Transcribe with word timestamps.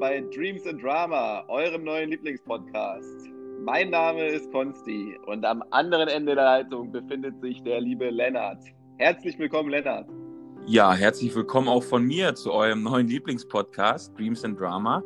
bei 0.00 0.24
Dreams 0.34 0.66
and 0.66 0.82
Drama, 0.82 1.44
eurem 1.48 1.84
neuen 1.84 2.08
Lieblingspodcast. 2.08 3.28
Mein 3.62 3.90
Name 3.90 4.28
ist 4.28 4.50
Konsti 4.50 5.18
und 5.26 5.44
am 5.44 5.62
anderen 5.72 6.08
Ende 6.08 6.34
der 6.34 6.44
Leitung 6.44 6.90
befindet 6.90 7.38
sich 7.42 7.62
der 7.64 7.82
liebe 7.82 8.08
Lennart. 8.08 8.64
Herzlich 8.96 9.38
willkommen, 9.38 9.68
Lennart. 9.68 10.08
Ja, 10.64 10.94
herzlich 10.94 11.34
willkommen 11.34 11.68
auch 11.68 11.82
von 11.82 12.02
mir 12.02 12.34
zu 12.34 12.50
eurem 12.50 12.82
neuen 12.82 13.08
Lieblingspodcast 13.08 14.18
Dreams 14.18 14.42
and 14.42 14.58
Drama. 14.58 15.04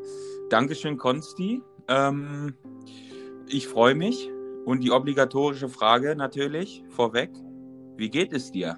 Dankeschön, 0.48 0.96
Konsti. 0.96 1.60
Ähm, 1.88 2.54
ich 3.48 3.66
freue 3.66 3.96
mich. 3.96 4.30
Und 4.64 4.84
die 4.84 4.92
obligatorische 4.92 5.68
Frage 5.68 6.14
natürlich 6.14 6.84
vorweg: 6.90 7.30
Wie 7.96 8.10
geht 8.10 8.32
es 8.32 8.52
dir? 8.52 8.76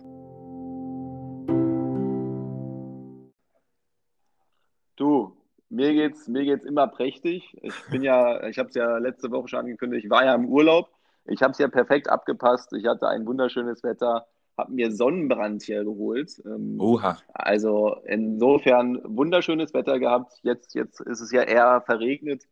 Mir 6.37 6.45
geht's, 6.45 6.63
geht's 6.63 6.71
immer 6.71 6.87
prächtig. 6.87 7.57
Ich 7.63 7.75
bin 7.91 8.03
ja, 8.03 8.47
ich 8.47 8.59
habe 8.59 8.69
es 8.69 8.75
ja 8.75 8.99
letzte 8.99 9.31
Woche 9.31 9.49
schon 9.49 9.61
angekündigt, 9.61 10.05
ich 10.05 10.11
war 10.11 10.25
ja 10.25 10.35
im 10.35 10.47
Urlaub. 10.47 10.89
Ich 11.29 11.43
habe 11.43 11.53
es 11.53 11.59
ja 11.59 11.69
perfekt 11.69 12.09
abgepasst. 12.09 12.73
Ich 12.73 12.87
hatte 12.87 13.09
ein 13.09 13.27
wunderschönes 13.27 13.83
Wetter, 13.83 14.27
habe 14.57 14.73
mir 14.73 14.93
Sonnenbrand 14.93 15.63
hier 15.63 15.85
geholt. 15.85 16.41
Ähm, 16.45 16.81
Oha. 16.81 17.19
Also 17.33 17.97
insofern 18.05 19.01
wunderschönes 19.05 19.75
Wetter 19.75 19.99
gehabt. 19.99 20.39
Jetzt, 20.43 20.75
jetzt 20.75 21.01
ist 21.01 21.21
es 21.21 21.33
ja 21.33 21.43
eher 21.43 21.83
verregnet, 21.83 22.45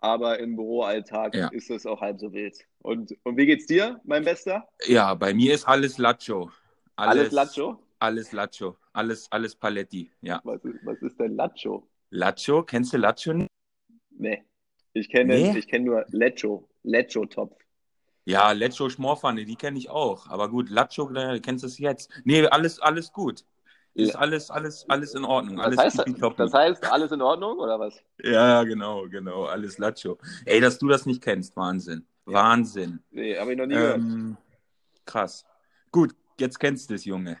aber 0.00 0.38
im 0.38 0.56
Büroalltag 0.56 1.34
Ja. 1.34 1.48
ist 1.48 1.70
es 1.70 1.86
auch 1.86 2.00
halb 2.00 2.20
so 2.20 2.32
wild. 2.32 2.58
Und, 2.82 3.16
und 3.24 3.36
wie 3.36 3.46
geht's 3.46 3.66
dir, 3.66 4.00
mein 4.04 4.24
Bester? 4.24 4.68
Ja, 4.86 5.14
bei 5.14 5.32
mir 5.32 5.54
ist 5.54 5.66
alles 5.66 5.98
Lacho. 5.98 6.50
Alles 6.96 7.32
Lacho? 7.32 7.78
Alles 7.98 8.32
Lacho. 8.32 8.76
Alles, 8.92 9.30
alles 9.30 9.54
Paletti. 9.54 10.10
Ja. 10.20 10.40
Was 10.44 10.64
ist, 10.64 10.84
was 10.84 11.00
ist 11.02 11.18
denn 11.18 11.36
Lacho? 11.36 11.86
Lacho, 12.10 12.62
kennst 12.62 12.92
du 12.92 12.96
Lacho? 12.96 13.32
nicht? 13.32 13.50
Nee. 14.10 14.44
Ich 14.92 15.08
kenne, 15.10 15.34
Nee? 15.34 15.58
ich 15.58 15.68
kenne 15.68 15.84
nur 15.84 16.04
Lecho. 16.08 16.68
Lecho-Topf. 16.82 17.56
Ja, 18.24 18.52
Lecho 18.52 18.88
Schmorpfanne, 18.90 19.44
die 19.44 19.56
kenne 19.56 19.78
ich 19.78 19.90
auch. 19.90 20.26
Aber 20.28 20.48
gut, 20.48 20.70
Lacho, 20.70 21.08
da 21.10 21.38
kennst 21.38 21.62
du 21.64 21.66
es 21.68 21.78
jetzt. 21.78 22.10
Nee, 22.24 22.46
alles, 22.46 22.80
alles 22.80 23.12
gut. 23.12 23.44
Ist 23.94 24.14
alles, 24.14 24.50
alles, 24.50 24.88
alles 24.88 25.14
in 25.14 25.24
Ordnung. 25.24 25.56
Das 25.56 25.66
Alles 25.66 25.78
heißt, 25.78 25.98
das 26.36 26.52
heißt, 26.52 26.84
alles 26.92 27.10
in 27.10 27.20
Ordnung 27.20 27.58
oder 27.58 27.80
was? 27.80 28.00
Ja, 28.22 28.62
genau, 28.62 29.08
genau. 29.08 29.44
Alles 29.46 29.78
Lacho. 29.78 30.18
Ey, 30.44 30.60
dass 30.60 30.78
du 30.78 30.86
das 30.88 31.04
nicht 31.04 31.20
kennst, 31.22 31.56
Wahnsinn. 31.56 32.06
Wahnsinn. 32.24 33.00
Nee, 33.10 33.36
habe 33.36 33.52
ich 33.52 33.58
noch 33.58 33.66
nie 33.66 33.74
gehört. 33.74 33.96
Ähm, 33.98 34.36
krass. 35.04 35.44
Gut, 35.90 36.14
jetzt 36.38 36.60
kennst 36.60 36.90
du 36.90 36.94
es, 36.94 37.04
Junge. 37.06 37.38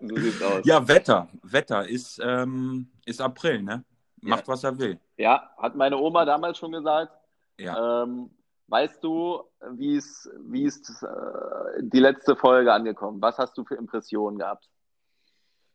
So 0.00 0.16
sieht's 0.16 0.42
aus. 0.42 0.62
Ja, 0.66 0.86
Wetter. 0.86 1.28
Wetter 1.42 1.88
ist, 1.88 2.20
ähm, 2.22 2.90
ist 3.06 3.20
April, 3.20 3.62
ne? 3.62 3.84
Macht, 4.20 4.48
was 4.48 4.64
er 4.64 4.76
will. 4.78 4.98
Ja, 5.16 5.50
hat 5.56 5.76
meine 5.76 5.96
Oma 5.96 6.24
damals 6.24 6.58
schon 6.58 6.72
gesagt. 6.72 7.12
Ja. 7.58 8.02
Ähm, 8.02 8.30
weißt 8.66 9.02
du, 9.02 9.42
wie 9.72 9.96
ist, 9.96 10.28
wie 10.40 10.64
ist 10.64 10.90
äh, 11.02 11.82
die 11.82 12.00
letzte 12.00 12.36
Folge 12.36 12.72
angekommen? 12.72 13.22
Was 13.22 13.38
hast 13.38 13.56
du 13.56 13.64
für 13.64 13.76
Impressionen 13.76 14.38
gehabt? 14.38 14.68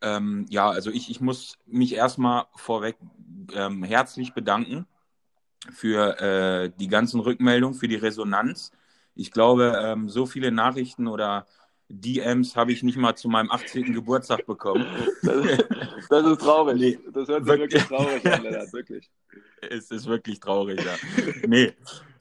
Ähm, 0.02 0.46
ja, 0.50 0.70
also 0.70 0.90
ich, 0.90 1.10
ich 1.10 1.22
muss 1.22 1.58
mich 1.66 1.94
erstmal 1.94 2.46
vorweg 2.56 2.98
ähm, 3.54 3.84
herzlich 3.84 4.34
bedanken 4.34 4.88
für 5.72 6.20
äh, 6.20 6.72
die 6.80 6.88
ganzen 6.88 7.20
Rückmeldungen, 7.20 7.78
für 7.78 7.88
die 7.88 7.96
Resonanz. 7.96 8.72
Ich 9.14 9.32
glaube, 9.32 9.80
ähm, 9.84 10.10
so 10.10 10.26
viele 10.26 10.52
Nachrichten 10.52 11.08
oder 11.08 11.46
DMs 11.92 12.56
habe 12.56 12.72
ich 12.72 12.84
nicht 12.84 12.98
mal 12.98 13.16
zu 13.16 13.30
meinem 13.30 13.52
18. 13.52 13.94
Geburtstag 13.94 14.46
bekommen. 14.46 14.86
Das, 15.24 15.58
das 16.10 16.26
ist 16.26 16.42
traurig. 16.42 16.80
Nee, 16.80 17.00
das 17.14 17.28
hört 17.28 17.46
sich 17.46 17.48
wirklich. 17.48 17.74
wirklich 17.74 17.84
traurig 17.84 18.26
an, 18.26 18.44
Lennart, 18.44 18.74
wirklich. 18.74 19.10
Es 19.70 19.92
ist 19.92 20.08
wirklich 20.08 20.40
traurig, 20.40 20.80
ja. 20.84 20.96
nee, 21.48 21.74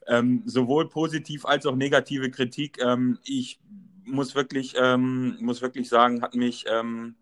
ähm, 0.06 0.42
sowohl 0.44 0.88
positiv 0.88 1.47
als 1.47 1.66
auch 1.66 1.76
negative 1.76 2.30
Kritik. 2.30 2.78
Ähm, 2.82 3.19
ich 3.25 3.60
muss 4.04 4.34
wirklich, 4.34 4.75
ähm, 4.78 5.36
muss 5.41 5.62
wirklich 5.62 5.88
sagen, 5.88 6.22
hat 6.22 6.34
mich 6.34 6.64
ähm, 6.69 7.14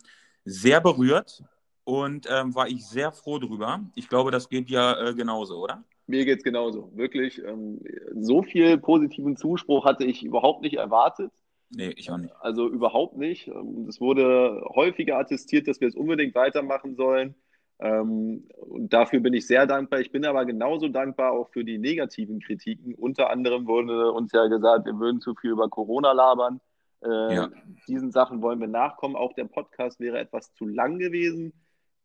sehr 0.44 0.81
berührt 0.81 1.42
und 1.84 2.26
ähm, 2.31 2.54
war 2.54 2.69
ich 2.69 2.87
sehr 2.87 3.12
froh 3.12 3.38
drüber. 3.38 3.81
Ich 3.94 4.08
glaube, 4.08 4.31
das 4.31 4.48
geht 4.48 4.70
ja 4.70 5.08
äh, 5.08 5.14
genauso, 5.14 5.62
oder? 5.62 5.84
Mir 6.06 6.25
geht's 6.25 6.42
genauso. 6.42 6.91
Wirklich. 6.94 7.42
Ähm, 7.44 7.81
so 8.14 8.42
viel 8.42 8.78
positiven 8.78 9.37
Zuspruch 9.37 9.84
hatte 9.84 10.04
ich 10.04 10.25
überhaupt 10.25 10.62
nicht 10.62 10.76
erwartet. 10.76 11.31
Nee, 11.71 11.91
ich 11.97 12.11
auch 12.11 12.17
nicht. 12.17 12.34
Also 12.41 12.69
überhaupt 12.69 13.17
nicht. 13.17 13.49
Ähm, 13.49 13.87
Es 13.89 14.01
wurde 14.01 14.65
häufiger 14.75 15.19
attestiert, 15.19 15.69
dass 15.69 15.81
wir 15.81 15.89
es 15.89 15.95
unbedingt 15.95 16.34
weitermachen 16.34 16.95
sollen. 16.97 17.34
Ähm, 17.81 18.49
Und 18.56 18.93
dafür 18.93 19.21
bin 19.21 19.34
ich 19.34 19.47
sehr 19.47 19.67
dankbar. 19.67 20.01
Ich 20.01 20.11
bin 20.11 20.25
aber 20.25 20.45
genauso 20.45 20.89
dankbar 20.89 21.33
auch 21.33 21.51
für 21.51 21.65
die 21.65 21.79
negativen 21.79 22.41
Kritiken. 22.41 22.95
Unter 22.95 23.31
anderem 23.31 23.67
wurde 23.67 24.11
uns 24.12 24.33
ja 24.33 24.47
gesagt, 24.47 24.87
wir 24.87 24.99
würden 24.99 25.21
zu 25.21 25.34
viel 25.34 25.51
über 25.51 25.69
Corona 25.69 26.12
labern. 26.12 26.61
Äh, 27.05 27.34
Ja. 27.34 27.51
Diesen 27.87 28.11
Sachen 28.12 28.43
wollen 28.43 28.61
wir 28.61 28.67
nachkommen. 28.69 29.15
Auch 29.15 29.33
der 29.35 29.45
Podcast 29.45 30.00
wäre 30.00 30.19
etwas 30.19 30.53
zu 30.55 30.67
lang 30.67 30.99
gewesen, 30.99 31.53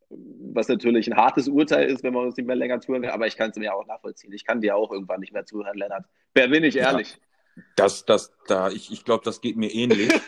was 0.09 0.67
natürlich 0.67 1.09
ein 1.11 1.17
hartes 1.17 1.47
Urteil 1.47 1.89
ist, 1.89 2.03
wenn 2.03 2.13
man 2.13 2.25
uns 2.25 2.37
nicht 2.37 2.45
mehr 2.45 2.55
länger 2.55 2.79
zuhören 2.81 3.01
kann. 3.03 3.11
Aber 3.13 3.25
ich 3.25 3.37
kann 3.37 3.49
es 3.49 3.57
mir 3.57 3.73
auch 3.73 3.87
nachvollziehen. 3.87 4.31
Ich 4.33 4.45
kann 4.45 4.61
dir 4.61 4.75
auch 4.75 4.91
irgendwann 4.91 5.21
nicht 5.21 5.33
mehr 5.33 5.45
zuhören, 5.45 5.77
Lennart. 5.77 6.05
Wer 6.35 6.49
bin 6.49 6.63
ich 6.63 6.75
ehrlich? 6.75 7.17
Das, 7.75 8.05
das, 8.05 8.33
da, 8.47 8.69
ich, 8.69 8.91
ich 8.91 9.05
glaube, 9.05 9.23
das 9.23 9.41
geht 9.41 9.57
mir 9.57 9.73
ähnlich. 9.73 10.11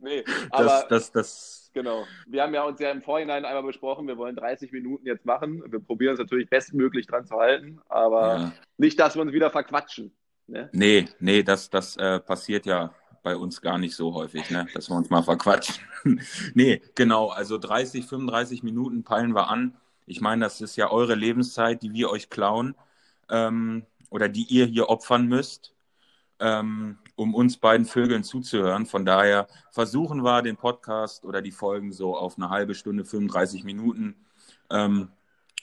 Nee, 0.00 0.24
das, 0.50 0.50
aber 0.50 0.86
das, 0.88 1.12
das, 1.12 1.70
Genau. 1.74 2.04
Wir 2.26 2.42
haben 2.42 2.52
ja 2.52 2.64
uns 2.64 2.80
ja 2.80 2.90
im 2.90 3.02
Vorhinein 3.02 3.44
einmal 3.44 3.62
besprochen, 3.62 4.06
wir 4.06 4.18
wollen 4.18 4.36
30 4.36 4.72
Minuten 4.72 5.06
jetzt 5.06 5.24
machen. 5.24 5.62
Wir 5.66 5.80
probieren 5.80 6.14
es 6.14 6.18
natürlich 6.18 6.50
bestmöglich 6.50 7.06
dran 7.06 7.24
zu 7.24 7.36
halten, 7.36 7.80
aber 7.88 8.36
ja. 8.36 8.52
nicht, 8.76 9.00
dass 9.00 9.14
wir 9.14 9.22
uns 9.22 9.32
wieder 9.32 9.50
verquatschen. 9.50 10.12
Ne? 10.46 10.68
Nee, 10.72 11.08
nee, 11.18 11.42
das, 11.42 11.70
das 11.70 11.96
äh, 11.96 12.20
passiert 12.20 12.66
ja 12.66 12.94
bei 13.22 13.36
uns 13.36 13.62
gar 13.62 13.78
nicht 13.78 13.94
so 13.94 14.12
häufig, 14.12 14.50
ne? 14.50 14.66
dass 14.74 14.90
wir 14.90 14.96
uns 14.96 15.08
mal 15.08 15.22
verquatschen. 15.22 15.82
nee, 16.54 16.82
genau, 16.94 17.28
also 17.28 17.56
30, 17.56 18.06
35 18.06 18.62
Minuten 18.62 19.02
peilen 19.02 19.34
wir 19.34 19.48
an. 19.48 19.76
Ich 20.04 20.20
meine, 20.20 20.44
das 20.44 20.60
ist 20.60 20.76
ja 20.76 20.90
eure 20.90 21.14
Lebenszeit, 21.14 21.82
die 21.82 21.94
wir 21.94 22.10
euch 22.10 22.28
klauen 22.28 22.74
ähm, 23.30 23.86
oder 24.12 24.28
die 24.28 24.44
ihr 24.44 24.66
hier 24.66 24.88
opfern 24.88 25.26
müsst, 25.26 25.74
ähm, 26.38 26.98
um 27.16 27.34
uns 27.34 27.56
beiden 27.56 27.86
Vögeln 27.86 28.24
zuzuhören. 28.24 28.86
Von 28.86 29.04
daher 29.04 29.48
versuchen 29.70 30.22
wir 30.22 30.42
den 30.42 30.56
Podcast 30.56 31.24
oder 31.24 31.42
die 31.42 31.52
Folgen 31.52 31.92
so 31.92 32.16
auf 32.16 32.36
eine 32.36 32.50
halbe 32.50 32.74
Stunde, 32.74 33.04
35 33.04 33.64
Minuten 33.64 34.16
ähm, 34.70 35.08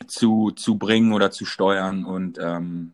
zu, 0.08 0.52
zu 0.52 0.78
bringen 0.78 1.14
oder 1.14 1.32
zu 1.32 1.46
steuern 1.46 2.06
und 2.06 2.38
ähm, 2.42 2.94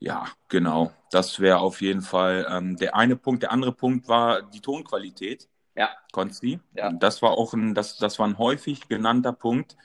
ja, 0.00 0.26
genau. 0.48 0.92
Das 1.10 1.40
wäre 1.40 1.58
auf 1.58 1.80
jeden 1.80 2.02
Fall 2.02 2.46
ähm, 2.50 2.76
der 2.76 2.94
eine 2.94 3.16
Punkt. 3.16 3.42
Der 3.42 3.52
andere 3.52 3.72
Punkt 3.72 4.06
war 4.06 4.42
die 4.42 4.60
Tonqualität. 4.60 5.48
Ja. 5.76 5.88
Konsti. 6.12 6.60
Ja. 6.74 6.92
Das 6.92 7.22
war 7.22 7.32
auch 7.32 7.54
ein, 7.54 7.74
das, 7.74 7.96
das 7.96 8.18
war 8.18 8.26
ein 8.26 8.36
häufig 8.36 8.88
genannter 8.88 9.32
Punkt. 9.32 9.76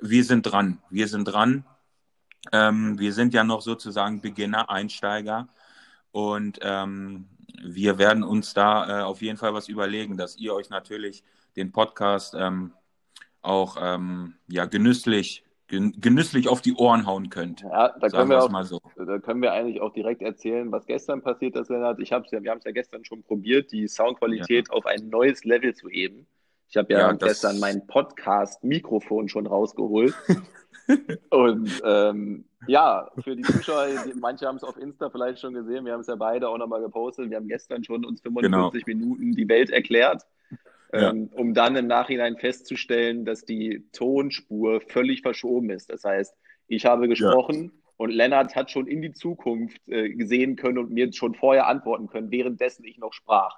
Wir 0.00 0.24
sind 0.24 0.42
dran. 0.42 0.78
Wir 0.90 1.08
sind 1.08 1.24
dran. 1.24 1.64
Ähm, 2.50 2.98
wir 2.98 3.12
sind 3.12 3.34
ja 3.34 3.44
noch 3.44 3.60
sozusagen 3.60 4.20
Beginner, 4.20 4.70
Einsteiger. 4.70 5.48
Und 6.10 6.58
ähm, 6.62 7.28
wir 7.62 7.98
werden 7.98 8.24
uns 8.24 8.54
da 8.54 9.00
äh, 9.00 9.02
auf 9.02 9.22
jeden 9.22 9.38
Fall 9.38 9.54
was 9.54 9.68
überlegen, 9.68 10.16
dass 10.16 10.36
ihr 10.36 10.54
euch 10.54 10.70
natürlich 10.70 11.22
den 11.56 11.72
Podcast 11.72 12.34
ähm, 12.36 12.72
auch 13.40 13.76
ähm, 13.80 14.34
ja, 14.48 14.66
genüsslich, 14.66 15.44
gen 15.68 15.92
genüsslich 16.00 16.48
auf 16.48 16.60
die 16.60 16.74
Ohren 16.74 17.06
hauen 17.06 17.30
könnt. 17.30 17.62
Ja, 17.62 17.94
da 17.98 18.08
können 18.08 18.30
wir 18.30 18.42
auch, 18.42 18.50
mal 18.50 18.64
so. 18.64 18.80
da 18.96 19.18
können 19.18 19.42
wir 19.42 19.52
eigentlich 19.52 19.80
auch 19.80 19.92
direkt 19.92 20.22
erzählen, 20.22 20.70
was 20.72 20.86
gestern 20.86 21.22
passiert 21.22 21.56
ist, 21.56 21.70
Lennart. 21.70 21.98
Ich 22.00 22.12
hab's 22.12 22.30
ja, 22.30 22.42
wir 22.42 22.50
haben 22.50 22.58
es 22.58 22.64
ja 22.64 22.72
gestern 22.72 23.04
schon 23.04 23.22
probiert, 23.22 23.72
die 23.72 23.88
Soundqualität 23.88 24.70
auf 24.70 24.86
ein 24.86 25.08
neues 25.08 25.44
Level 25.44 25.74
zu 25.74 25.88
heben. 25.88 26.26
Ich 26.68 26.76
habe 26.76 26.92
ja, 26.92 27.00
Ja, 27.00 27.12
gestern 27.12 27.58
mein 27.58 27.86
Podcast-Mikrofon 27.86 29.28
schon 29.28 29.46
rausgeholt. 29.46 30.14
Und 31.30 31.82
ähm, 31.84 32.44
ja, 32.66 33.10
für 33.22 33.34
die 33.36 33.42
Zuschauer, 33.42 33.88
die, 34.06 34.14
manche 34.18 34.46
haben 34.46 34.56
es 34.56 34.64
auf 34.64 34.76
Insta 34.76 35.10
vielleicht 35.10 35.40
schon 35.40 35.54
gesehen, 35.54 35.84
wir 35.84 35.92
haben 35.92 36.00
es 36.00 36.06
ja 36.06 36.16
beide 36.16 36.48
auch 36.48 36.58
nochmal 36.58 36.80
gepostet. 36.82 37.30
Wir 37.30 37.36
haben 37.36 37.48
gestern 37.48 37.82
schon 37.84 38.04
uns 38.04 38.20
45 38.20 38.86
Minuten 38.86 39.32
die 39.32 39.48
Welt 39.48 39.70
erklärt, 39.70 40.22
Ja. 40.92 41.10
ähm, 41.10 41.30
um 41.34 41.54
dann 41.54 41.76
im 41.76 41.86
Nachhinein 41.86 42.36
festzustellen, 42.36 43.24
dass 43.24 43.44
die 43.44 43.84
Tonspur 43.92 44.80
völlig 44.80 45.22
verschoben 45.22 45.70
ist. 45.70 45.90
Das 45.90 46.04
heißt, 46.04 46.34
ich 46.68 46.84
habe 46.86 47.08
gesprochen 47.08 47.72
und 47.96 48.10
Lennart 48.10 48.54
hat 48.56 48.70
schon 48.70 48.86
in 48.86 49.02
die 49.02 49.12
Zukunft 49.12 49.80
äh, 49.88 50.10
gesehen 50.10 50.56
können 50.56 50.78
und 50.78 50.90
mir 50.90 51.12
schon 51.12 51.34
vorher 51.34 51.66
antworten 51.66 52.08
können, 52.08 52.30
währenddessen 52.30 52.84
ich 52.84 52.98
noch 52.98 53.12
sprach. 53.12 53.56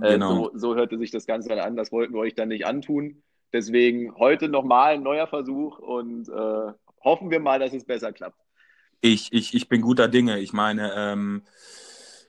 Äh, 0.00 0.12
Genau. 0.14 0.50
so, 0.52 0.58
so 0.58 0.74
hörte 0.74 0.98
sich 0.98 1.10
das 1.10 1.26
Ganze 1.26 1.50
dann 1.50 1.58
an. 1.58 1.76
Das 1.76 1.92
wollten 1.92 2.14
wir 2.14 2.20
euch 2.20 2.34
dann 2.34 2.48
nicht 2.48 2.66
antun. 2.66 3.22
Deswegen 3.52 4.14
heute 4.16 4.48
nochmal 4.48 4.94
ein 4.94 5.02
neuer 5.02 5.26
Versuch 5.26 5.78
und 5.78 6.28
äh, 6.28 6.72
hoffen 7.04 7.30
wir 7.30 7.40
mal, 7.40 7.58
dass 7.58 7.72
es 7.72 7.84
besser 7.84 8.12
klappt. 8.12 8.38
Ich, 9.00 9.32
ich, 9.32 9.54
ich 9.54 9.68
bin 9.68 9.82
guter 9.82 10.08
Dinge. 10.08 10.38
Ich 10.38 10.52
meine, 10.52 10.92
ähm, 10.96 11.42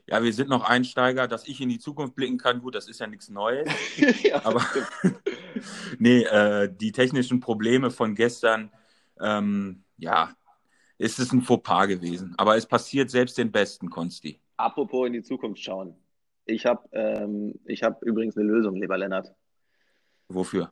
ja, 0.07 0.21
wir 0.21 0.33
sind 0.33 0.49
noch 0.49 0.67
Einsteiger, 0.67 1.27
dass 1.27 1.47
ich 1.47 1.61
in 1.61 1.69
die 1.69 1.79
Zukunft 1.79 2.15
blicken 2.15 2.37
kann. 2.37 2.61
Gut, 2.61 2.75
das 2.75 2.89
ist 2.89 2.99
ja 2.99 3.07
nichts 3.07 3.29
Neues. 3.29 3.69
ja, 4.23 4.43
Aber 4.43 4.65
nee, 5.99 6.23
äh, 6.23 6.69
die 6.73 6.91
technischen 6.91 7.39
Probleme 7.39 7.89
von 7.89 8.15
gestern 8.15 8.71
ähm, 9.21 9.83
ja, 9.97 10.35
ist 10.97 11.19
es 11.19 11.31
ein 11.31 11.41
Fauxpas 11.41 11.87
gewesen. 11.87 12.33
Aber 12.37 12.57
es 12.57 12.65
passiert 12.65 13.09
selbst 13.09 13.37
den 13.37 13.51
Besten, 13.51 13.89
Konsti. 13.89 14.39
Apropos 14.57 15.07
in 15.07 15.13
die 15.13 15.23
Zukunft 15.23 15.63
schauen. 15.63 15.95
Ich 16.45 16.65
habe 16.65 16.87
ähm, 16.91 17.53
hab 17.81 18.03
übrigens 18.03 18.35
eine 18.35 18.47
Lösung, 18.47 18.75
lieber 18.75 18.97
Lennart. 18.97 19.33
Wofür? 20.27 20.71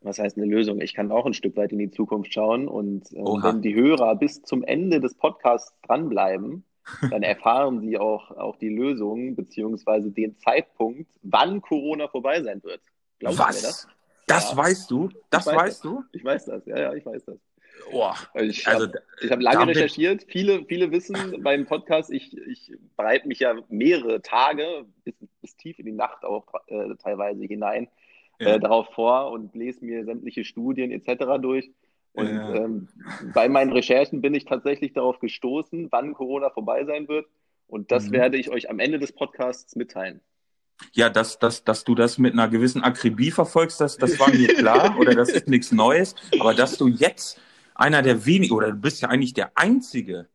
Was 0.00 0.18
heißt 0.18 0.36
eine 0.36 0.46
Lösung? 0.46 0.80
Ich 0.80 0.94
kann 0.94 1.10
auch 1.10 1.26
ein 1.26 1.34
Stück 1.34 1.56
weit 1.56 1.72
in 1.72 1.78
die 1.78 1.90
Zukunft 1.90 2.32
schauen 2.32 2.68
und 2.68 3.10
äh, 3.12 3.16
wenn 3.16 3.62
die 3.62 3.74
Hörer 3.74 4.14
bis 4.14 4.42
zum 4.42 4.62
Ende 4.62 5.00
des 5.00 5.14
Podcasts 5.14 5.74
dranbleiben, 5.82 6.64
dann 7.10 7.22
erfahren 7.22 7.80
sie 7.80 7.98
auch, 7.98 8.30
auch 8.30 8.56
die 8.56 8.68
Lösung 8.68 9.34
beziehungsweise 9.34 10.10
den 10.10 10.38
Zeitpunkt, 10.38 11.10
wann 11.22 11.60
Corona 11.60 12.08
vorbei 12.08 12.42
sein 12.42 12.62
wird. 12.62 12.80
Glaubst 13.18 13.38
Was? 13.38 13.46
du 13.48 13.54
mir 13.54 13.68
das? 13.68 13.88
Das 14.26 14.50
ja. 14.50 14.56
weißt 14.56 14.90
du? 14.90 15.08
Das 15.30 15.46
weißt 15.46 15.58
das. 15.58 15.80
du? 15.80 16.04
Ich 16.12 16.24
weiß 16.24 16.44
das, 16.44 16.66
ja, 16.66 16.78
ja, 16.78 16.94
ich 16.94 17.04
weiß 17.04 17.24
das. 17.24 17.38
Boah. 17.90 18.16
Ich 18.34 18.66
habe 18.66 18.92
also, 19.20 19.30
hab 19.30 19.40
lange 19.40 19.68
recherchiert. 19.68 20.24
Viele, 20.28 20.64
viele 20.64 20.90
wissen 20.90 21.42
beim 21.42 21.66
Podcast, 21.66 22.10
ich, 22.10 22.36
ich 22.36 22.72
bereite 22.96 23.26
mich 23.28 23.40
ja 23.40 23.54
mehrere 23.68 24.20
Tage 24.20 24.84
bis, 25.04 25.14
bis 25.40 25.56
tief 25.56 25.78
in 25.78 25.86
die 25.86 25.92
Nacht 25.92 26.24
auch 26.24 26.46
äh, 26.66 26.94
teilweise 26.96 27.44
hinein 27.44 27.88
ja. 28.40 28.54
äh, 28.54 28.60
darauf 28.60 28.88
vor 28.94 29.30
und 29.30 29.54
lese 29.54 29.84
mir 29.84 30.04
sämtliche 30.04 30.44
Studien 30.44 30.90
etc. 30.90 31.40
durch. 31.40 31.70
Und 32.12 32.34
ja. 32.34 32.54
ähm, 32.54 32.88
bei 33.34 33.48
meinen 33.48 33.72
Recherchen 33.72 34.20
bin 34.20 34.34
ich 34.34 34.44
tatsächlich 34.44 34.92
darauf 34.92 35.20
gestoßen, 35.20 35.88
wann 35.90 36.14
Corona 36.14 36.50
vorbei 36.50 36.84
sein 36.84 37.08
wird. 37.08 37.26
Und 37.68 37.92
das 37.92 38.06
mhm. 38.06 38.12
werde 38.12 38.38
ich 38.38 38.50
euch 38.50 38.70
am 38.70 38.80
Ende 38.80 38.98
des 38.98 39.12
Podcasts 39.12 39.76
mitteilen. 39.76 40.20
Ja, 40.92 41.10
dass, 41.10 41.38
dass, 41.38 41.64
dass 41.64 41.84
du 41.84 41.94
das 41.94 42.18
mit 42.18 42.32
einer 42.32 42.48
gewissen 42.48 42.82
Akribie 42.82 43.30
verfolgst, 43.30 43.80
das, 43.80 43.96
das 43.96 44.18
war 44.18 44.30
mir 44.30 44.48
klar 44.54 44.96
oder 44.98 45.14
das 45.14 45.28
ist 45.28 45.48
nichts 45.48 45.72
Neues. 45.72 46.14
Aber 46.38 46.54
dass 46.54 46.78
du 46.78 46.88
jetzt 46.88 47.40
einer 47.74 48.02
der 48.02 48.24
wenigen, 48.26 48.54
oder 48.54 48.70
du 48.70 48.76
bist 48.76 49.02
ja 49.02 49.08
eigentlich 49.08 49.34
der 49.34 49.52
Einzige, 49.54 50.28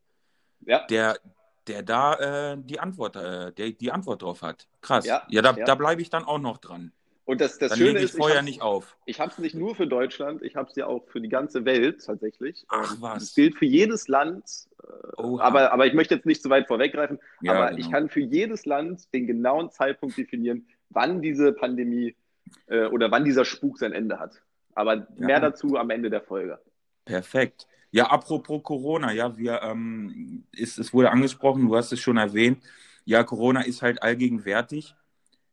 ja. 0.66 0.86
der, 0.86 1.18
der 1.66 1.82
da 1.82 2.52
äh, 2.52 2.56
die, 2.58 2.78
Antwort, 2.78 3.16
äh, 3.16 3.52
der 3.52 3.70
die 3.70 3.90
Antwort 3.90 4.22
drauf 4.22 4.42
hat. 4.42 4.68
Krass. 4.80 5.06
Ja, 5.06 5.22
ja 5.28 5.42
da, 5.42 5.54
ja. 5.56 5.64
da 5.64 5.74
bleibe 5.74 6.02
ich 6.02 6.10
dann 6.10 6.24
auch 6.24 6.38
noch 6.38 6.58
dran. 6.58 6.92
Und 7.26 7.40
das, 7.40 7.58
das 7.58 7.70
Dann 7.70 7.78
Schöne 7.78 7.98
ich 7.98 8.06
ist, 8.06 8.16
vorher 8.16 8.40
ich 8.40 8.44
nicht 8.44 8.62
auf. 8.62 8.96
Ich 9.06 9.18
habe 9.18 9.30
es 9.30 9.38
nicht 9.38 9.54
nur 9.54 9.74
für 9.74 9.86
Deutschland, 9.86 10.42
ich 10.42 10.56
habe 10.56 10.68
es 10.68 10.76
ja 10.76 10.86
auch 10.86 11.06
für 11.08 11.20
die 11.20 11.30
ganze 11.30 11.64
Welt 11.64 12.04
tatsächlich. 12.04 12.64
Ach 12.68 12.94
ähm, 12.94 13.00
was. 13.00 13.22
Das 13.22 13.34
gilt 13.34 13.56
für 13.56 13.64
jedes 13.64 14.08
Land. 14.08 14.44
Äh, 14.82 15.22
aber, 15.38 15.72
aber 15.72 15.86
ich 15.86 15.94
möchte 15.94 16.14
jetzt 16.14 16.26
nicht 16.26 16.42
zu 16.42 16.50
weit 16.50 16.66
vorweggreifen. 16.66 17.18
Ja, 17.40 17.54
aber 17.54 17.70
genau. 17.70 17.80
ich 17.80 17.90
kann 17.90 18.10
für 18.10 18.20
jedes 18.20 18.66
Land 18.66 19.12
den 19.14 19.26
genauen 19.26 19.70
Zeitpunkt 19.70 20.18
definieren, 20.18 20.66
wann 20.90 21.22
diese 21.22 21.52
Pandemie 21.52 22.14
äh, 22.66 22.86
oder 22.86 23.10
wann 23.10 23.24
dieser 23.24 23.46
Spuk 23.46 23.78
sein 23.78 23.92
Ende 23.92 24.18
hat. 24.20 24.42
Aber 24.74 24.94
ja. 24.94 25.06
mehr 25.16 25.40
dazu 25.40 25.78
am 25.78 25.88
Ende 25.90 26.10
der 26.10 26.20
Folge. 26.20 26.58
Perfekt. 27.06 27.66
Ja, 27.90 28.06
apropos 28.06 28.62
Corona, 28.62 29.12
ja, 29.12 29.38
wir, 29.38 29.62
ähm, 29.62 30.44
ist, 30.52 30.78
es 30.78 30.92
wurde 30.92 31.10
angesprochen, 31.10 31.68
du 31.68 31.76
hast 31.76 31.92
es 31.92 32.00
schon 32.00 32.16
erwähnt. 32.16 32.62
Ja, 33.04 33.22
Corona 33.22 33.62
ist 33.62 33.82
halt 33.82 34.02
allgegenwärtig. 34.02 34.94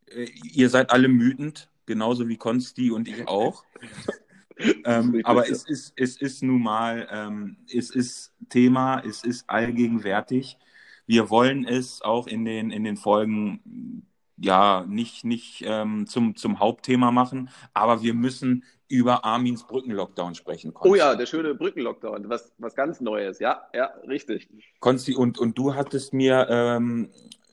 Äh, 0.06 0.26
ihr 0.52 0.68
seid 0.68 0.90
alle 0.90 1.08
mütend, 1.08 1.70
genauso 1.86 2.28
wie 2.28 2.36
Konsti 2.36 2.90
und 2.90 3.08
ich 3.08 3.28
auch. 3.28 3.64
ähm, 4.84 5.20
aber 5.24 5.48
es 5.48 5.64
ist, 5.64 5.92
es 5.96 6.16
ist 6.16 6.42
nun 6.42 6.62
mal, 6.62 7.08
ähm, 7.10 7.56
es 7.72 7.90
ist 7.90 8.32
Thema, 8.48 9.00
es 9.00 9.24
ist 9.24 9.48
allgegenwärtig. 9.48 10.58
Wir 11.06 11.30
wollen 11.30 11.66
es 11.66 12.02
auch 12.02 12.26
in 12.26 12.44
den, 12.44 12.70
in 12.70 12.84
den 12.84 12.96
Folgen 12.96 14.06
ja 14.36 14.84
nicht, 14.88 15.24
nicht 15.24 15.62
ähm, 15.66 16.06
zum, 16.06 16.36
zum 16.36 16.58
Hauptthema 16.58 17.10
machen, 17.10 17.50
aber 17.74 18.02
wir 18.02 18.14
müssen 18.14 18.64
über 18.88 19.24
Armins 19.24 19.66
Brückenlockdown 19.66 20.34
sprechen. 20.34 20.74
Konsti. 20.74 20.90
Oh 20.90 20.94
ja, 20.94 21.14
der 21.14 21.26
schöne 21.26 21.54
Brückenlockdown, 21.54 22.28
was, 22.28 22.52
was 22.58 22.74
ganz 22.74 23.00
Neues, 23.00 23.38
ja, 23.38 23.62
ja, 23.72 23.86
richtig. 24.06 24.48
Konsti, 24.80 25.14
und, 25.14 25.38
und 25.38 25.56
du 25.56 25.74
hattest 25.74 26.12
mir 26.12 26.46
ähm, 26.50 27.08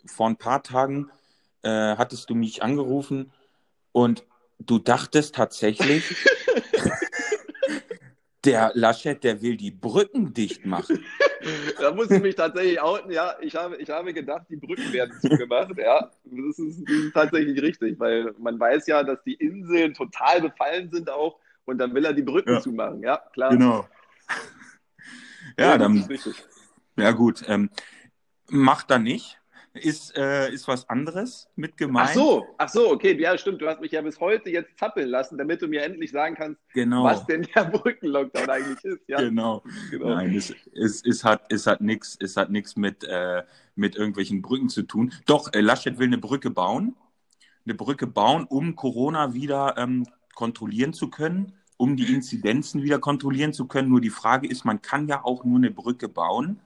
vor 0.06 0.28
ein 0.28 0.36
paar 0.36 0.64
Tagen 0.64 1.10
äh, 1.64 1.96
hattest 1.96 2.30
du 2.30 2.36
mich 2.36 2.64
angerufen 2.64 3.32
und 3.92 4.26
du 4.60 4.80
dachtest 4.80 5.36
tatsächlich, 5.36 6.04
der 8.46 8.72
Laschet, 8.74 9.24
der 9.24 9.42
will 9.42 9.58
die 9.58 9.72
Brücken 9.72 10.34
dicht 10.34 10.66
machen. 10.66 11.04
da 11.80 11.94
muss 11.94 12.10
ich 12.10 12.22
mich 12.22 12.36
tatsächlich 12.36 12.82
outen. 12.82 13.12
Ja, 13.12 13.36
ich 13.42 13.56
habe, 13.56 13.78
ich 13.78 13.90
habe 13.90 14.14
gedacht, 14.14 14.46
die 14.50 14.56
Brücken 14.56 14.92
werden 14.94 15.14
zugemacht. 15.22 15.78
Ja, 15.78 16.12
das 16.24 16.60
ist, 16.60 16.82
das 16.88 16.96
ist 16.96 17.14
tatsächlich 17.14 17.62
richtig, 17.62 18.00
weil 18.00 18.34
man 18.38 18.60
weiß 18.60 18.88
ja, 18.88 19.04
dass 19.04 19.22
die 19.24 19.34
Inseln 19.34 19.94
total 19.94 20.42
befallen 20.42 20.90
sind 20.92 21.10
auch 21.10 21.40
und 21.66 21.78
dann 21.78 21.94
will 21.94 22.06
er 22.06 22.14
die 22.14 22.24
Brücken 22.24 22.54
ja. 22.54 22.62
zumachen. 22.62 23.02
Ja, 23.04 23.18
klar. 23.34 23.52
Genau. 23.52 23.88
Ja, 25.58 25.72
ja 25.72 25.78
dann. 25.78 26.08
Ja, 26.96 27.12
gut. 27.12 27.44
Ähm, 27.48 27.70
macht 28.50 28.92
er 28.92 29.00
nicht 29.00 29.39
ist, 29.84 30.16
äh, 30.18 30.52
ist 30.52 30.68
was 30.68 30.88
anderes 30.90 31.50
mit 31.56 31.78
gemeint. 31.78 32.10
Ach 32.10 32.14
so, 32.14 32.48
ach 32.58 32.70
so, 32.70 32.92
okay, 32.92 33.20
ja, 33.20 33.38
stimmt. 33.38 33.62
Du 33.62 33.68
hast 33.68 33.82
mich 33.82 33.92
ja 33.92 34.02
bis 34.02 34.20
heute 34.20 34.50
jetzt 34.50 34.78
zappeln 34.78 35.10
lassen, 35.10 35.38
damit 35.38 35.62
du 35.62 35.68
mir 35.68 35.84
endlich 35.84 36.12
sagen 36.12 36.36
kannst, 36.36 36.62
genau. 36.74 37.04
was 37.04 37.26
denn 37.26 37.48
der 37.56 37.66
Brückenlockdown 37.66 38.50
eigentlich 38.50 38.84
ist. 38.84 39.02
Ja? 39.08 39.20
Genau. 39.20 39.64
genau. 39.90 40.10
Nein, 40.10 40.36
es, 40.36 40.54
es, 40.74 41.04
es 41.06 41.24
hat, 41.24 41.52
es 41.52 41.68
hat 41.68 41.82
nichts 41.82 42.18
es 42.20 42.38
hat 42.38 42.50
nix 42.50 42.76
mit, 42.76 43.04
äh, 43.04 43.44
mit 43.76 43.96
irgendwelchen 43.96 44.42
Brücken 44.42 44.70
zu 44.70 44.84
tun. 44.84 45.14
Doch, 45.26 45.54
äh, 45.54 45.62
Laschet 45.62 45.98
will 45.98 46.08
eine 46.08 46.18
Brücke 46.18 46.50
bauen. 46.50 46.96
Eine 47.66 47.76
Brücke 47.76 48.08
bauen, 48.08 48.46
um 48.46 48.76
Corona 48.76 49.34
wieder 49.34 49.76
ähm, 49.78 50.06
kontrollieren 50.34 50.94
zu 50.94 51.10
können, 51.10 51.54
um 51.78 51.96
die 51.96 52.14
Inzidenzen 52.14 52.82
wieder 52.82 53.00
kontrollieren 53.00 53.54
zu 53.54 53.68
können. 53.68 53.90
Nur 53.90 54.02
die 54.02 54.10
Frage 54.10 54.48
ist, 54.48 54.66
man 54.66 54.82
kann 54.82 55.08
ja 55.08 55.24
auch 55.24 55.44
nur 55.44 55.58
eine 55.58 55.72
Brücke 55.72 56.10
bauen, 56.10 56.62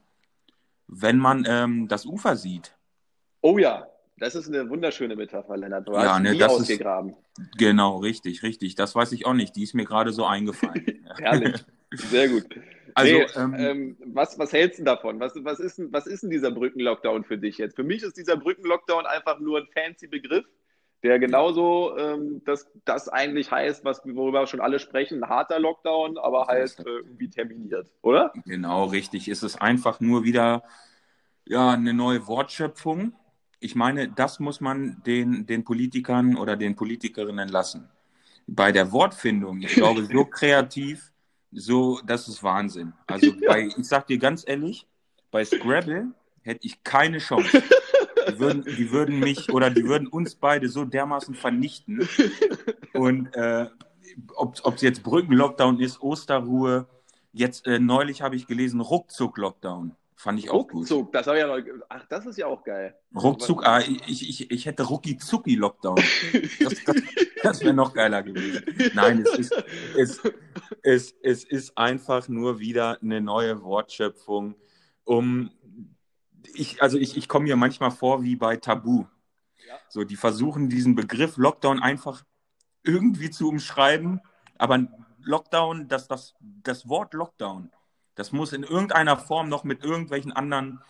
wenn 0.88 1.18
man 1.18 1.45
ähm, 1.48 1.88
das 1.88 2.06
Ufer 2.06 2.36
sieht. 2.36 2.75
Oh 3.44 3.57
ja, 3.57 3.86
das 4.18 4.36
ist 4.36 4.48
eine 4.48 4.69
wunderschöne 4.69 5.18
Metapher, 5.18 5.57
Lennart. 5.57 5.86
Du 5.86 5.92
ja, 5.92 6.13
hast 6.13 6.22
ne, 6.22 6.38
das 6.38 6.54
ausgegraben. 6.54 7.10
Ist, 7.10 7.57
genau, 7.57 7.98
richtig, 7.98 8.42
richtig. 8.42 8.75
Das 8.75 8.95
weiß 8.95 9.12
ich 9.12 9.25
auch 9.25 9.34
nicht. 9.34 9.56
Die 9.57 9.63
ist 9.63 9.74
mir 9.74 9.84
gerade 9.84 10.13
so 10.13 10.25
eingefallen. 10.25 11.06
Herrlich. 11.19 11.66
Sehr 11.92 12.30
gut. 12.30 12.45
Also, 12.95 13.13
nee, 13.13 13.25
ähm, 13.36 13.56
ähm, 13.57 13.98
was, 14.06 14.40
was 14.40 14.54
hältst 14.54 14.80
du 14.80 14.84
davon? 14.86 15.19
Was, 15.19 15.34
was, 15.44 15.60
ist, 15.60 15.81
was 15.92 16.07
ist 16.07 16.24
denn 16.24 16.30
dieser 16.30 16.51
Brückenlockdown 16.51 17.25
für 17.25 17.38
dich 17.38 17.57
jetzt? 17.57 17.75
Für 17.75 17.84
mich 17.84 18.01
ist 18.01 18.16
dieser 18.16 18.38
Brückenlockdown 18.38 19.06
einfach 19.06 19.40
nur 19.40 19.60
ein 19.60 19.68
fancy 19.74 20.07
Begriff, 20.07 20.45
der 21.01 21.19
genauso 21.19 21.98
ähm, 21.98 22.42
das, 22.45 22.72
das 22.86 23.10
eigentlich 23.10 23.51
heißt, 23.51 23.84
was, 23.84 24.01
worüber 24.06 24.48
schon 24.48 24.62
alle 24.62 24.80
sprechen, 24.80 25.21
ein 25.21 25.30
harter 25.30 25.59
Lockdown, 25.59 26.18
aber 26.18 26.45
halt 26.47 26.80
äh, 26.80 26.83
irgendwie 26.83 27.30
terminiert, 27.30 27.92
oder? 28.04 28.31
Genau, 28.45 28.85
richtig. 28.85 29.28
Es 29.28 29.44
ist 29.44 29.62
einfach 29.62 30.00
nur 30.00 30.23
wieder 30.23 30.64
ja, 31.45 31.71
eine 31.71 31.94
neue 31.94 32.26
Wortschöpfung 32.28 33.14
ich 33.64 33.76
meine, 33.76 34.10
das 34.10 34.40
muss 34.40 34.60
man 34.60 35.02
den, 35.06 35.46
den 35.46 35.64
Politikern 35.64 36.36
oder 36.36 36.58
den 36.58 36.76
Politikerinnen 36.76 37.48
lassen. 37.48 37.90
Bei 38.46 38.72
der 38.74 38.92
Wortfindung, 38.92 39.62
ich 39.62 39.74
glaube, 39.74 40.06
so 40.06 40.26
kreativ, 40.40 41.12
so, 41.52 42.02
das 42.06 42.28
ist 42.28 42.44
Wahnsinn. 42.44 42.94
Also 43.08 43.34
bei, 43.48 43.70
ich 43.78 43.86
sag 43.86 44.08
dir 44.08 44.18
ganz 44.18 44.44
ehrlich, 44.46 44.86
bei 45.32 45.46
Scrabble 45.46 46.12
hätte 46.42 46.68
ich 46.68 46.84
keine 46.84 47.20
Chance. 47.20 47.64
Die 48.30 48.40
würden, 48.40 48.64
die 48.64 48.92
würden 48.92 49.20
mich 49.20 49.52
oder 49.52 49.70
die 49.70 49.86
würden 49.86 50.08
uns 50.08 50.36
beide 50.36 50.68
so 50.70 50.86
dermaßen 50.86 51.36
vernichten. 51.36 52.08
Und 52.94 53.34
äh, 53.36 53.68
ob 54.36 54.76
es 54.76 54.82
jetzt 54.82 55.04
Brückenlockdown 55.04 55.80
ist, 55.80 56.02
Osterruhe, 56.02 56.88
jetzt 57.32 57.66
äh, 57.68 57.80
neulich 57.80 58.22
habe 58.22 58.36
ich 58.36 58.48
gelesen, 58.48 58.82
Ruckzuck-Lockdown. 58.82 59.92
Fand 60.23 60.39
ich 60.39 60.49
auch 60.49 60.71
Ruckzuck, 60.71 61.07
gut. 61.07 61.15
das 61.15 61.27
habe 61.27 61.35
ich 61.35 61.42
ja 61.42 61.47
noch. 61.47 61.85
Ach, 61.89 62.06
das 62.07 62.25
ist 62.25 62.37
ja 62.37 62.47
auch 62.47 62.63
geil. 62.63 62.97
Ruckzuck, 63.13 63.65
ah, 63.65 63.81
ich, 63.81 64.30
ich, 64.30 64.51
ich 64.51 64.65
hätte 64.65 64.83
Rucki-Zucki-Lockdown. 64.83 65.97
Das, 66.61 66.81
das, 66.85 66.95
das 67.44 67.59
wäre 67.59 67.73
noch 67.73 67.94
geiler 67.94 68.23
gewesen. 68.23 68.63
Nein, 68.94 69.25
es 69.27 69.37
ist, 69.37 69.63
es, 69.97 70.21
es, 70.81 71.13
es 71.21 71.44
ist 71.44 71.77
einfach 71.77 72.30
nur 72.30 72.59
wieder 72.59 73.01
eine 73.01 73.19
neue 73.19 73.63
Wortschöpfung, 73.63 74.56
um. 75.03 75.51
Ich, 76.53 76.81
also 76.81 76.97
ich, 76.97 77.18
ich 77.18 77.27
komme 77.27 77.44
mir 77.44 77.57
manchmal 77.57 77.92
vor 77.92 78.23
wie 78.23 78.37
bei 78.37 78.56
Tabu. 78.56 79.03
Ja. 79.68 79.75
So, 79.89 80.06
die 80.06 80.15
versuchen 80.15 80.69
diesen 80.69 80.95
Begriff 80.95 81.35
Lockdown 81.35 81.83
einfach 81.83 82.23
irgendwie 82.83 83.30
zu 83.30 83.49
umschreiben, 83.49 84.21
aber 84.57 84.87
Lockdown, 85.19 85.89
das, 85.89 86.07
das, 86.07 86.33
das 86.39 86.87
Wort 86.87 87.13
Lockdown 87.13 87.71
das 88.16 88.32
muss 88.32 88.54
in 88.54 88.64
irgendeiner 88.64 89.18
Form 89.18 89.50
noch 89.50 89.64
mit 89.64 89.84
irgendwelchen 89.84 90.32
anderen 90.32 90.82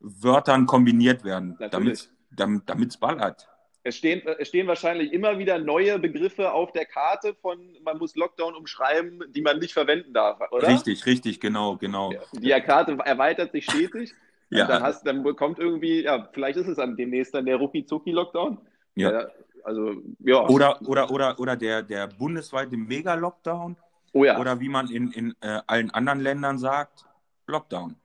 Wörtern 0.00 0.66
kombiniert 0.66 1.24
werden, 1.24 1.56
damit 1.70 2.88
es 2.88 2.96
ballert. 2.96 3.48
Es 3.82 3.96
stehen, 3.96 4.22
es 4.38 4.48
stehen 4.48 4.66
wahrscheinlich 4.66 5.12
immer 5.12 5.38
wieder 5.38 5.60
neue 5.60 6.00
Begriffe 6.00 6.52
auf 6.52 6.72
der 6.72 6.86
Karte 6.86 7.34
von, 7.34 7.76
man 7.84 7.98
muss 7.98 8.16
Lockdown 8.16 8.56
umschreiben, 8.56 9.22
die 9.28 9.42
man 9.42 9.60
nicht 9.60 9.74
verwenden 9.74 10.12
darf, 10.12 10.40
oder? 10.50 10.66
Richtig, 10.66 11.06
richtig, 11.06 11.38
genau, 11.38 11.76
genau. 11.76 12.12
Die 12.32 12.50
Karte 12.62 12.98
erweitert 13.04 13.52
sich 13.52 13.64
stetig. 13.64 14.12
ja. 14.50 14.66
Dann, 14.66 14.82
hast, 14.82 15.06
dann 15.06 15.22
kommt 15.36 15.60
irgendwie, 15.60 16.02
ja, 16.02 16.28
vielleicht 16.32 16.56
ist 16.58 16.66
es 16.66 16.76
dann 16.78 16.96
demnächst 16.96 17.34
dann 17.34 17.46
der 17.46 17.56
Rucki-Zucki-Lockdown. 17.56 18.58
Ja. 18.96 19.28
Also, 19.62 19.94
ja. 20.20 20.46
Oder, 20.48 20.80
oder, 20.82 21.10
oder, 21.10 21.38
oder 21.38 21.56
der, 21.56 21.82
der 21.82 22.08
bundesweite 22.08 22.76
Mega-Lockdown 22.76 23.76
Oh 24.16 24.24
ja. 24.24 24.38
Oder 24.38 24.60
wie 24.60 24.70
man 24.70 24.88
in, 24.90 25.12
in 25.12 25.34
äh, 25.42 25.60
allen 25.66 25.90
anderen 25.90 26.20
Ländern 26.20 26.58
sagt, 26.58 27.04
Lockdown. 27.46 27.96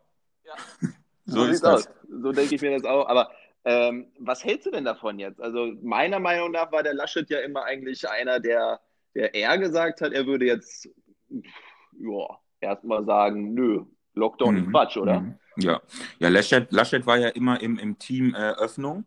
Ja. 0.43 0.53
so, 1.25 1.45
so 1.45 1.45
ist 1.45 1.63
das. 1.63 1.87
Aus. 1.87 1.93
So 2.21 2.31
denke 2.33 2.55
ich 2.55 2.61
mir 2.61 2.71
das 2.71 2.83
auch. 2.83 3.07
Aber 3.07 3.31
ähm, 3.63 4.07
was 4.19 4.43
hältst 4.43 4.65
du 4.65 4.71
denn 4.71 4.83
davon 4.83 5.19
jetzt? 5.19 5.39
Also 5.39 5.71
meiner 5.81 6.19
Meinung 6.19 6.51
nach 6.51 6.69
war 6.73 6.83
der 6.83 6.95
Laschet 6.95 7.29
ja 7.29 7.39
immer 7.39 7.63
eigentlich 7.63 8.09
einer, 8.09 8.41
der, 8.41 8.81
der 9.15 9.33
eher 9.33 9.57
gesagt 9.57 10.01
hat, 10.01 10.11
er 10.11 10.25
würde 10.25 10.45
jetzt 10.45 10.89
ja, 11.29 12.39
erstmal 12.59 13.05
sagen, 13.05 13.53
nö, 13.53 13.85
Lockdown 14.13 14.55
mhm. 14.55 14.63
ist 14.63 14.71
Quatsch, 14.71 14.97
oder? 14.97 15.21
Mhm. 15.21 15.39
Ja, 15.57 15.81
ja 16.19 16.27
Laschet, 16.27 16.69
Laschet 16.73 17.05
war 17.05 17.19
ja 17.19 17.29
immer 17.29 17.61
im, 17.61 17.79
im 17.79 17.97
Team 17.97 18.35
äh, 18.35 18.51
Öffnung. 18.51 19.05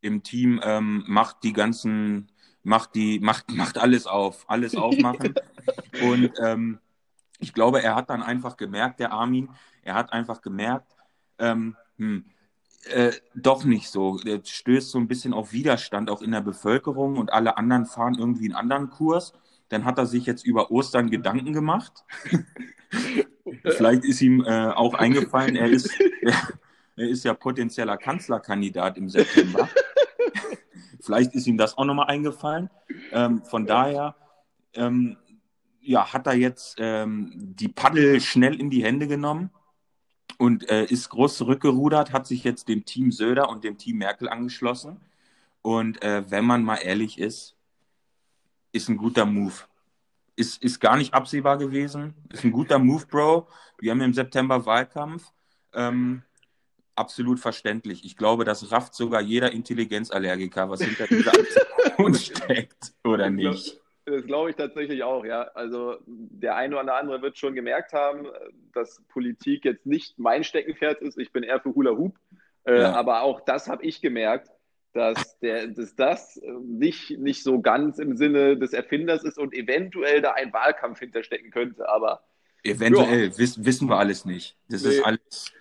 Im 0.00 0.22
Team 0.22 0.60
ähm, 0.64 1.04
macht 1.06 1.42
die 1.42 1.52
ganzen, 1.52 2.30
macht 2.66 2.96
die, 2.96 3.20
macht, 3.20 3.52
macht 3.52 3.78
alles 3.78 4.06
auf, 4.06 4.44
alles 4.48 4.74
aufmachen. 4.76 5.34
Und 6.02 6.32
ähm, 6.42 6.80
ich 7.38 7.54
glaube, 7.54 7.82
er 7.82 7.94
hat 7.94 8.10
dann 8.10 8.22
einfach 8.22 8.56
gemerkt, 8.56 8.98
der 8.98 9.12
Armin, 9.12 9.50
er 9.82 9.94
hat 9.94 10.12
einfach 10.12 10.42
gemerkt, 10.42 10.96
ähm, 11.38 11.76
hm, 11.96 12.24
äh, 12.90 13.12
doch 13.34 13.64
nicht 13.64 13.88
so. 13.88 14.18
Er 14.24 14.40
stößt 14.44 14.90
so 14.90 14.98
ein 14.98 15.06
bisschen 15.06 15.32
auf 15.32 15.52
Widerstand 15.52 16.10
auch 16.10 16.22
in 16.22 16.32
der 16.32 16.40
Bevölkerung 16.40 17.16
und 17.18 17.32
alle 17.32 17.56
anderen 17.56 17.86
fahren 17.86 18.16
irgendwie 18.18 18.46
einen 18.46 18.56
anderen 18.56 18.90
Kurs. 18.90 19.32
Dann 19.68 19.84
hat 19.84 19.98
er 19.98 20.06
sich 20.06 20.26
jetzt 20.26 20.44
über 20.44 20.70
Ostern 20.70 21.10
Gedanken 21.10 21.52
gemacht. 21.52 22.04
Vielleicht 23.62 24.04
ist 24.04 24.20
ihm 24.20 24.44
äh, 24.44 24.70
auch 24.70 24.94
eingefallen, 24.94 25.54
er 25.54 25.68
ist, 25.68 25.90
er, 26.20 26.34
er 26.96 27.08
ist 27.08 27.24
ja 27.24 27.32
potenzieller 27.34 27.96
Kanzlerkandidat 27.96 28.98
im 28.98 29.08
September. 29.08 29.68
Vielleicht 31.06 31.34
ist 31.34 31.46
ihm 31.46 31.56
das 31.56 31.78
auch 31.78 31.84
nochmal 31.84 32.08
eingefallen. 32.08 32.68
Ähm, 33.12 33.42
von 33.44 33.64
daher 33.64 34.16
ähm, 34.74 35.16
ja, 35.80 36.12
hat 36.12 36.26
er 36.26 36.34
jetzt 36.34 36.76
ähm, 36.78 37.32
die 37.32 37.68
Paddel 37.68 38.20
schnell 38.20 38.60
in 38.60 38.70
die 38.70 38.82
Hände 38.82 39.06
genommen 39.06 39.50
und 40.36 40.68
äh, 40.68 40.84
ist 40.84 41.08
groß 41.10 41.36
zurückgerudert, 41.36 42.12
hat 42.12 42.26
sich 42.26 42.42
jetzt 42.42 42.68
dem 42.68 42.84
Team 42.84 43.12
Söder 43.12 43.48
und 43.48 43.62
dem 43.62 43.78
Team 43.78 43.98
Merkel 43.98 44.28
angeschlossen. 44.28 45.00
Und 45.62 46.02
äh, 46.02 46.28
wenn 46.28 46.44
man 46.44 46.64
mal 46.64 46.78
ehrlich 46.78 47.20
ist, 47.20 47.54
ist 48.72 48.88
ein 48.88 48.96
guter 48.96 49.24
Move. 49.24 49.54
Ist, 50.34 50.60
ist 50.60 50.80
gar 50.80 50.96
nicht 50.96 51.14
absehbar 51.14 51.56
gewesen. 51.56 52.14
Ist 52.32 52.44
ein 52.44 52.52
guter 52.52 52.80
Move, 52.80 53.06
Bro. 53.06 53.48
Wir 53.78 53.92
haben 53.92 54.00
im 54.00 54.12
September 54.12 54.66
Wahlkampf. 54.66 55.32
Ähm, 55.72 56.22
absolut 56.96 57.40
verständlich. 57.40 58.04
Ich 58.04 58.16
glaube, 58.16 58.44
das 58.44 58.72
rafft 58.72 58.94
sogar 58.94 59.20
jeder 59.20 59.52
Intelligenzallergiker, 59.52 60.68
was 60.68 60.82
hinter 60.82 61.06
dieser 61.06 61.32
Aktion 61.32 62.14
steckt, 62.14 62.92
oder 63.04 63.30
nicht? 63.30 63.80
Das 64.06 64.24
glaube 64.24 64.50
ich 64.50 64.56
tatsächlich 64.56 65.02
auch, 65.02 65.24
ja. 65.24 65.42
Also 65.54 65.96
der 66.06 66.54
eine 66.54 66.78
oder 66.78 66.94
andere 66.94 67.22
wird 67.22 67.38
schon 67.38 67.54
gemerkt 67.54 67.92
haben, 67.92 68.26
dass 68.72 69.02
Politik 69.08 69.64
jetzt 69.64 69.84
nicht 69.84 70.18
mein 70.18 70.44
Steckenpferd 70.44 71.02
ist. 71.02 71.18
Ich 71.18 71.32
bin 71.32 71.42
eher 71.42 71.60
für 71.60 71.74
Hula 71.74 71.90
Hoop. 71.90 72.16
Äh, 72.64 72.80
ja. 72.80 72.92
Aber 72.92 73.22
auch 73.22 73.40
das 73.40 73.68
habe 73.68 73.84
ich 73.84 74.00
gemerkt, 74.00 74.48
dass, 74.92 75.38
der, 75.40 75.66
dass 75.66 75.94
das 75.96 76.40
nicht, 76.62 77.18
nicht 77.18 77.42
so 77.42 77.60
ganz 77.60 77.98
im 77.98 78.16
Sinne 78.16 78.56
des 78.56 78.72
Erfinders 78.72 79.24
ist 79.24 79.38
und 79.38 79.54
eventuell 79.54 80.22
da 80.22 80.32
ein 80.32 80.52
Wahlkampf 80.52 81.00
hinterstecken 81.00 81.50
könnte. 81.50 81.88
Aber 81.88 82.22
eventuell 82.62 83.26
ja. 83.26 83.38
wiss, 83.38 83.64
wissen 83.64 83.88
wir 83.88 83.98
alles 83.98 84.24
nicht. 84.24 84.56
Das 84.68 84.84
nee. 84.84 84.90
ist 84.90 85.04
alles 85.04 85.52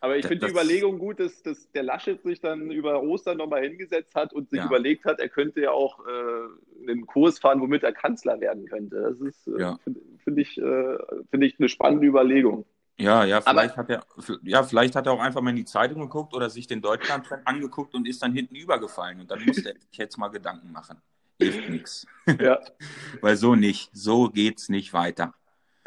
aber 0.00 0.16
ich 0.16 0.26
finde 0.26 0.46
die 0.46 0.52
Überlegung 0.52 0.98
gut, 0.98 1.18
dass, 1.18 1.42
dass 1.42 1.70
der 1.72 1.82
Laschet 1.82 2.22
sich 2.22 2.40
dann 2.40 2.70
über 2.70 3.02
Ostern 3.02 3.38
nochmal 3.38 3.62
hingesetzt 3.62 4.14
hat 4.14 4.32
und 4.32 4.48
sich 4.48 4.60
ja. 4.60 4.66
überlegt 4.66 5.04
hat, 5.04 5.18
er 5.18 5.28
könnte 5.28 5.60
ja 5.60 5.72
auch 5.72 6.00
äh, 6.06 6.88
einen 6.88 7.06
Kurs 7.06 7.38
fahren, 7.38 7.60
womit 7.60 7.82
er 7.82 7.92
Kanzler 7.92 8.40
werden 8.40 8.66
könnte. 8.66 9.00
Das 9.00 9.20
ist, 9.20 9.46
äh, 9.48 9.60
ja. 9.60 9.78
finde 9.82 10.00
find 10.22 10.38
ich, 10.38 10.58
äh, 10.58 10.98
find 11.30 11.42
ich 11.42 11.58
eine 11.58 11.68
spannende 11.68 12.06
Überlegung. 12.06 12.64
Ja, 13.00 13.24
ja, 13.24 13.40
vielleicht 13.40 13.78
Aber, 13.78 13.88
hat 13.88 13.90
er, 13.90 14.04
ja, 14.42 14.62
vielleicht 14.64 14.96
hat 14.96 15.06
er 15.06 15.12
auch 15.12 15.20
einfach 15.20 15.40
mal 15.40 15.50
in 15.50 15.56
die 15.56 15.64
Zeitung 15.64 16.00
geguckt 16.00 16.34
oder 16.34 16.50
sich 16.50 16.66
den 16.66 16.80
Deutschland 16.80 17.28
angeguckt 17.44 17.94
und 17.94 18.08
ist 18.08 18.22
dann 18.22 18.32
hinten 18.32 18.56
übergefallen. 18.56 19.20
Und 19.20 19.30
dann 19.30 19.44
musste 19.44 19.70
er 19.70 19.80
sich 19.80 19.96
jetzt 19.96 20.16
mal 20.16 20.28
Gedanken 20.28 20.72
machen. 20.72 21.00
Hilft 21.40 21.70
nichts. 21.70 22.06
Ja. 22.40 22.60
Weil 23.20 23.36
so 23.36 23.54
nicht, 23.54 23.90
so 23.92 24.28
geht's 24.28 24.68
nicht 24.68 24.92
weiter. 24.92 25.32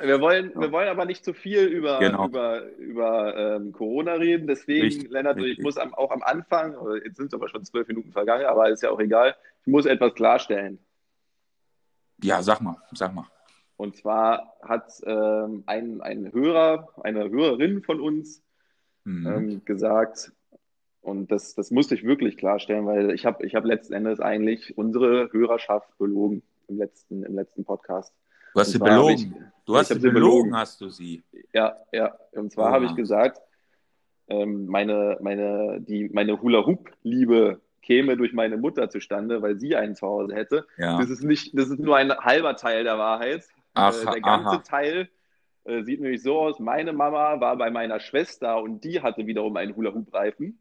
Wir 0.01 0.19
wollen, 0.19 0.51
wir 0.55 0.71
wollen 0.71 0.87
aber 0.87 1.05
nicht 1.05 1.23
zu 1.23 1.33
viel 1.33 1.65
über, 1.65 1.99
genau. 1.99 2.27
über, 2.27 2.65
über 2.77 3.37
ähm, 3.37 3.71
Corona 3.71 4.13
reden. 4.13 4.47
Deswegen, 4.47 4.81
richtig, 4.81 5.09
Lennart, 5.09 5.37
richtig. 5.37 5.59
ich 5.59 5.63
muss 5.63 5.77
am, 5.77 5.93
auch 5.93 6.11
am 6.11 6.23
Anfang, 6.23 6.75
jetzt 7.03 7.17
sind 7.17 7.27
es 7.27 7.33
aber 7.33 7.49
schon 7.49 7.63
zwölf 7.63 7.87
Minuten 7.87 8.11
vergangen, 8.11 8.45
aber 8.45 8.69
ist 8.69 8.83
ja 8.83 8.89
auch 8.91 8.99
egal, 8.99 9.35
ich 9.61 9.67
muss 9.67 9.85
etwas 9.85 10.13
klarstellen. 10.13 10.79
Ja, 12.23 12.41
sag 12.41 12.61
mal, 12.61 12.77
sag 12.93 13.13
mal. 13.13 13.25
Und 13.77 13.95
zwar 13.95 14.53
hat 14.61 14.91
ähm, 15.05 15.63
ein, 15.65 16.01
ein 16.01 16.31
Hörer, 16.31 16.89
eine 17.03 17.29
Hörerin 17.29 17.81
von 17.81 17.99
uns 17.99 18.43
mhm. 19.05 19.25
ähm, 19.25 19.65
gesagt, 19.65 20.31
und 21.01 21.31
das, 21.31 21.55
das 21.55 21.71
musste 21.71 21.95
ich 21.95 22.03
wirklich 22.03 22.37
klarstellen, 22.37 22.85
weil 22.85 23.11
ich 23.11 23.25
habe 23.25 23.43
ich 23.45 23.55
hab 23.55 23.65
letzten 23.65 23.93
Endes 23.93 24.19
eigentlich 24.19 24.77
unsere 24.77 25.31
Hörerschaft 25.31 25.97
belogen 25.97 26.43
im 26.67 26.77
letzten, 26.77 27.23
im 27.23 27.33
letzten 27.33 27.65
Podcast. 27.65 28.13
Du 28.53 28.59
hast 28.59 28.71
sie 28.71 28.79
belogen. 28.79 29.15
Ich, 29.15 29.27
du 29.65 29.77
hast 29.77 29.87
sie 29.87 29.95
belogen, 29.95 30.13
belogen, 30.13 30.55
hast 30.55 30.81
du 30.81 30.89
sie. 30.89 31.23
Ja, 31.53 31.77
ja. 31.91 32.15
Und 32.31 32.51
zwar 32.51 32.71
oh. 32.71 32.73
habe 32.73 32.85
ich 32.85 32.95
gesagt, 32.95 33.41
ähm, 34.27 34.65
meine, 34.67 35.17
meine, 35.21 35.81
die, 35.81 36.09
meine 36.09 36.41
Hula-Hoop-Liebe 36.41 37.61
käme 37.81 38.15
durch 38.17 38.33
meine 38.33 38.57
Mutter 38.57 38.89
zustande, 38.89 39.41
weil 39.41 39.59
sie 39.59 39.75
einen 39.75 39.95
zu 39.95 40.07
Hause 40.07 40.35
hätte. 40.35 40.65
Ja. 40.77 40.97
Das 40.97 41.09
ist 41.09 41.23
nicht, 41.23 41.57
das 41.57 41.69
ist 41.69 41.79
nur 41.79 41.97
ein 41.97 42.11
halber 42.11 42.55
Teil 42.55 42.83
der 42.83 42.97
Wahrheit. 42.97 43.43
Ach, 43.73 43.93
äh, 43.93 44.05
der 44.05 44.21
ganze 44.21 44.49
aha. 44.49 44.57
Teil 44.57 45.09
äh, 45.63 45.83
sieht 45.83 46.01
nämlich 46.01 46.21
so 46.21 46.39
aus. 46.39 46.59
Meine 46.59 46.93
Mama 46.93 47.39
war 47.39 47.57
bei 47.57 47.69
meiner 47.71 47.99
Schwester 47.99 48.61
und 48.61 48.83
die 48.83 49.01
hatte 49.01 49.25
wiederum 49.27 49.55
einen 49.57 49.75
Hula-Hoop-Reifen. 49.75 50.59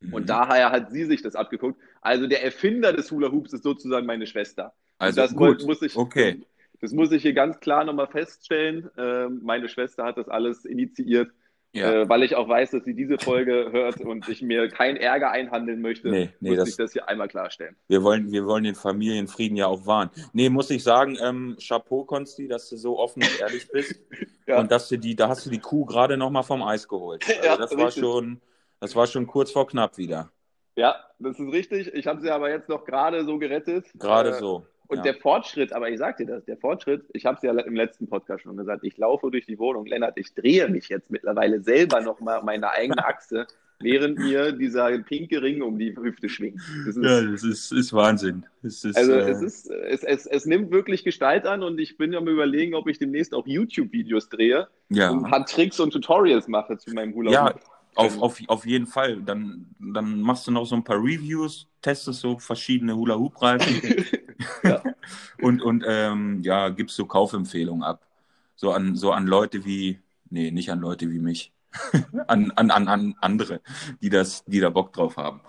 Mhm. 0.00 0.14
Und 0.14 0.28
daher 0.28 0.72
hat 0.72 0.90
sie 0.90 1.04
sich 1.04 1.22
das 1.22 1.36
abgeguckt. 1.36 1.80
Also 2.00 2.26
der 2.26 2.44
Erfinder 2.44 2.92
des 2.92 3.10
Hula-Hoops 3.10 3.52
ist 3.52 3.64
sozusagen 3.64 4.06
meine 4.06 4.26
Schwester. 4.26 4.74
Also 4.98 5.20
das 5.20 5.34
gut. 5.34 5.64
muss 5.66 5.82
ich, 5.82 5.96
okay. 5.96 6.42
Das 6.86 6.92
muss 6.92 7.10
ich 7.10 7.22
hier 7.22 7.32
ganz 7.32 7.58
klar 7.58 7.82
nochmal 7.82 8.06
feststellen. 8.06 8.88
Äh, 8.96 9.28
meine 9.28 9.68
Schwester 9.68 10.04
hat 10.04 10.18
das 10.18 10.28
alles 10.28 10.64
initiiert, 10.64 11.32
ja. 11.72 12.02
äh, 12.02 12.08
weil 12.08 12.22
ich 12.22 12.36
auch 12.36 12.48
weiß, 12.48 12.70
dass 12.70 12.84
sie 12.84 12.94
diese 12.94 13.18
Folge 13.18 13.68
hört 13.72 14.00
und 14.00 14.28
ich 14.28 14.40
mir 14.40 14.68
keinen 14.68 14.96
Ärger 14.96 15.32
einhandeln 15.32 15.80
möchte. 15.80 16.10
Nee, 16.10 16.30
nee, 16.38 16.50
muss 16.50 16.58
das, 16.58 16.68
ich 16.68 16.76
das 16.76 16.92
hier 16.92 17.08
einmal 17.08 17.26
klarstellen. 17.26 17.74
Wir 17.88 18.04
wollen, 18.04 18.30
wir 18.30 18.46
wollen 18.46 18.62
den 18.62 18.76
Familienfrieden 18.76 19.56
ja 19.56 19.66
auch 19.66 19.84
wahren. 19.84 20.10
Nee, 20.32 20.48
muss 20.48 20.70
ich 20.70 20.84
sagen, 20.84 21.18
ähm, 21.20 21.56
Chapeau, 21.60 22.04
Konsti, 22.04 22.46
dass 22.46 22.68
du 22.68 22.76
so 22.76 23.00
offen 23.00 23.24
und 23.24 23.40
ehrlich 23.40 23.66
bist. 23.66 24.00
ja. 24.46 24.60
Und 24.60 24.70
dass 24.70 24.88
du 24.88 24.96
die, 24.96 25.16
da 25.16 25.28
hast 25.28 25.44
du 25.44 25.50
die 25.50 25.58
Kuh 25.58 25.86
gerade 25.86 26.16
nochmal 26.16 26.44
vom 26.44 26.62
Eis 26.62 26.86
geholt. 26.86 27.24
Also 27.38 27.48
ja, 27.48 27.56
das 27.56 27.76
war 27.76 27.90
schon, 27.90 28.40
das 28.78 28.94
war 28.94 29.08
schon 29.08 29.26
kurz 29.26 29.50
vor 29.50 29.66
knapp 29.66 29.98
wieder. 29.98 30.30
Ja, 30.76 30.94
das 31.18 31.36
ist 31.40 31.52
richtig. 31.52 31.92
Ich 31.94 32.06
habe 32.06 32.20
sie 32.20 32.30
aber 32.30 32.48
jetzt 32.48 32.68
noch 32.68 32.84
gerade 32.84 33.24
so 33.24 33.40
gerettet. 33.40 33.86
Gerade 33.98 34.30
äh, 34.30 34.38
so. 34.38 34.64
Und 34.88 34.98
ja. 34.98 35.02
der 35.02 35.14
Fortschritt, 35.14 35.72
aber 35.72 35.90
ich 35.90 35.98
sag 35.98 36.16
dir 36.16 36.26
das, 36.26 36.44
der 36.44 36.56
Fortschritt, 36.56 37.04
ich 37.12 37.26
habe 37.26 37.36
es 37.36 37.42
ja 37.42 37.52
im 37.52 37.74
letzten 37.74 38.08
Podcast 38.08 38.42
schon 38.42 38.56
gesagt, 38.56 38.84
ich 38.84 38.96
laufe 38.96 39.30
durch 39.30 39.46
die 39.46 39.58
Wohnung, 39.58 39.86
Lennart, 39.86 40.18
ich 40.18 40.34
drehe 40.34 40.68
mich 40.68 40.88
jetzt 40.88 41.10
mittlerweile 41.10 41.60
selber 41.60 42.00
nochmal 42.00 42.42
meine 42.42 42.70
eigene 42.70 43.04
Achse, 43.04 43.46
während 43.80 44.18
mir 44.18 44.52
dieser 44.52 44.98
pinke 44.98 45.42
Ring 45.42 45.62
um 45.62 45.78
die 45.78 45.94
Hüfte 45.96 46.28
schwingt. 46.28 46.60
Das 46.86 46.96
ist, 46.96 47.04
ja, 47.04 47.22
das 47.22 47.42
ist, 47.42 47.72
ist 47.72 47.92
Wahnsinn. 47.92 48.46
Ist, 48.62 48.86
also 48.96 49.12
äh, 49.12 49.30
es, 49.30 49.42
ist, 49.42 49.70
es, 49.70 50.02
es, 50.02 50.26
es 50.26 50.46
nimmt 50.46 50.70
wirklich 50.70 51.04
Gestalt 51.04 51.46
an 51.46 51.62
und 51.62 51.78
ich 51.78 51.98
bin 51.98 52.14
am 52.14 52.28
überlegen, 52.28 52.74
ob 52.74 52.88
ich 52.88 52.98
demnächst 52.98 53.34
auch 53.34 53.46
YouTube-Videos 53.46 54.28
drehe 54.28 54.68
ja. 54.88 55.10
und 55.10 55.24
ein 55.24 55.30
paar 55.30 55.44
Tricks 55.46 55.78
und 55.80 55.92
Tutorials 55.92 56.48
mache 56.48 56.78
zu 56.78 56.92
meinem 56.94 57.14
Hula. 57.14 57.30
Ja, 57.30 57.54
auf, 57.96 58.20
auf, 58.20 58.40
auf 58.46 58.66
jeden 58.66 58.86
Fall. 58.86 59.22
Dann, 59.22 59.66
dann 59.78 60.20
machst 60.20 60.46
du 60.46 60.52
noch 60.52 60.66
so 60.66 60.76
ein 60.76 60.84
paar 60.84 60.98
Reviews, 60.98 61.66
testest 61.82 62.20
so 62.20 62.38
verschiedene 62.38 62.94
Hula-Hoop-Reifen 62.94 64.04
ja. 64.62 64.82
und, 65.42 65.62
und 65.62 65.84
ähm, 65.86 66.42
ja, 66.42 66.68
gibst 66.68 66.96
so 66.96 67.06
Kaufempfehlungen 67.06 67.82
ab. 67.82 68.06
So 68.54 68.72
an, 68.72 68.96
so 68.96 69.12
an 69.12 69.26
Leute 69.26 69.64
wie, 69.64 70.00
nee, 70.30 70.50
nicht 70.50 70.70
an 70.70 70.80
Leute 70.80 71.10
wie 71.10 71.18
mich. 71.18 71.52
an, 72.26 72.50
an, 72.52 72.70
an, 72.70 72.88
an 72.88 73.14
andere, 73.20 73.60
die, 74.00 74.08
das, 74.08 74.44
die 74.44 74.60
da 74.60 74.70
Bock 74.70 74.92
drauf 74.92 75.16
haben. 75.16 75.40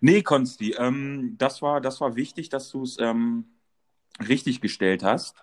Nee, 0.00 0.22
Konsti, 0.22 0.72
ähm, 0.72 1.36
das, 1.38 1.62
war, 1.62 1.80
das 1.80 2.00
war 2.00 2.16
wichtig, 2.16 2.48
dass 2.48 2.70
du 2.70 2.82
es 2.82 2.98
ähm, 2.98 3.44
richtig 4.26 4.60
gestellt 4.60 5.02
hast. 5.02 5.36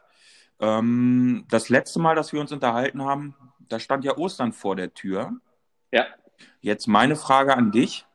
Ähm, 0.60 1.46
das 1.50 1.70
letzte 1.70 2.00
Mal, 2.00 2.16
dass 2.16 2.34
wir 2.34 2.42
uns 2.42 2.52
unterhalten 2.52 3.04
haben, 3.04 3.36
da 3.60 3.80
stand 3.80 4.04
ja 4.04 4.18
Ostern 4.18 4.54
vor 4.54 4.76
der 4.76 4.94
Tür. 4.94 5.34
Ja. 5.92 6.06
Jetzt 6.62 6.88
meine 6.88 7.16
Frage 7.16 7.56
an 7.56 7.72
dich. 7.72 8.06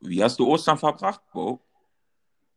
Wie 0.00 0.22
hast 0.22 0.38
du 0.38 0.46
Ostern 0.46 0.78
verbracht, 0.78 1.20
Bo? 1.32 1.60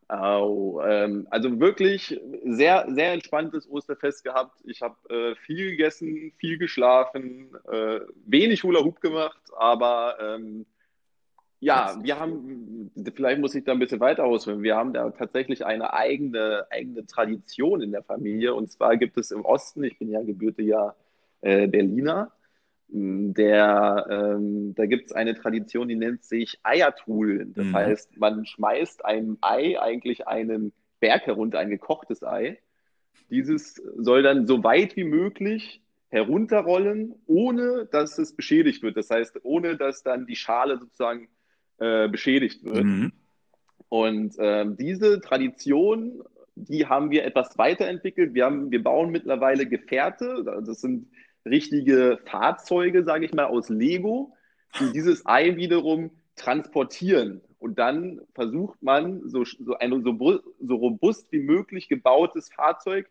Oh, 0.10 0.82
ähm, 0.86 1.28
also 1.32 1.60
wirklich 1.60 2.18
sehr, 2.46 2.86
sehr 2.90 3.12
entspanntes 3.12 3.70
Osterfest 3.70 4.24
gehabt. 4.24 4.58
Ich 4.64 4.82
habe 4.82 4.96
äh, 5.10 5.36
viel 5.36 5.72
gegessen, 5.72 6.32
viel 6.38 6.58
geschlafen, 6.58 7.54
äh, 7.70 8.00
wenig 8.26 8.64
Hula 8.64 8.82
Hoop 8.86 9.02
gemacht, 9.02 9.42
aber 9.58 10.18
ähm, 10.22 10.66
Ja, 11.60 11.98
wir 12.04 12.20
haben, 12.20 12.92
vielleicht 13.16 13.40
muss 13.42 13.56
ich 13.56 13.64
da 13.64 13.72
ein 13.72 13.80
bisschen 13.80 14.00
weiter 14.00 14.26
ausführen. 14.26 14.62
Wir 14.62 14.76
haben 14.76 14.94
da 14.94 15.10
tatsächlich 15.10 15.66
eine 15.66 15.92
eigene, 15.92 16.68
eigene 16.70 17.06
Tradition 17.08 17.82
in 17.82 17.92
der 17.92 18.04
Familie. 18.04 18.54
Und 18.54 18.72
zwar 18.72 18.96
gibt 18.98 19.18
es 19.18 19.32
im 19.32 19.44
Osten, 19.44 19.84
ich 19.84 19.98
bin 19.98 20.12
ja 20.12 20.22
gebürtiger 20.22 20.96
äh, 21.42 21.68
Berliner, 21.68 22.32
der, 22.90 24.08
ähm, 24.10 24.74
da 24.76 24.86
gibt 24.86 25.08
es 25.08 25.12
eine 25.12 25.36
Tradition, 25.36 25.88
die 25.90 25.96
nennt 25.96 26.24
sich 26.24 26.60
Eiertrudeln. 26.64 27.54
Das 27.54 27.66
Mhm. 27.66 27.76
heißt, 27.76 28.18
man 28.18 28.46
schmeißt 28.46 29.04
ein 29.04 29.38
Ei, 29.42 29.80
eigentlich 29.80 30.28
einen 30.28 30.72
Berg 31.00 31.28
herunter, 31.28 31.60
ein 31.60 31.70
gekochtes 31.70 32.24
Ei. 32.24 32.60
Dieses 33.30 33.76
soll 33.98 34.24
dann 34.24 34.48
so 34.48 34.64
weit 34.64 34.96
wie 34.96 35.04
möglich 35.04 35.82
herunterrollen, 36.10 37.16
ohne 37.26 37.88
dass 37.92 38.18
es 38.18 38.34
beschädigt 38.34 38.82
wird. 38.84 38.96
Das 38.96 39.10
heißt, 39.10 39.40
ohne 39.44 39.76
dass 39.76 40.04
dann 40.04 40.26
die 40.26 40.38
Schale 40.38 40.80
sozusagen 40.80 41.28
äh, 41.80 42.08
beschädigt 42.08 42.64
wird. 42.64 42.86
Mhm. 42.86 43.12
Und 43.90 44.36
ähm, 44.40 44.78
diese 44.78 45.20
Tradition, 45.20 46.24
die 46.56 46.88
haben 46.88 47.12
wir 47.12 47.26
etwas 47.26 47.58
weiterentwickelt. 47.58 48.34
Wir 48.34 48.46
haben, 48.46 48.72
wir 48.72 48.82
bauen 48.82 49.12
mittlerweile 49.12 49.68
Gefährte. 49.68 50.44
Das 50.66 50.82
sind 50.82 51.08
richtige 51.50 52.20
Fahrzeuge, 52.26 53.04
sage 53.04 53.26
ich 53.26 53.34
mal, 53.34 53.46
aus 53.46 53.70
Lego, 53.70 54.34
die 54.80 54.92
dieses 54.92 55.26
Ei 55.26 55.56
wiederum 55.56 56.12
transportieren. 56.36 57.42
Und 57.60 57.80
dann 57.80 58.22
versucht 58.36 58.82
man, 58.84 59.28
so, 59.28 59.44
so 59.44 59.76
ein 59.78 60.04
so, 60.04 60.42
so 60.60 60.76
robust 60.76 61.32
wie 61.32 61.40
möglich 61.40 61.90
gebautes 61.90 62.50
Fahrzeug 62.54 63.10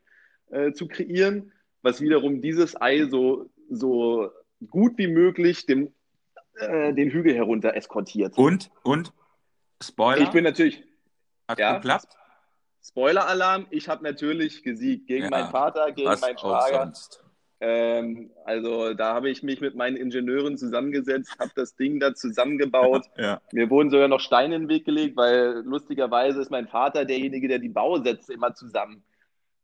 äh, 0.50 0.72
zu 0.72 0.86
kreieren, 0.86 1.52
was 1.82 2.00
wiederum 2.00 2.40
dieses 2.40 2.80
Ei 2.80 3.06
so, 3.06 3.50
so 3.68 4.30
gut 4.70 4.96
wie 4.98 5.08
möglich 5.08 5.66
dem, 5.66 5.92
äh, 6.54 6.92
den 6.94 7.10
Hügel 7.10 7.34
herunter 7.34 7.74
eskortiert. 7.74 8.38
Und, 8.38 8.70
und, 8.82 9.12
Spoiler, 9.82 10.22
Ich 10.22 10.30
bin 10.30 10.44
natürlich, 10.44 10.82
hat 11.48 11.58
ja. 11.58 11.74
geklappt? 11.74 12.16
Spoiler-Alarm, 12.82 13.66
ich 13.70 13.88
habe 13.88 14.04
natürlich 14.04 14.62
gesiegt 14.62 15.08
gegen 15.08 15.24
Ja, 15.24 15.30
meinen 15.30 15.50
Vater, 15.50 15.90
gegen 15.92 16.08
meinen 16.08 16.38
Schwager. 16.38 16.84
sonst. 16.84 17.25
Ähm, 17.58 18.30
also 18.44 18.92
da 18.92 19.14
habe 19.14 19.30
ich 19.30 19.42
mich 19.42 19.60
mit 19.60 19.75
meinen 19.75 19.96
Ingenieuren 19.96 20.58
zusammengesetzt, 20.58 21.38
habe 21.38 21.52
das 21.54 21.75
Ding 21.75 22.00
da 22.00 22.14
zusammengebaut. 22.14 23.06
Ja. 23.16 23.40
Mir 23.52 23.70
wurden 23.70 23.90
sogar 23.90 24.08
noch 24.08 24.20
Steine 24.20 24.56
in 24.56 24.62
den 24.62 24.68
Weg 24.68 24.84
gelegt, 24.84 25.16
weil 25.16 25.62
lustigerweise 25.64 26.40
ist 26.40 26.50
mein 26.50 26.68
Vater 26.68 27.04
derjenige, 27.06 27.48
der 27.48 27.58
die 27.58 27.70
Bausätze 27.70 28.34
immer 28.34 28.54
zusammen, 28.54 29.02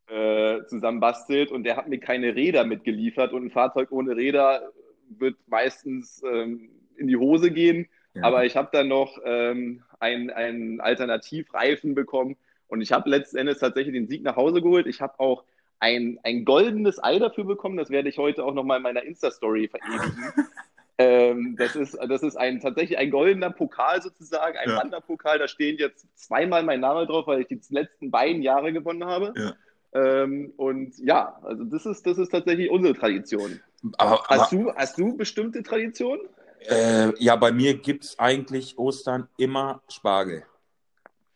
äh, 0.08 0.64
zusammen 0.68 1.00
bastelt 1.00 1.50
und 1.50 1.64
der 1.64 1.76
hat 1.76 1.88
mir 1.88 1.98
keine 1.98 2.34
Räder 2.34 2.64
mitgeliefert 2.64 3.32
und 3.32 3.44
ein 3.44 3.50
Fahrzeug 3.50 3.92
ohne 3.92 4.16
Räder 4.16 4.72
wird 5.08 5.36
meistens 5.46 6.22
ähm, 6.24 6.70
in 6.96 7.08
die 7.08 7.16
Hose 7.16 7.50
gehen. 7.50 7.88
Ja. 8.14 8.24
Aber 8.24 8.46
ich 8.46 8.56
habe 8.56 8.70
dann 8.72 8.88
noch 8.88 9.18
ähm, 9.24 9.82
einen 10.00 10.80
Alternativreifen 10.80 11.94
bekommen 11.94 12.36
und 12.68 12.80
ich 12.80 12.92
habe 12.92 13.10
letzten 13.10 13.36
Endes 13.36 13.58
tatsächlich 13.58 13.94
den 13.94 14.08
Sieg 14.08 14.22
nach 14.22 14.36
Hause 14.36 14.62
geholt. 14.62 14.86
Ich 14.86 15.02
habe 15.02 15.20
auch 15.20 15.44
ein, 15.82 16.20
ein 16.22 16.44
goldenes 16.44 17.02
Ei 17.02 17.18
dafür 17.18 17.42
bekommen. 17.44 17.76
Das 17.76 17.90
werde 17.90 18.08
ich 18.08 18.16
heute 18.16 18.44
auch 18.44 18.54
nochmal 18.54 18.76
in 18.76 18.84
meiner 18.84 19.02
Insta-Story 19.02 19.68
verewigen. 19.68 20.32
ähm, 20.98 21.56
das, 21.58 21.74
ist, 21.74 21.98
das 22.08 22.22
ist 22.22 22.36
ein, 22.36 22.60
tatsächlich 22.60 22.98
ein 22.98 23.10
goldener 23.10 23.50
Pokal 23.50 24.00
sozusagen, 24.00 24.56
ein 24.56 24.70
Ja. 24.70 24.76
Wanderpokal. 24.76 25.40
Da 25.40 25.48
stehen 25.48 25.78
jetzt 25.78 26.06
zweimal 26.14 26.62
mein 26.62 26.78
Name 26.78 27.04
drauf, 27.06 27.26
weil 27.26 27.40
ich 27.40 27.48
die 27.48 27.60
letzten 27.70 28.12
beiden 28.12 28.42
Jahre 28.42 28.72
gewonnen 28.72 29.04
habe. 29.04 29.34
Ja. 29.36 29.54
Ähm, 29.94 30.52
und 30.56 30.96
ja, 30.98 31.36
also 31.42 31.64
das 31.64 31.84
ist, 31.84 32.06
das 32.06 32.16
ist 32.16 32.30
tatsächlich 32.30 32.70
unsere 32.70 32.94
Tradition. 32.94 33.60
Aber, 33.98 34.30
aber 34.30 34.42
Hast 34.42 34.52
du, 34.52 34.72
hast 34.72 34.96
du 34.98 35.16
bestimmte 35.16 35.64
Traditionen? 35.64 36.22
äh, 36.68 37.12
ja, 37.18 37.34
bei 37.34 37.50
mir 37.50 37.74
gibt 37.74 38.04
es 38.04 38.18
eigentlich 38.20 38.78
Ostern 38.78 39.28
immer 39.36 39.82
Spargel. 39.88 40.44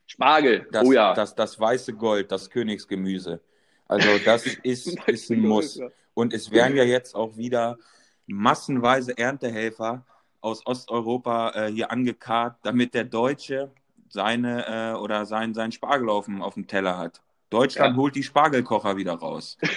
Spargel. 0.07 0.69
Das, 0.71 0.87
oh 0.87 0.93
ja. 0.93 1.15
das, 1.15 1.35
das 1.35 1.59
weiße 1.59 1.95
Gold, 1.95 2.31
das 2.31 2.49
Königsgemüse. 2.49 3.41
Also 3.89 4.19
das 4.25 4.47
ist, 4.47 4.99
ist 5.07 5.31
ein 5.31 5.41
Muss. 5.41 5.81
Und 6.15 6.33
es 6.33 6.51
werden 6.51 6.77
ja 6.77 6.85
jetzt 6.85 7.15
auch 7.15 7.37
wieder 7.37 7.79
massenweise 8.27 9.17
Erntehelfer 9.17 10.05
aus 10.41 10.67
Osteuropa 10.67 11.51
äh, 11.51 11.73
hier 11.73 11.91
angekarrt, 11.91 12.57
damit 12.63 12.95
der 12.95 13.05
Deutsche 13.05 13.71
seine 14.09 14.95
äh, 14.95 14.99
oder 14.99 15.27
sein, 15.27 15.55
sein 15.55 15.73
Spargel 15.73 16.09
auf 16.09 16.27
dem, 16.27 16.43
auf 16.43 16.55
dem 16.55 16.67
Teller 16.67 16.99
hat. 16.99 17.21
Deutschland 17.51 17.97
Ja. 17.97 18.01
holt 18.01 18.15
die 18.15 18.23
Spargelkocher 18.23 18.97
wieder 18.97 19.15
raus. 19.15 19.59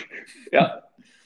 Ja, 0.51 0.83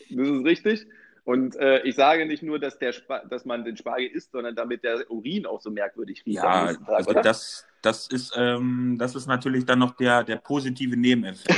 das 0.09 0.27
ist 0.27 0.45
richtig. 0.45 0.87
Und 1.25 1.55
äh, 1.55 1.81
ich 1.83 1.95
sage 1.95 2.25
nicht 2.25 2.43
nur, 2.43 2.59
dass, 2.59 2.79
der 2.79 2.93
dass 3.29 3.45
man 3.45 3.63
den 3.63 3.77
Spargel 3.77 4.07
isst, 4.07 4.31
sondern 4.31 4.55
damit 4.55 4.83
der 4.83 5.09
Urin 5.09 5.45
auch 5.45 5.61
so 5.61 5.71
merkwürdig 5.71 6.25
riecht 6.25 6.37
Ja, 6.37 6.73
also 6.85 7.13
das, 7.13 7.65
das, 7.83 8.07
ist, 8.07 8.33
ähm, 8.35 8.97
das 8.97 9.15
ist 9.15 9.27
natürlich 9.27 9.65
dann 9.65 9.79
noch 9.79 9.95
der, 9.95 10.23
der 10.23 10.37
positive 10.37 10.97
Nebeneffekt. 10.97 11.51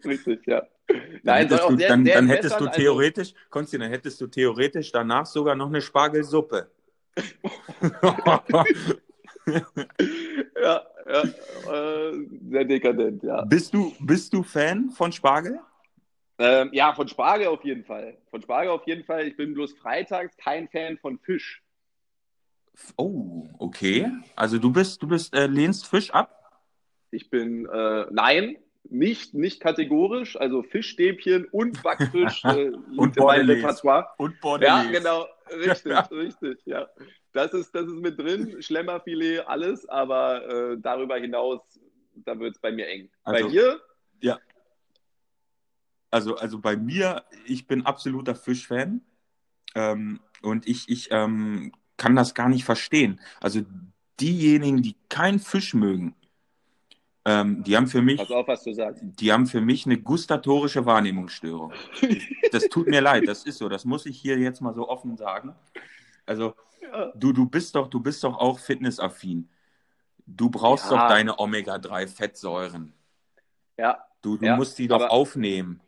richtig, 0.04 0.46
ja. 0.46 0.66
Dann 0.88 1.00
Nein, 1.22 1.48
soll 1.48 1.58
hättest, 1.58 1.70
du, 1.70 1.76
sehr, 1.76 1.88
dann, 1.88 2.04
sehr 2.04 2.14
dann 2.14 2.28
hättest 2.28 2.60
du 2.60 2.66
also- 2.66 2.78
theoretisch, 2.78 3.34
Konsti, 3.50 3.78
dann 3.78 3.90
hättest 3.90 4.20
du 4.20 4.26
theoretisch 4.26 4.92
danach 4.92 5.26
sogar 5.26 5.54
noch 5.54 5.68
eine 5.68 5.80
Spargelsuppe. 5.80 6.70
Ja, 10.60 10.82
ja 11.06 11.22
äh, 11.22 12.26
sehr 12.50 12.64
dekadent, 12.64 13.22
ja. 13.22 13.44
bist, 13.44 13.72
du, 13.72 13.92
bist 14.00 14.32
du 14.32 14.42
Fan 14.42 14.90
von 14.90 15.12
Spargel? 15.12 15.60
Ähm, 16.38 16.70
ja, 16.72 16.92
von 16.94 17.06
Spargel 17.08 17.46
auf 17.46 17.64
jeden 17.64 17.84
Fall. 17.84 18.18
Von 18.30 18.42
Spargel 18.42 18.70
auf 18.70 18.86
jeden 18.86 19.04
Fall. 19.04 19.26
Ich 19.28 19.36
bin 19.36 19.54
bloß 19.54 19.74
freitags 19.74 20.36
kein 20.36 20.68
Fan 20.68 20.98
von 20.98 21.18
Fisch. 21.18 21.62
Oh, 22.96 23.48
okay. 23.58 24.10
Also 24.34 24.58
du 24.58 24.70
bist, 24.72 25.02
du 25.02 25.08
bist, 25.08 25.34
äh, 25.34 25.46
lehnst 25.46 25.86
Fisch 25.86 26.10
ab? 26.10 26.60
Ich 27.10 27.30
bin, 27.30 27.66
äh, 27.66 28.06
nein, 28.10 28.56
nicht, 28.88 29.34
nicht 29.34 29.60
kategorisch. 29.60 30.36
Also 30.36 30.62
Fischstäbchen 30.62 31.46
und 31.50 31.82
Backfisch 31.82 32.44
äh, 32.44 32.68
liegt 32.68 32.72
in 32.88 32.96
meinem 32.98 33.14
Bordelaise. 33.46 33.66
Repertoire. 33.66 34.06
Und 34.18 34.62
Ja, 34.62 34.82
genau, 34.90 35.26
richtig, 35.50 35.92
richtig, 36.10 36.58
ja. 36.64 36.86
Das 37.32 37.52
ist, 37.52 37.74
das 37.74 37.86
ist 37.86 38.00
mit 38.00 38.18
drin, 38.18 38.62
Schlemmerfilet, 38.62 39.40
alles, 39.46 39.88
aber 39.88 40.72
äh, 40.72 40.76
darüber 40.80 41.16
hinaus, 41.16 41.60
da 42.14 42.38
wird 42.38 42.54
es 42.54 42.60
bei 42.60 42.72
mir 42.72 42.86
eng. 42.86 43.10
Also- 43.24 43.46
bei 43.46 43.50
dir? 43.50 43.80
Also, 46.10 46.36
also 46.36 46.58
bei 46.60 46.76
mir, 46.76 47.24
ich 47.46 47.66
bin 47.66 47.84
absoluter 47.84 48.34
Fischfan. 48.34 49.02
Ähm, 49.74 50.20
und 50.40 50.66
ich, 50.66 50.88
ich 50.88 51.08
ähm, 51.10 51.72
kann 51.96 52.16
das 52.16 52.34
gar 52.34 52.48
nicht 52.48 52.64
verstehen. 52.64 53.20
Also 53.40 53.62
diejenigen, 54.20 54.82
die 54.82 54.96
keinen 55.08 55.38
Fisch 55.38 55.74
mögen, 55.74 56.14
ähm, 57.24 57.64
die 57.64 57.76
haben 57.76 57.88
für 57.88 58.02
mich, 58.02 58.18
Pass 58.18 58.30
auf, 58.30 58.46
was 58.46 58.62
du 58.62 58.72
sagst. 58.72 59.02
die 59.02 59.32
haben 59.32 59.46
für 59.46 59.60
mich 59.60 59.84
eine 59.86 59.98
gustatorische 59.98 60.86
Wahrnehmungsstörung. 60.86 61.72
Das 62.52 62.68
tut 62.68 62.86
mir 62.86 63.00
leid, 63.00 63.26
das 63.26 63.44
ist 63.44 63.58
so. 63.58 63.68
Das 63.68 63.84
muss 63.84 64.06
ich 64.06 64.18
hier 64.20 64.38
jetzt 64.38 64.60
mal 64.60 64.74
so 64.74 64.88
offen 64.88 65.16
sagen. 65.16 65.54
Also 66.24 66.54
Ja. 66.80 67.12
du, 67.16 67.32
du 67.32 67.46
bist 67.46 67.74
doch, 67.74 67.88
du 67.88 67.98
bist 68.00 68.22
doch 68.22 68.38
auch 68.38 68.58
fitnessaffin. 68.60 69.48
Du 70.24 70.50
brauchst 70.50 70.84
Ja. 70.90 70.96
doch 70.96 71.08
deine 71.08 71.38
Omega-3-Fettsäuren. 71.38 72.92
Ja, 73.76 74.02
Du, 74.22 74.36
du 74.36 74.46
Ja, 74.46 74.56
musst 74.56 74.78
die 74.78 74.88
doch 74.88 75.08
aufnehmen. 75.08 75.80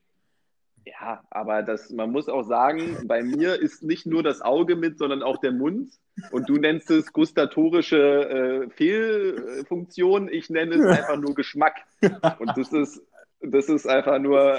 Ja, 0.88 1.22
aber 1.30 1.62
das, 1.62 1.90
man 1.90 2.10
muss 2.10 2.28
auch 2.28 2.42
sagen, 2.42 3.06
bei 3.06 3.22
mir 3.22 3.60
ist 3.60 3.82
nicht 3.82 4.06
nur 4.06 4.22
das 4.22 4.40
Auge 4.40 4.76
mit, 4.76 4.98
sondern 4.98 5.22
auch 5.22 5.38
der 5.38 5.52
Mund. 5.52 5.90
Und 6.30 6.48
du 6.48 6.54
nennst 6.54 6.90
es 6.90 7.12
gustatorische 7.12 8.66
äh, 8.66 8.70
Fehlfunktion. 8.70 10.28
Ich 10.28 10.50
nenne 10.50 10.76
es 10.76 10.86
einfach 10.86 11.16
nur 11.16 11.34
Geschmack. 11.34 11.84
Und 12.38 12.56
das 12.56 12.72
ist, 12.72 13.02
das 13.40 13.68
ist 13.68 13.86
einfach 13.86 14.18
nur. 14.18 14.58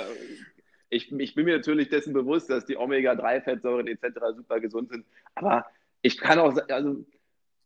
Ich, 0.90 1.12
ich 1.12 1.36
bin 1.36 1.46
mir 1.46 1.58
natürlich 1.58 1.90
dessen 1.90 2.14
bewusst, 2.14 2.50
dass 2.50 2.66
die 2.66 2.78
Omega-3-Fettsäuren 2.78 3.88
etc. 3.88 4.08
super 4.36 4.60
gesund 4.60 4.90
sind. 4.90 5.06
Aber 5.36 5.66
ich 6.02 6.18
kann 6.18 6.40
auch, 6.40 6.58
also, 6.70 7.06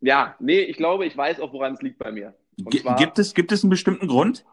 ja, 0.02 0.36
nee, 0.40 0.60
ich 0.60 0.76
glaube, 0.76 1.06
ich 1.06 1.16
weiß 1.16 1.40
auch, 1.40 1.54
woran 1.54 1.74
es 1.74 1.82
liegt 1.82 2.00
bei 2.00 2.12
mir. 2.12 2.34
Zwar- 2.82 2.96
gibt, 2.98 3.20
es, 3.20 3.34
gibt 3.34 3.52
es 3.52 3.64
einen 3.64 3.70
bestimmten 3.70 4.08
Grund? 4.08 4.44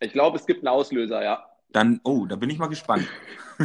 Ich 0.00 0.12
glaube, 0.12 0.36
es 0.36 0.46
gibt 0.46 0.60
einen 0.60 0.68
Auslöser, 0.68 1.22
ja. 1.22 1.44
Dann, 1.70 2.00
oh, 2.04 2.26
da 2.26 2.36
bin 2.36 2.50
ich 2.50 2.58
mal 2.58 2.68
gespannt. 2.68 3.08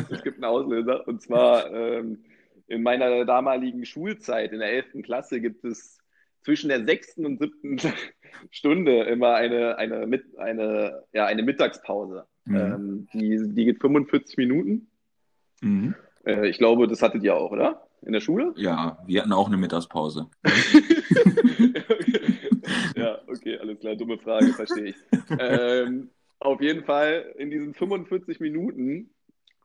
Es 0.10 0.24
gibt 0.24 0.38
einen 0.38 0.46
Auslöser. 0.46 1.08
Und 1.08 1.22
zwar 1.22 1.72
ähm, 1.72 2.24
in 2.68 2.84
meiner 2.84 3.26
damaligen 3.26 3.86
Schulzeit, 3.86 4.52
in 4.52 4.60
der 4.60 4.72
11. 4.74 5.04
Klasse, 5.04 5.40
gibt 5.40 5.64
es 5.64 6.00
zwischen 6.42 6.70
der 6.70 6.86
sechsten 6.86 7.26
und 7.26 7.40
siebten 7.40 7.78
Stunde 8.52 9.04
immer 9.04 9.36
eine, 9.36 9.78
eine, 9.78 10.06
mit, 10.08 10.38
eine, 10.38 11.04
ja, 11.14 11.26
eine 11.26 11.44
Mittagspause. 11.44 12.26
Mhm. 12.46 12.56
Ähm, 12.56 13.08
die, 13.14 13.54
die 13.54 13.66
geht 13.66 13.80
45 13.80 14.38
Minuten. 14.38 14.88
Mhm. 15.62 15.96
Äh, 16.26 16.48
ich 16.50 16.58
glaube, 16.58 16.88
das 16.88 17.02
hattet 17.02 17.24
ihr 17.24 17.36
auch, 17.36 17.52
oder? 17.52 17.88
In 18.02 18.12
der 18.12 18.20
Schule? 18.20 18.54
Ja, 18.58 18.98
wir 19.06 19.22
hatten 19.22 19.32
auch 19.32 19.48
eine 19.48 19.56
Mittagspause. 19.56 20.28
ja, 22.98 23.18
okay, 23.28 23.58
alles 23.60 23.80
klar, 23.80 23.96
dumme 23.96 24.18
Frage, 24.18 24.48
verstehe 24.48 24.88
ich. 24.88 24.98
ähm, 25.40 26.10
auf 26.44 26.62
jeden 26.62 26.84
Fall, 26.84 27.34
in 27.38 27.50
diesen 27.50 27.74
45 27.74 28.40
Minuten 28.40 29.10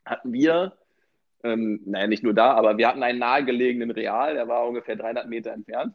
hatten 0.05 0.33
wir, 0.33 0.73
ähm, 1.43 1.81
naja, 1.85 2.07
nicht 2.07 2.23
nur 2.23 2.33
da, 2.33 2.53
aber 2.53 2.77
wir 2.77 2.87
hatten 2.87 3.03
einen 3.03 3.19
nahegelegenen 3.19 3.91
Real, 3.91 4.33
der 4.33 4.47
war 4.47 4.67
ungefähr 4.67 4.95
300 4.95 5.27
Meter 5.27 5.51
entfernt. 5.51 5.93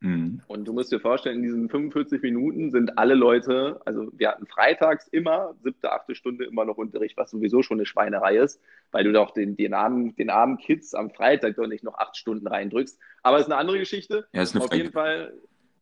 Mhm. 0.00 0.42
Und 0.46 0.66
du 0.68 0.72
musst 0.72 0.92
dir 0.92 1.00
vorstellen, 1.00 1.36
in 1.36 1.42
diesen 1.42 1.68
45 1.68 2.20
Minuten 2.22 2.70
sind 2.70 2.98
alle 2.98 3.14
Leute, 3.14 3.80
also 3.86 4.08
wir 4.12 4.28
hatten 4.28 4.46
freitags 4.46 5.08
immer, 5.08 5.54
siebte, 5.62 5.90
achte 5.90 6.14
Stunde 6.14 6.44
immer 6.44 6.64
noch 6.64 6.76
Unterricht, 6.76 7.16
was 7.16 7.30
sowieso 7.30 7.62
schon 7.62 7.78
eine 7.78 7.86
Schweinerei 7.86 8.36
ist, 8.36 8.60
weil 8.92 9.04
du 9.04 9.12
doch 9.12 9.30
den, 9.32 9.56
den, 9.56 9.72
armen, 9.74 10.14
den 10.16 10.28
armen 10.28 10.58
Kids 10.58 10.94
am 10.94 11.10
Freitag 11.10 11.56
doch 11.56 11.66
nicht 11.66 11.82
noch 11.82 11.98
acht 11.98 12.16
Stunden 12.16 12.46
reindrückst. 12.46 12.98
Aber 13.22 13.38
es 13.38 13.44
ist 13.44 13.50
eine 13.50 13.58
andere 13.58 13.78
Geschichte. 13.78 14.26
Ja, 14.32 14.42
ist 14.42 14.54
eine 14.54 14.64
Auf 14.64 14.74
jeden 14.74 14.92
Fall 14.92 15.32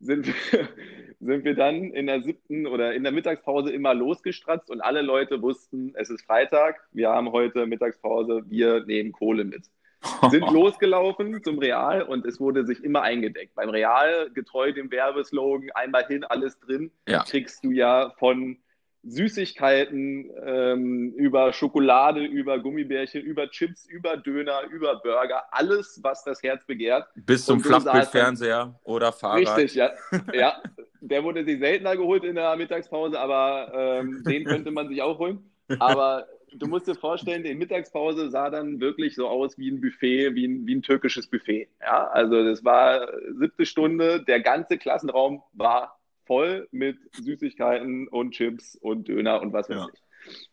sind 0.00 0.26
wir, 0.26 0.34
sind 1.20 1.44
wir 1.44 1.54
dann 1.54 1.92
in 1.92 2.06
der 2.06 2.22
siebten 2.22 2.66
oder 2.66 2.94
in 2.94 3.02
der 3.02 3.12
Mittagspause 3.12 3.72
immer 3.72 3.94
losgestratzt 3.94 4.70
und 4.70 4.80
alle 4.80 5.02
Leute 5.02 5.42
wussten, 5.42 5.92
es 5.94 6.10
ist 6.10 6.24
Freitag, 6.24 6.80
wir 6.92 7.10
haben 7.10 7.32
heute 7.32 7.66
Mittagspause, 7.66 8.42
wir 8.48 8.84
nehmen 8.84 9.12
Kohle 9.12 9.44
mit. 9.44 9.64
Sind 10.30 10.50
losgelaufen 10.50 11.42
zum 11.42 11.58
Real 11.58 12.02
und 12.02 12.26
es 12.26 12.38
wurde 12.38 12.66
sich 12.66 12.84
immer 12.84 13.00
eingedeckt. 13.00 13.54
Beim 13.54 13.70
Real, 13.70 14.30
getreu 14.34 14.72
dem 14.72 14.90
Werbeslogan, 14.90 15.70
einmal 15.74 16.06
hin, 16.06 16.24
alles 16.24 16.58
drin, 16.60 16.90
ja. 17.08 17.24
kriegst 17.24 17.64
du 17.64 17.70
ja 17.70 18.12
von 18.18 18.58
Süßigkeiten, 19.06 20.30
ähm, 20.44 21.12
über 21.16 21.52
Schokolade, 21.52 22.24
über 22.24 22.58
Gummibärchen, 22.58 23.22
über 23.22 23.50
Chips, 23.50 23.86
über 23.86 24.16
Döner, 24.16 24.62
über 24.70 24.96
Burger, 24.96 25.44
alles, 25.50 26.00
was 26.02 26.24
das 26.24 26.42
Herz 26.42 26.64
begehrt. 26.64 27.06
Bis 27.14 27.44
zum 27.44 27.60
Flachbildfernseher 27.60 28.78
oder 28.84 29.12
Fahrrad. 29.12 29.56
Richtig, 29.56 29.74
ja. 29.74 29.90
ja. 30.32 30.62
Der 31.00 31.22
wurde 31.22 31.44
sich 31.44 31.58
seltener 31.58 31.96
geholt 31.96 32.24
in 32.24 32.34
der 32.34 32.56
Mittagspause, 32.56 33.18
aber 33.20 33.72
ähm, 33.74 34.22
den 34.26 34.44
könnte 34.44 34.70
man 34.70 34.88
sich 34.88 35.02
auch 35.02 35.18
holen. 35.18 35.50
Aber 35.78 36.26
du 36.54 36.66
musst 36.66 36.86
dir 36.88 36.94
vorstellen, 36.94 37.44
die 37.44 37.54
Mittagspause 37.54 38.30
sah 38.30 38.50
dann 38.50 38.80
wirklich 38.80 39.14
so 39.14 39.28
aus 39.28 39.58
wie 39.58 39.70
ein 39.70 39.80
Buffet, 39.80 40.34
wie 40.34 40.46
ein, 40.46 40.66
wie 40.66 40.76
ein 40.76 40.82
türkisches 40.82 41.26
Buffet. 41.26 41.68
Ja, 41.80 42.08
also 42.08 42.44
das 42.44 42.64
war 42.64 43.08
siebte 43.38 43.66
Stunde, 43.66 44.24
der 44.24 44.40
ganze 44.40 44.78
Klassenraum 44.78 45.42
war 45.52 45.98
voll 46.26 46.68
mit 46.70 46.98
Süßigkeiten 47.12 48.08
und 48.08 48.32
Chips 48.32 48.76
und 48.76 49.08
Döner 49.08 49.40
und 49.40 49.52
was 49.52 49.68
weiß 49.68 49.76
ja. 49.76 49.88
ich. 49.92 50.48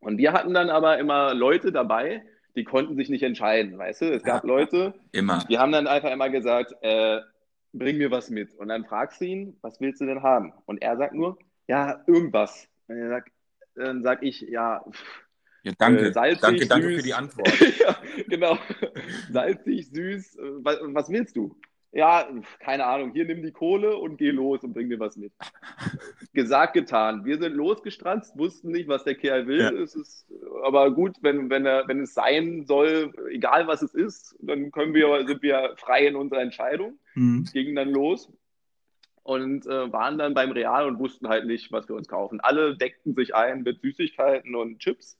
Und 0.00 0.18
wir 0.18 0.32
hatten 0.32 0.54
dann 0.54 0.70
aber 0.70 0.98
immer 0.98 1.34
Leute 1.34 1.72
dabei, 1.72 2.22
die 2.56 2.64
konnten 2.64 2.96
sich 2.96 3.10
nicht 3.10 3.22
entscheiden, 3.22 3.78
weißt 3.78 4.02
du? 4.02 4.12
Es 4.12 4.22
gab 4.22 4.44
ja, 4.44 4.48
Leute, 4.48 4.94
immer. 5.12 5.44
die 5.48 5.58
haben 5.58 5.72
dann 5.72 5.86
einfach 5.86 6.10
immer 6.10 6.30
gesagt, 6.30 6.74
äh, 6.82 7.20
bring 7.72 7.98
mir 7.98 8.10
was 8.10 8.30
mit. 8.30 8.54
Und 8.54 8.68
dann 8.68 8.84
fragst 8.84 9.20
du 9.20 9.26
ihn, 9.26 9.56
was 9.60 9.80
willst 9.80 10.00
du 10.00 10.06
denn 10.06 10.22
haben? 10.22 10.52
Und 10.66 10.82
er 10.82 10.96
sagt 10.96 11.14
nur, 11.14 11.38
ja, 11.68 12.02
irgendwas. 12.06 12.68
Und 12.88 12.96
er 12.96 13.08
sagt, 13.08 13.30
dann 13.76 14.02
sag 14.02 14.22
ich, 14.22 14.40
ja, 14.40 14.84
ja, 15.62 15.72
danke. 15.78 16.06
Äh, 16.06 16.12
salzig, 16.12 16.40
danke, 16.40 16.66
danke 16.66 16.88
süß. 16.88 16.96
für 16.96 17.02
die 17.02 17.14
Antwort. 17.14 17.78
ja, 17.78 17.96
genau. 18.28 18.58
Salzig, 19.30 19.90
süß. 19.90 20.38
Was, 20.62 20.78
was 20.82 21.10
willst 21.10 21.36
du? 21.36 21.56
Ja, 21.92 22.28
keine 22.60 22.86
Ahnung, 22.86 23.12
hier 23.12 23.24
nimm 23.24 23.42
die 23.42 23.50
Kohle 23.50 23.96
und 23.96 24.16
geh 24.16 24.30
los 24.30 24.62
und 24.62 24.74
bring 24.74 24.88
mir 24.88 25.00
was 25.00 25.16
mit. 25.16 25.32
Gesagt, 26.32 26.74
getan. 26.74 27.24
Wir 27.24 27.38
sind 27.38 27.54
losgestranzt, 27.54 28.38
wussten 28.38 28.70
nicht, 28.70 28.88
was 28.88 29.02
der 29.02 29.16
Kerl 29.16 29.48
will. 29.48 29.60
Ja. 29.60 29.72
Es 29.72 29.96
ist 29.96 30.26
aber 30.62 30.92
gut, 30.92 31.16
wenn, 31.22 31.50
wenn, 31.50 31.66
er, 31.66 31.88
wenn 31.88 32.00
es 32.00 32.14
sein 32.14 32.64
soll, 32.64 33.12
egal 33.30 33.66
was 33.66 33.82
es 33.82 33.94
ist, 33.94 34.36
dann 34.40 34.70
können 34.70 34.94
wir, 34.94 35.26
sind 35.26 35.42
wir 35.42 35.74
frei 35.76 36.06
in 36.06 36.14
unserer 36.14 36.42
Entscheidung. 36.42 36.98
Mhm. 37.14 37.42
Es 37.44 37.52
ging 37.52 37.74
dann 37.74 37.90
los 37.90 38.32
und 39.24 39.66
äh, 39.66 39.92
waren 39.92 40.16
dann 40.16 40.34
beim 40.34 40.52
Real 40.52 40.86
und 40.86 41.00
wussten 41.00 41.28
halt 41.28 41.46
nicht, 41.46 41.72
was 41.72 41.88
wir 41.88 41.96
uns 41.96 42.06
kaufen. 42.06 42.40
Alle 42.40 42.76
deckten 42.76 43.14
sich 43.14 43.34
ein 43.34 43.62
mit 43.62 43.80
Süßigkeiten 43.80 44.54
und 44.54 44.78
Chips. 44.78 45.18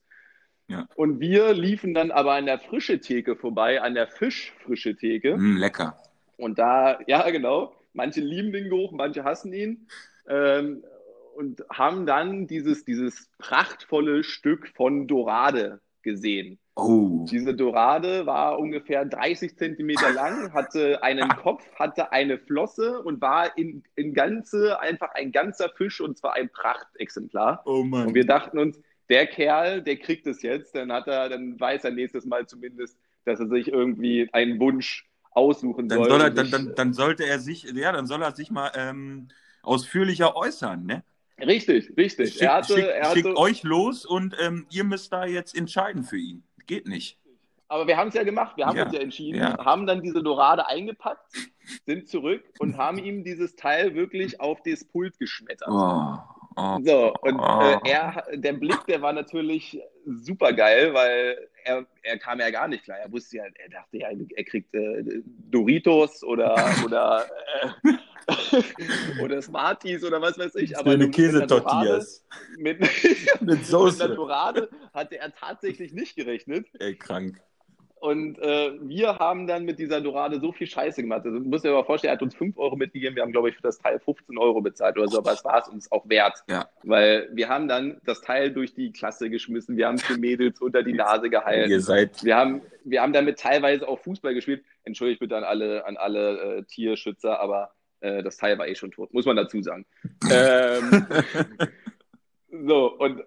Ja. 0.68 0.86
Und 0.94 1.18
wir 1.18 1.52
liefen 1.52 1.94
dann 1.94 2.12
aber 2.12 2.34
an 2.34 2.46
der 2.46 2.60
frische 2.60 3.00
Theke 3.00 3.34
vorbei, 3.34 3.82
an 3.82 3.94
der 3.94 4.06
Fischfrische 4.06 4.94
Theke. 4.94 5.36
Mm, 5.36 5.56
lecker. 5.56 5.96
Und 6.40 6.58
da, 6.58 6.98
ja, 7.06 7.28
genau, 7.30 7.74
manche 7.92 8.20
lieben 8.20 8.52
den 8.52 8.64
Geruch, 8.64 8.92
manche 8.92 9.24
hassen 9.24 9.52
ihn. 9.52 9.88
Ähm, 10.28 10.82
und 11.36 11.64
haben 11.70 12.06
dann 12.06 12.46
dieses, 12.46 12.84
dieses 12.84 13.30
prachtvolle 13.38 14.24
Stück 14.24 14.68
von 14.68 15.06
Dorade 15.06 15.80
gesehen. 16.02 16.58
Oh. 16.76 17.26
Diese 17.30 17.54
Dorade 17.54 18.26
war 18.26 18.58
ungefähr 18.58 19.04
30 19.04 19.56
Zentimeter 19.56 20.12
lang, 20.12 20.52
hatte 20.54 21.02
einen 21.02 21.28
Kopf, 21.28 21.64
hatte 21.76 22.12
eine 22.12 22.38
Flosse 22.38 23.02
und 23.02 23.20
war 23.20 23.56
in, 23.58 23.82
in 23.96 24.14
Ganze 24.14 24.80
einfach 24.80 25.12
ein 25.14 25.32
ganzer 25.32 25.68
Fisch 25.70 26.00
und 26.00 26.16
zwar 26.18 26.34
ein 26.34 26.48
Prachtexemplar. 26.50 27.62
Oh 27.66 27.82
Mann. 27.82 28.08
Und 28.08 28.14
wir 28.14 28.26
dachten 28.26 28.58
uns, 28.58 28.80
der 29.08 29.26
Kerl, 29.26 29.82
der 29.82 29.96
kriegt 29.96 30.26
es 30.26 30.42
jetzt, 30.42 30.74
dann 30.74 30.92
hat 30.92 31.08
er, 31.08 31.28
dann 31.28 31.58
weiß 31.58 31.84
er 31.84 31.90
nächstes 31.90 32.24
Mal 32.24 32.46
zumindest, 32.46 32.96
dass 33.24 33.40
er 33.40 33.48
sich 33.48 33.68
irgendwie 33.68 34.28
einen 34.32 34.58
Wunsch 34.60 35.09
aussuchen 35.30 35.88
dann 35.88 35.98
soll. 35.98 36.10
soll 36.10 36.20
er, 36.20 36.30
dann, 36.30 36.50
dann, 36.50 36.74
dann, 36.74 36.92
sollte 36.92 37.24
er 37.24 37.38
sich, 37.38 37.62
ja, 37.62 37.92
dann 37.92 38.06
soll 38.06 38.22
er 38.22 38.34
sich 38.34 38.50
mal 38.50 38.70
ähm, 38.74 39.28
ausführlicher 39.62 40.36
äußern, 40.36 40.84
ne? 40.84 41.04
Richtig, 41.38 41.96
richtig. 41.96 42.32
Schick, 42.32 42.42
er 42.42 42.54
hatte, 42.54 42.74
schick, 42.74 42.84
er 42.84 43.02
hatte, 43.04 43.14
schickt 43.14 43.36
euch 43.36 43.62
los 43.62 44.04
und 44.04 44.36
ähm, 44.40 44.66
ihr 44.70 44.84
müsst 44.84 45.12
da 45.12 45.24
jetzt 45.24 45.56
entscheiden 45.56 46.04
für 46.04 46.18
ihn. 46.18 46.42
Geht 46.66 46.86
nicht. 46.86 47.18
Aber 47.68 47.86
wir 47.86 47.96
haben 47.96 48.08
es 48.08 48.14
ja 48.14 48.24
gemacht, 48.24 48.56
wir 48.56 48.66
haben 48.66 48.76
ja, 48.76 48.84
uns 48.84 48.92
ja 48.92 49.00
entschieden, 49.00 49.38
ja. 49.38 49.64
haben 49.64 49.86
dann 49.86 50.02
diese 50.02 50.22
Dorade 50.22 50.66
eingepackt, 50.66 51.32
sind 51.86 52.08
zurück 52.08 52.42
und 52.58 52.76
haben 52.76 52.98
ihm 52.98 53.22
dieses 53.22 53.54
Teil 53.54 53.94
wirklich 53.94 54.40
auf 54.40 54.60
das 54.64 54.84
Pult 54.84 55.18
geschmettert. 55.18 55.68
Oh. 55.70 56.18
So, 56.56 57.14
und 57.22 57.38
äh, 57.38 57.78
er, 57.84 58.24
der 58.34 58.52
Blick, 58.54 58.84
der 58.86 59.00
war 59.00 59.12
natürlich 59.12 59.80
super 60.04 60.52
geil, 60.52 60.92
weil 60.92 61.48
er, 61.64 61.86
er 62.02 62.18
kam 62.18 62.40
ja 62.40 62.50
gar 62.50 62.68
nicht 62.68 62.84
klar. 62.84 62.98
Er 62.98 63.10
wusste 63.12 63.38
ja, 63.38 63.44
er 63.44 63.70
dachte 63.70 63.98
ja, 63.98 64.08
er 64.10 64.44
kriegt 64.44 64.74
äh, 64.74 65.22
Doritos 65.50 66.24
oder, 66.24 66.56
oder, 66.84 67.26
äh, 67.62 69.22
oder 69.22 69.40
Smarties 69.40 70.04
oder 70.04 70.20
was 70.20 70.38
weiß 70.38 70.56
ich. 70.56 70.76
Aber 70.76 70.92
eine 70.92 71.10
Käsetortillas. 71.10 72.24
Mit, 72.58 72.80
mit 73.40 73.66
Soße. 73.66 74.08
mit 74.08 74.16
Dorade 74.16 74.68
hatte 74.92 75.18
er 75.18 75.32
tatsächlich 75.32 75.92
nicht 75.92 76.16
gerechnet. 76.16 76.66
Ey, 76.78 76.96
krank. 76.96 77.40
Und 78.00 78.38
äh, 78.38 78.72
wir 78.80 79.18
haben 79.18 79.46
dann 79.46 79.66
mit 79.66 79.78
dieser 79.78 80.00
Dorade 80.00 80.40
so 80.40 80.52
viel 80.52 80.66
Scheiße 80.66 81.02
gemacht. 81.02 81.20
Also, 81.26 81.38
du 81.38 81.44
musst 81.44 81.66
dir 81.66 81.70
aber 81.70 81.84
vorstellen, 81.84 82.12
er 82.12 82.14
hat 82.14 82.22
uns 82.22 82.34
5 82.34 82.56
Euro 82.56 82.74
mitgegeben. 82.74 83.14
Wir 83.14 83.22
haben, 83.22 83.30
glaube 83.30 83.50
ich, 83.50 83.56
für 83.56 83.62
das 83.62 83.76
Teil 83.76 84.00
15 84.00 84.38
Euro 84.38 84.62
bezahlt 84.62 84.96
oder 84.96 85.06
so. 85.06 85.18
Aber 85.18 85.34
es 85.34 85.44
war 85.44 85.60
es 85.60 85.68
uns 85.68 85.92
auch 85.92 86.08
wert. 86.08 86.42
Ja. 86.48 86.66
Weil 86.82 87.28
wir 87.32 87.50
haben 87.50 87.68
dann 87.68 88.00
das 88.06 88.22
Teil 88.22 88.52
durch 88.52 88.74
die 88.74 88.90
Klasse 88.90 89.28
geschmissen. 89.28 89.76
Wir 89.76 89.86
haben 89.86 89.96
es 89.96 90.06
den 90.06 90.18
Mädels 90.18 90.62
unter 90.62 90.82
die 90.82 90.94
Nase 90.94 91.28
gehalten. 91.28 91.70
Ihr 91.70 91.82
seid. 91.82 92.24
Wir 92.24 92.36
haben, 92.36 92.62
wir 92.84 93.02
haben 93.02 93.12
damit 93.12 93.38
teilweise 93.38 93.86
auch 93.86 93.98
Fußball 94.00 94.32
gespielt. 94.32 94.64
Entschuldigt 94.84 95.20
bitte 95.20 95.36
an 95.36 95.44
alle, 95.44 95.84
an 95.84 95.98
alle 95.98 96.38
äh, 96.40 96.62
Tierschützer, 96.62 97.38
aber 97.38 97.70
äh, 98.00 98.22
das 98.22 98.38
Teil 98.38 98.56
war 98.56 98.66
eh 98.66 98.76
schon 98.76 98.92
tot. 98.92 99.12
Muss 99.12 99.26
man 99.26 99.36
dazu 99.36 99.60
sagen. 99.60 99.84
ähm, 100.32 101.06
so, 102.66 102.96
und 102.96 103.24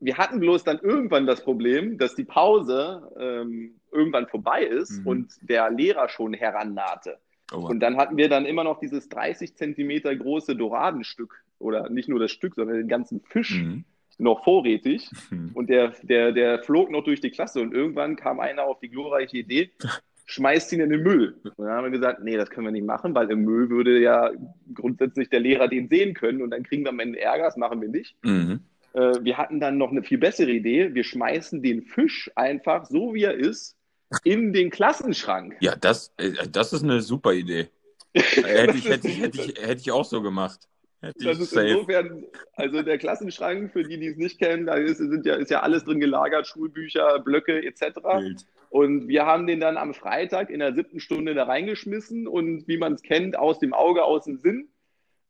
wir 0.00 0.18
hatten 0.18 0.40
bloß 0.40 0.64
dann 0.64 0.78
irgendwann 0.78 1.26
das 1.26 1.42
Problem, 1.42 1.98
dass 1.98 2.14
die 2.14 2.24
Pause 2.24 3.10
ähm, 3.18 3.74
irgendwann 3.92 4.26
vorbei 4.26 4.64
ist 4.64 5.00
mhm. 5.00 5.06
und 5.06 5.32
der 5.42 5.70
Lehrer 5.70 6.08
schon 6.08 6.34
herannahte. 6.34 7.18
Oh. 7.52 7.68
Und 7.68 7.80
dann 7.80 7.96
hatten 7.96 8.16
wir 8.16 8.28
dann 8.28 8.46
immer 8.46 8.64
noch 8.64 8.78
dieses 8.78 9.08
30 9.08 9.56
Zentimeter 9.56 10.14
große 10.14 10.56
Doradenstück 10.56 11.44
oder 11.58 11.88
nicht 11.90 12.08
nur 12.08 12.20
das 12.20 12.30
Stück, 12.30 12.54
sondern 12.54 12.76
den 12.76 12.88
ganzen 12.88 13.20
Fisch 13.20 13.60
mhm. 13.62 13.84
noch 14.18 14.44
vorrätig. 14.44 15.10
Mhm. 15.30 15.50
Und 15.54 15.68
der, 15.68 15.92
der, 16.02 16.32
der 16.32 16.62
flog 16.62 16.90
noch 16.90 17.04
durch 17.04 17.20
die 17.20 17.30
Klasse 17.30 17.60
und 17.60 17.74
irgendwann 17.74 18.16
kam 18.16 18.40
einer 18.40 18.64
auf 18.64 18.80
die 18.80 18.88
glorreiche 18.88 19.38
Idee, 19.38 19.70
schmeißt 20.26 20.72
ihn 20.72 20.80
in 20.80 20.90
den 20.90 21.02
Müll. 21.02 21.40
Und 21.42 21.66
dann 21.66 21.74
haben 21.74 21.84
wir 21.84 21.90
gesagt, 21.90 22.22
nee, 22.22 22.36
das 22.36 22.50
können 22.50 22.66
wir 22.66 22.72
nicht 22.72 22.86
machen, 22.86 23.14
weil 23.14 23.30
im 23.30 23.42
Müll 23.42 23.68
würde 23.68 24.00
ja 24.00 24.30
grundsätzlich 24.72 25.28
der 25.28 25.40
Lehrer 25.40 25.66
den 25.66 25.88
sehen 25.88 26.14
können 26.14 26.40
und 26.40 26.50
dann 26.50 26.62
kriegen 26.62 26.84
wir 26.84 26.90
am 26.90 27.00
Ende 27.00 27.20
Ärger, 27.20 27.44
das 27.44 27.56
machen 27.56 27.80
wir 27.80 27.88
nicht. 27.88 28.16
Mhm. 28.22 28.60
Äh, 28.92 29.22
wir 29.22 29.38
hatten 29.38 29.60
dann 29.60 29.78
noch 29.78 29.90
eine 29.90 30.02
viel 30.02 30.18
bessere 30.18 30.50
Idee. 30.50 30.94
Wir 30.94 31.04
schmeißen 31.04 31.62
den 31.62 31.82
Fisch 31.82 32.30
einfach, 32.34 32.86
so 32.86 33.14
wie 33.14 33.24
er 33.24 33.34
ist, 33.34 33.76
in 34.24 34.52
den 34.52 34.70
Klassenschrank. 34.70 35.56
Ja, 35.60 35.76
das, 35.76 36.12
äh, 36.16 36.32
das 36.50 36.72
ist 36.72 36.82
eine 36.82 37.00
super 37.00 37.32
Idee. 37.32 37.68
hätte, 38.14 38.76
ich, 38.76 38.88
hätte, 38.88 39.08
ich, 39.08 39.20
hätte, 39.20 39.40
ich, 39.40 39.48
hätte 39.60 39.80
ich 39.80 39.92
auch 39.92 40.04
so 40.04 40.20
gemacht. 40.20 40.60
Hätte 41.00 41.24
das 41.24 41.38
ist 41.38 41.50
safe. 41.50 41.68
insofern, 41.68 42.24
also 42.54 42.82
der 42.82 42.98
Klassenschrank, 42.98 43.72
für 43.72 43.84
die, 43.84 43.98
die 43.98 44.08
es 44.08 44.16
nicht 44.16 44.38
kennen, 44.38 44.66
da 44.66 44.74
ist, 44.74 44.98
sind 44.98 45.24
ja, 45.24 45.36
ist 45.36 45.50
ja 45.50 45.60
alles 45.60 45.84
drin 45.84 46.00
gelagert, 46.00 46.46
Schulbücher, 46.46 47.20
Blöcke 47.20 47.64
etc. 47.64 48.00
Bild. 48.18 48.46
Und 48.68 49.08
wir 49.08 49.26
haben 49.26 49.46
den 49.46 49.60
dann 49.60 49.76
am 49.76 49.94
Freitag 49.94 50.50
in 50.50 50.60
der 50.60 50.74
siebten 50.74 51.00
Stunde 51.00 51.34
da 51.34 51.44
reingeschmissen 51.44 52.28
und 52.28 52.68
wie 52.68 52.78
man 52.78 52.94
es 52.94 53.02
kennt, 53.02 53.38
aus 53.38 53.58
dem 53.58 53.72
Auge, 53.72 54.04
aus 54.04 54.24
dem 54.24 54.36
Sinn, 54.38 54.68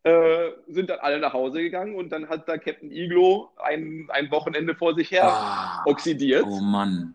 äh, 0.03 0.51
sind 0.69 0.91
dann 0.91 1.01
alle 1.01 1.19
nach 1.19 1.33
Hause 1.33 1.61
gegangen 1.61 1.95
und 1.95 2.11
dann 2.11 2.29
hat 2.29 2.49
da 2.49 2.59
Captain 2.59 2.91
Iglo 2.91 3.51
ein, 3.57 4.07
ein 4.09 4.31
Wochenende 4.31 4.75
vor 4.75 4.95
sich 4.95 5.11
her 5.11 5.25
ah, 5.25 5.83
oxidiert. 5.85 6.45
Oh 6.47 6.61
Mann. 6.61 7.15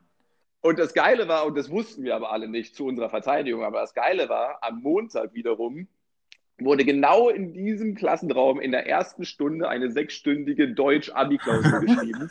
Und 0.61 0.79
das 0.79 0.93
Geile 0.93 1.27
war, 1.27 1.45
und 1.45 1.55
das 1.55 1.69
wussten 1.69 2.03
wir 2.03 2.15
aber 2.15 2.31
alle 2.31 2.47
nicht 2.47 2.75
zu 2.75 2.85
unserer 2.85 3.09
Verteidigung, 3.09 3.63
aber 3.63 3.81
das 3.81 3.93
Geile 3.93 4.29
war, 4.29 4.59
am 4.61 4.81
Montag 4.81 5.33
wiederum 5.33 5.87
wurde 6.57 6.85
genau 6.85 7.29
in 7.29 7.53
diesem 7.53 7.95
Klassenraum 7.95 8.59
in 8.59 8.71
der 8.71 8.87
ersten 8.87 9.25
Stunde 9.25 9.67
eine 9.67 9.91
sechsstündige 9.91 10.73
Deutsch-Abi-Klausur 10.73 11.79
geschrieben, 11.81 12.29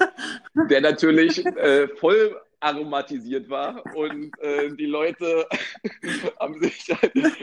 der 0.70 0.80
natürlich 0.80 1.44
äh, 1.44 1.88
voll 1.88 2.40
aromatisiert 2.60 3.50
war 3.50 3.84
und 3.94 4.32
äh, 4.40 4.70
die 4.74 4.86
Leute 4.86 5.46
haben 6.40 6.58
sich 6.60 6.88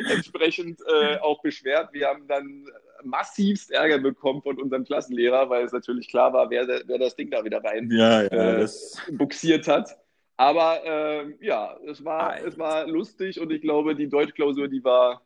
entsprechend 0.09 0.81
äh, 0.87 1.17
auch 1.17 1.41
beschwert. 1.43 1.93
Wir 1.93 2.07
haben 2.07 2.27
dann 2.27 2.65
massivst 3.03 3.71
Ärger 3.71 3.99
bekommen 3.99 4.41
von 4.41 4.61
unserem 4.61 4.83
Klassenlehrer, 4.83 5.49
weil 5.49 5.65
es 5.65 5.71
natürlich 5.71 6.07
klar 6.07 6.33
war, 6.33 6.49
wer, 6.49 6.67
wer 6.67 6.97
das 6.97 7.15
Ding 7.15 7.29
da 7.31 7.43
wieder 7.43 7.63
rein 7.63 7.89
ja, 7.91 8.23
ja, 8.23 8.61
äh, 8.61 8.67
buxiert 9.11 9.67
hat. 9.67 9.97
Aber 10.37 10.83
äh, 10.83 11.35
ja, 11.39 11.77
es 11.87 12.03
war, 12.03 12.43
es 12.43 12.57
war 12.57 12.87
lustig 12.87 13.39
und 13.39 13.51
ich 13.51 13.61
glaube, 13.61 13.95
die 13.95 14.09
Deutschklausur, 14.09 14.67
die 14.67 14.83
war, 14.83 15.21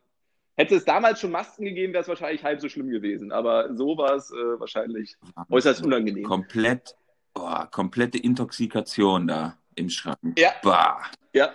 hätte 0.56 0.76
es 0.76 0.84
damals 0.84 1.20
schon 1.20 1.30
Masken 1.30 1.64
gegeben, 1.64 1.94
wäre 1.94 2.02
es 2.02 2.08
wahrscheinlich 2.08 2.44
halb 2.44 2.60
so 2.60 2.68
schlimm 2.68 2.90
gewesen. 2.90 3.32
Aber 3.32 3.74
so 3.74 3.96
war 3.96 4.14
es 4.14 4.30
äh, 4.30 4.60
wahrscheinlich 4.60 5.16
äußerst 5.48 5.84
unangenehm. 5.84 6.24
Komplett, 6.24 6.94
oh, 7.34 7.64
komplette 7.70 8.18
Intoxikation 8.18 9.26
da 9.26 9.56
im 9.74 9.88
Schrank. 9.88 10.18
Ja. 10.38 10.50
Bah. 10.62 11.02
Ja. 11.32 11.50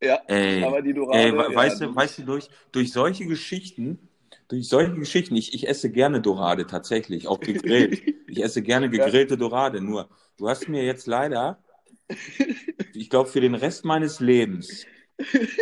Ja, 0.00 0.20
ey, 0.28 0.62
aber 0.62 0.80
die 0.80 0.94
Dorade, 0.94 1.18
ey, 1.18 1.36
weißt 1.36 1.80
ja, 1.80 1.88
du, 1.88 1.96
weißt 1.96 2.18
du, 2.18 2.22
durch, 2.22 2.48
durch 2.70 2.92
solche 2.92 3.26
Geschichten, 3.26 4.07
durch 4.48 4.68
solche 4.68 4.94
Geschichten, 4.94 5.36
ich, 5.36 5.54
ich 5.54 5.68
esse 5.68 5.90
gerne 5.90 6.20
Dorade 6.20 6.66
tatsächlich, 6.66 7.28
auch 7.28 7.40
gegrillt. 7.40 8.02
ich 8.26 8.42
esse 8.42 8.62
gerne 8.62 8.88
gegrillte 8.90 9.34
ja. 9.34 9.38
Dorade, 9.38 9.80
nur 9.80 10.08
du 10.38 10.48
hast 10.48 10.68
mir 10.68 10.84
jetzt 10.84 11.06
leider, 11.06 11.62
ich 12.94 13.10
glaube, 13.10 13.28
für 13.28 13.40
den 13.40 13.54
Rest 13.54 13.84
meines 13.84 14.20
Lebens 14.20 14.86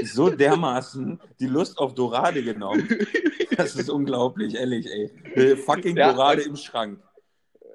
so 0.05 0.31
dermaßen 0.31 1.21
die 1.41 1.47
Lust 1.47 1.79
auf 1.79 1.95
Dorade 1.95 2.43
genommen. 2.43 2.89
Das 3.57 3.75
ist 3.75 3.89
unglaublich, 3.89 4.55
ehrlich, 4.55 4.87
ey. 4.87 5.57
Fucking 5.57 5.97
ja, 5.97 6.13
Dorade 6.13 6.43
im 6.43 6.57
Schrank. 6.57 7.03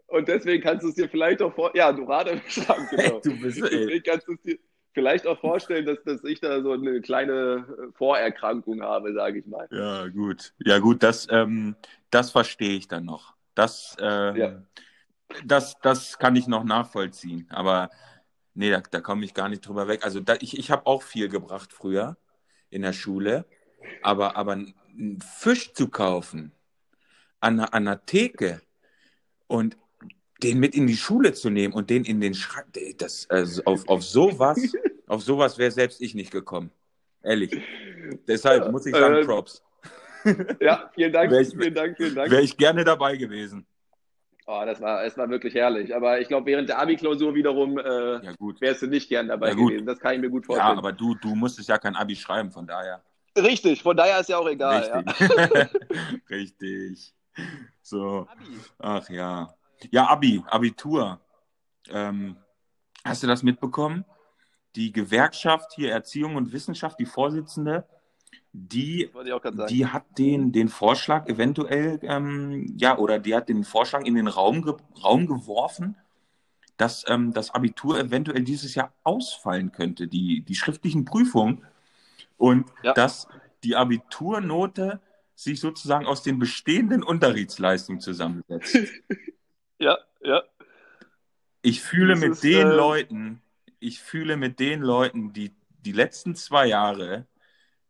Und 0.08 0.28
deswegen 0.28 0.62
kannst 0.62 0.84
du 0.84 0.90
es 0.90 0.96
dir 0.96 1.10
vielleicht 1.10 1.42
auch 1.42 1.54
vor. 1.54 1.76
Ja, 1.76 1.92
Dorade 1.92 2.32
im 2.32 2.42
Schrank, 2.48 2.90
genau. 2.90 3.04
Hey, 3.04 3.22
du 3.24 3.42
bist, 3.42 3.62
ey. 3.62 3.70
Deswegen 3.70 4.04
kannst 4.04 4.28
du 4.28 4.34
es 4.34 4.42
dir 4.44 4.60
vielleicht 4.94 5.28
auch 5.28 5.40
vorstellen, 5.40 5.86
dass, 5.86 6.04
dass 6.04 6.24
ich 6.24 6.40
da 6.40 6.62
so 6.62 6.72
eine 6.74 7.02
kleine 7.02 7.92
Vorerkrankung 7.96 8.82
habe, 8.82 9.14
sage 9.14 9.40
ich 9.40 9.46
mal. 9.46 9.68
Ja, 9.72 10.08
gut. 10.08 10.54
Ja, 10.60 10.80
gut, 10.80 11.04
das, 11.04 11.28
ähm, 11.30 11.76
das 12.10 12.32
verstehe 12.32 12.78
ich 12.78 12.88
dann 12.88 13.06
noch. 13.06 13.34
Das, 13.56 13.96
äh, 14.00 14.40
ja. 14.40 14.64
das, 15.46 15.78
das 15.82 16.18
kann 16.18 16.36
ich 16.36 16.48
noch 16.48 16.64
nachvollziehen. 16.64 17.48
Aber 17.50 17.90
nee, 18.54 18.70
da, 18.70 18.82
da 18.82 19.02
komme 19.02 19.26
ich 19.26 19.34
gar 19.34 19.50
nicht 19.50 19.66
drüber 19.68 19.88
weg. 19.88 20.04
Also 20.04 20.20
da, 20.20 20.36
ich, 20.40 20.58
ich 20.58 20.72
habe 20.72 20.86
auch 20.86 21.04
viel 21.04 21.30
gebracht 21.30 21.74
früher 21.74 22.18
in 22.70 22.82
der 22.82 22.94
Schule. 22.94 23.46
Aber, 24.04 24.36
aber 24.36 24.54
einen 24.54 25.22
Fisch 25.22 25.74
zu 25.74 25.90
kaufen 25.90 26.52
an, 27.40 27.60
an 27.60 27.88
einer 27.88 28.06
Theke 28.06 28.62
und 29.48 29.78
den 30.44 30.60
mit 30.60 30.76
in 30.76 30.88
die 30.88 30.98
Schule 30.98 31.34
zu 31.34 31.50
nehmen 31.50 31.74
und 31.74 31.90
den 31.90 32.04
in 32.04 32.22
den 32.22 32.34
Schrank, 32.34 32.68
das, 32.98 33.30
also 33.30 33.64
auf, 33.66 33.88
auf 33.88 34.04
sowas, 34.04 34.58
auf 35.08 35.22
sowas 35.22 35.58
wäre 35.58 35.72
selbst 35.72 36.02
ich 36.02 36.16
nicht 36.16 36.32
gekommen. 36.32 36.72
Ehrlich. 37.24 37.52
Deshalb 38.28 38.66
ja, 38.66 38.72
muss 38.72 38.86
ich 38.86 38.96
sagen, 38.96 39.16
äh, 39.16 39.26
Props. 39.26 39.64
Ja, 40.60 40.92
vielen 40.94 41.12
Dank, 41.12 41.32
ich, 41.32 41.50
vielen 41.50 41.74
Dank, 41.74 41.98
vielen 41.98 42.14
Dank. 42.14 42.32
Wäre 42.32 42.44
ich 42.44 42.56
gerne 42.56 42.84
dabei 42.84 43.18
gewesen. 43.18 43.66
Oh, 44.46 44.62
das 44.66 44.82
war, 44.82 45.04
es 45.04 45.18
war 45.18 45.30
wirklich 45.30 45.56
herrlich. 45.56 45.96
Aber 45.96 46.20
ich 46.20 46.28
glaube, 46.28 46.46
während 46.46 46.70
der 46.70 46.80
Abi-Klausur 46.80 47.34
wiederum 47.34 47.78
äh, 47.78 48.26
ja, 48.26 48.34
wärst 48.60 48.82
du 48.84 48.88
nicht 48.88 49.10
gern 49.10 49.30
dabei 49.30 49.50
ja, 49.50 49.56
gewesen. 49.56 49.86
Das 49.86 50.00
kann 50.00 50.14
ich 50.16 50.22
mir 50.22 50.30
gut 50.30 50.46
vorstellen. 50.46 50.74
Ja, 50.74 50.78
aber 50.78 50.92
du, 50.92 51.16
du 51.16 51.36
musstest 51.36 51.70
ja 51.70 51.78
kein 51.78 51.96
Abi 51.96 52.16
schreiben, 52.16 52.52
von 52.52 52.68
daher. 52.68 53.02
Richtig, 53.38 53.82
von 53.82 53.96
daher 53.96 54.20
ist 54.20 54.30
ja 54.30 54.38
auch 54.38 54.48
egal. 54.48 55.06
Richtig. 55.18 56.30
Richtig. 56.30 57.14
So. 57.82 58.28
Abi. 58.30 58.60
Ach 58.80 59.10
ja. 59.10 59.56
Ja, 59.90 60.08
Abi, 60.10 60.44
Abitur. 60.48 61.20
Ähm, 61.90 62.38
hast 63.04 63.24
du 63.24 63.28
das 63.28 63.44
mitbekommen? 63.44 64.06
Die 64.76 64.92
Gewerkschaft 64.92 65.74
hier 65.76 65.92
Erziehung 65.92 66.36
und 66.36 66.54
Wissenschaft, 66.54 67.00
die 67.00 67.06
Vorsitzende, 67.06 67.86
die, 68.54 69.10
die 69.70 69.86
hat 69.88 70.06
den, 70.18 70.52
den 70.52 70.68
Vorschlag 70.68 71.28
eventuell, 71.28 72.00
ähm, 72.04 72.74
ja, 72.78 72.98
oder 72.98 73.18
die 73.20 73.34
hat 73.34 73.50
den 73.50 73.64
Vorschlag 73.64 74.06
in 74.06 74.16
den 74.16 74.28
Raum, 74.28 74.62
ge 74.62 74.76
Raum 75.02 75.26
geworfen, 75.26 75.98
dass 76.78 77.06
ähm, 77.08 77.34
das 77.34 77.52
Abitur 77.52 78.00
eventuell 78.00 78.44
dieses 78.44 78.76
Jahr 78.76 78.94
ausfallen 79.04 79.72
könnte, 79.72 80.08
die, 80.08 80.42
die 80.42 80.56
schriftlichen 80.56 81.06
Prüfungen. 81.06 81.66
Und 82.38 82.72
ja. 82.84 82.94
dass 82.94 83.28
die 83.64 83.76
Abiturnote 83.76 85.00
sich 85.36 85.60
sozusagen 85.60 86.06
aus 86.06 86.24
den 86.24 86.40
bestehenden 86.40 87.04
Unterrichtsleistungen 87.04 88.02
zusammensetzt. 88.02 88.78
Ja, 89.82 89.98
ja. 90.22 90.44
Ich 91.64 91.82
fühle 91.82 92.14
das 92.14 92.22
mit 92.22 92.44
den 92.44 92.68
äh... 92.68 92.76
Leuten, 92.76 93.42
ich 93.80 94.00
fühle 94.00 94.38
mit 94.38 94.60
den 94.60 94.82
Leuten, 94.82 95.34
die 95.34 95.56
die 95.80 95.92
letzten 95.92 96.36
zwei 96.36 96.68
Jahre 96.68 97.26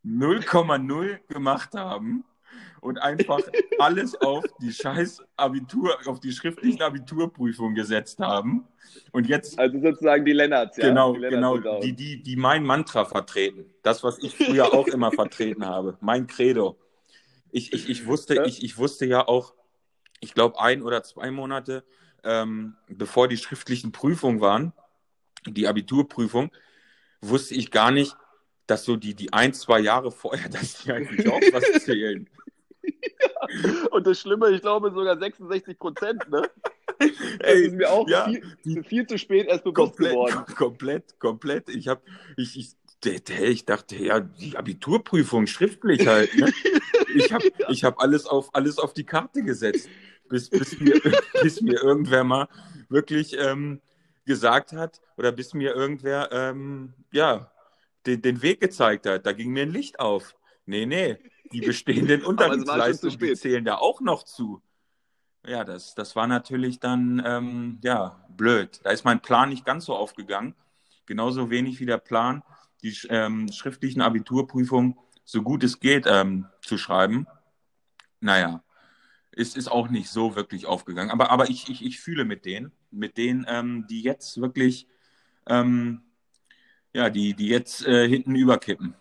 0,0 0.05 1.19
gemacht 1.27 1.73
haben 1.75 2.23
und 2.79 2.97
einfach 2.97 3.39
alles 3.79 4.15
auf 4.21 4.45
die 4.61 4.71
scheiß 4.71 5.21
Abitur, 5.35 5.97
auf 6.05 6.21
die 6.21 6.31
schriftlichen 6.31 6.81
Abiturprüfungen 6.81 7.75
gesetzt 7.75 8.19
haben. 8.19 8.65
Und 9.11 9.27
jetzt. 9.27 9.59
Also 9.59 9.79
sozusagen 9.81 10.23
die 10.23 10.31
Lennarts, 10.31 10.77
ja. 10.77 10.87
Genau, 10.87 11.13
die 11.13 11.19
Lennarts 11.19 11.61
genau. 11.61 11.79
Die, 11.81 11.93
die, 11.93 12.23
die 12.23 12.35
mein 12.37 12.63
Mantra 12.63 13.03
vertreten. 13.03 13.65
Das, 13.83 14.01
was 14.01 14.17
ich 14.19 14.35
früher 14.35 14.73
auch 14.73 14.87
immer 14.87 15.11
vertreten 15.11 15.65
habe. 15.65 15.97
Mein 15.99 16.25
Credo. 16.25 16.77
Ich, 17.51 17.73
ich, 17.73 17.89
ich, 17.89 18.07
wusste, 18.07 18.43
ich, 18.45 18.63
ich 18.63 18.77
wusste 18.77 19.05
ja 19.05 19.27
auch, 19.27 19.53
ich 20.21 20.33
glaube, 20.33 20.59
ein 20.59 20.81
oder 20.81 21.03
zwei 21.03 21.31
Monate, 21.31 21.83
ähm, 22.23 22.77
bevor 22.87 23.27
die 23.27 23.37
schriftlichen 23.37 23.91
Prüfungen 23.91 24.39
waren, 24.39 24.71
die 25.45 25.67
Abiturprüfung, 25.67 26.51
wusste 27.19 27.55
ich 27.55 27.71
gar 27.71 27.91
nicht, 27.91 28.15
dass 28.67 28.85
so 28.85 28.95
die, 28.95 29.15
die 29.15 29.33
ein, 29.33 29.53
zwei 29.53 29.79
Jahre 29.79 30.11
vorher, 30.11 30.47
dass 30.49 30.83
die 30.83 30.91
eigentlich 30.91 31.27
auch 31.27 31.41
was 31.51 31.83
zählen. 31.83 32.29
Ja. 32.83 33.87
Und 33.91 34.07
das 34.07 34.19
Schlimme, 34.19 34.49
ich 34.49 34.61
glaube 34.61 34.91
sogar 34.91 35.19
66 35.19 35.77
Prozent, 35.77 36.29
ne? 36.29 36.49
Das 36.99 37.09
Ey, 37.39 37.65
ist 37.65 37.73
mir 37.73 37.89
auch 37.89 38.07
ja, 38.07 38.29
viel, 38.61 38.83
viel, 38.83 39.07
zu 39.07 39.17
spät 39.17 39.47
erst 39.47 39.63
bewusst 39.63 39.75
komplett, 39.75 40.11
geworden. 40.11 40.45
Komplett, 40.55 41.19
komplett. 41.19 41.69
Ich 41.69 41.87
habe, 41.87 42.01
ich, 42.37 42.55
ich, 42.55 42.75
ich 43.03 43.65
dachte, 43.65 43.95
ja, 43.95 44.19
die 44.19 44.55
Abiturprüfung 44.55 45.47
schriftlich 45.47 46.05
halt. 46.05 46.35
Ne? 46.35 46.53
Ich 47.15 47.33
habe 47.33 47.51
ich 47.69 47.83
hab 47.83 47.99
alles, 47.99 48.27
auf, 48.27 48.53
alles 48.53 48.77
auf 48.77 48.93
die 48.93 49.03
Karte 49.03 49.41
gesetzt 49.41 49.89
bis, 50.31 50.49
bis, 50.49 50.79
mir, 50.79 50.99
bis 51.43 51.61
mir 51.61 51.83
irgendwer 51.83 52.23
mal 52.23 52.47
wirklich 52.89 53.37
ähm, 53.37 53.81
gesagt 54.25 54.73
hat 54.73 55.01
oder 55.17 55.31
bis 55.31 55.53
mir 55.53 55.75
irgendwer 55.75 56.29
ähm, 56.31 56.93
ja, 57.11 57.51
den, 58.05 58.21
den 58.21 58.41
Weg 58.41 58.61
gezeigt 58.61 59.05
hat. 59.05 59.25
Da 59.25 59.33
ging 59.33 59.51
mir 59.51 59.63
ein 59.63 59.71
Licht 59.71 59.99
auf. 59.99 60.35
Nee, 60.65 60.85
nee, 60.85 61.17
die 61.51 61.61
bestehenden 61.67 62.23
Unterrichtsleistungen, 62.23 63.19
die 63.19 63.33
zählen 63.33 63.65
da 63.65 63.75
auch 63.75 64.01
noch 64.01 64.23
zu. 64.23 64.61
Ja, 65.45 65.63
das, 65.63 65.95
das 65.95 66.15
war 66.15 66.27
natürlich 66.27 66.79
dann 66.79 67.21
ähm, 67.25 67.79
ja, 67.83 68.23
blöd. 68.29 68.79
Da 68.83 68.91
ist 68.91 69.05
mein 69.05 69.21
Plan 69.21 69.49
nicht 69.49 69.65
ganz 69.65 69.85
so 69.85 69.95
aufgegangen. 69.95 70.55
Genauso 71.07 71.49
wenig 71.49 71.79
wie 71.79 71.87
der 71.87 71.97
Plan, 71.97 72.43
die 72.83 72.95
ähm, 73.09 73.51
schriftlichen 73.51 74.01
Abiturprüfungen 74.01 74.97
so 75.23 75.41
gut 75.41 75.63
es 75.63 75.79
geht 75.79 76.05
ähm, 76.07 76.47
zu 76.61 76.77
schreiben. 76.77 77.27
Naja, 78.19 78.63
ist, 79.31 79.57
ist 79.57 79.71
auch 79.71 79.89
nicht 79.89 80.09
so 80.09 80.35
wirklich 80.35 80.65
aufgegangen. 80.65 81.11
Aber, 81.11 81.31
aber 81.31 81.49
ich, 81.49 81.69
ich, 81.69 81.85
ich 81.85 81.99
fühle 81.99 82.25
mit 82.25 82.45
denen, 82.45 82.71
mit 82.91 83.17
denen, 83.17 83.45
ähm, 83.47 83.85
die 83.89 84.01
jetzt 84.01 84.39
wirklich, 84.41 84.87
ähm, 85.47 86.01
ja, 86.93 87.09
die, 87.09 87.33
die 87.33 87.47
jetzt 87.47 87.85
äh, 87.87 88.07
hinten 88.07 88.35
überkippen. 88.35 88.95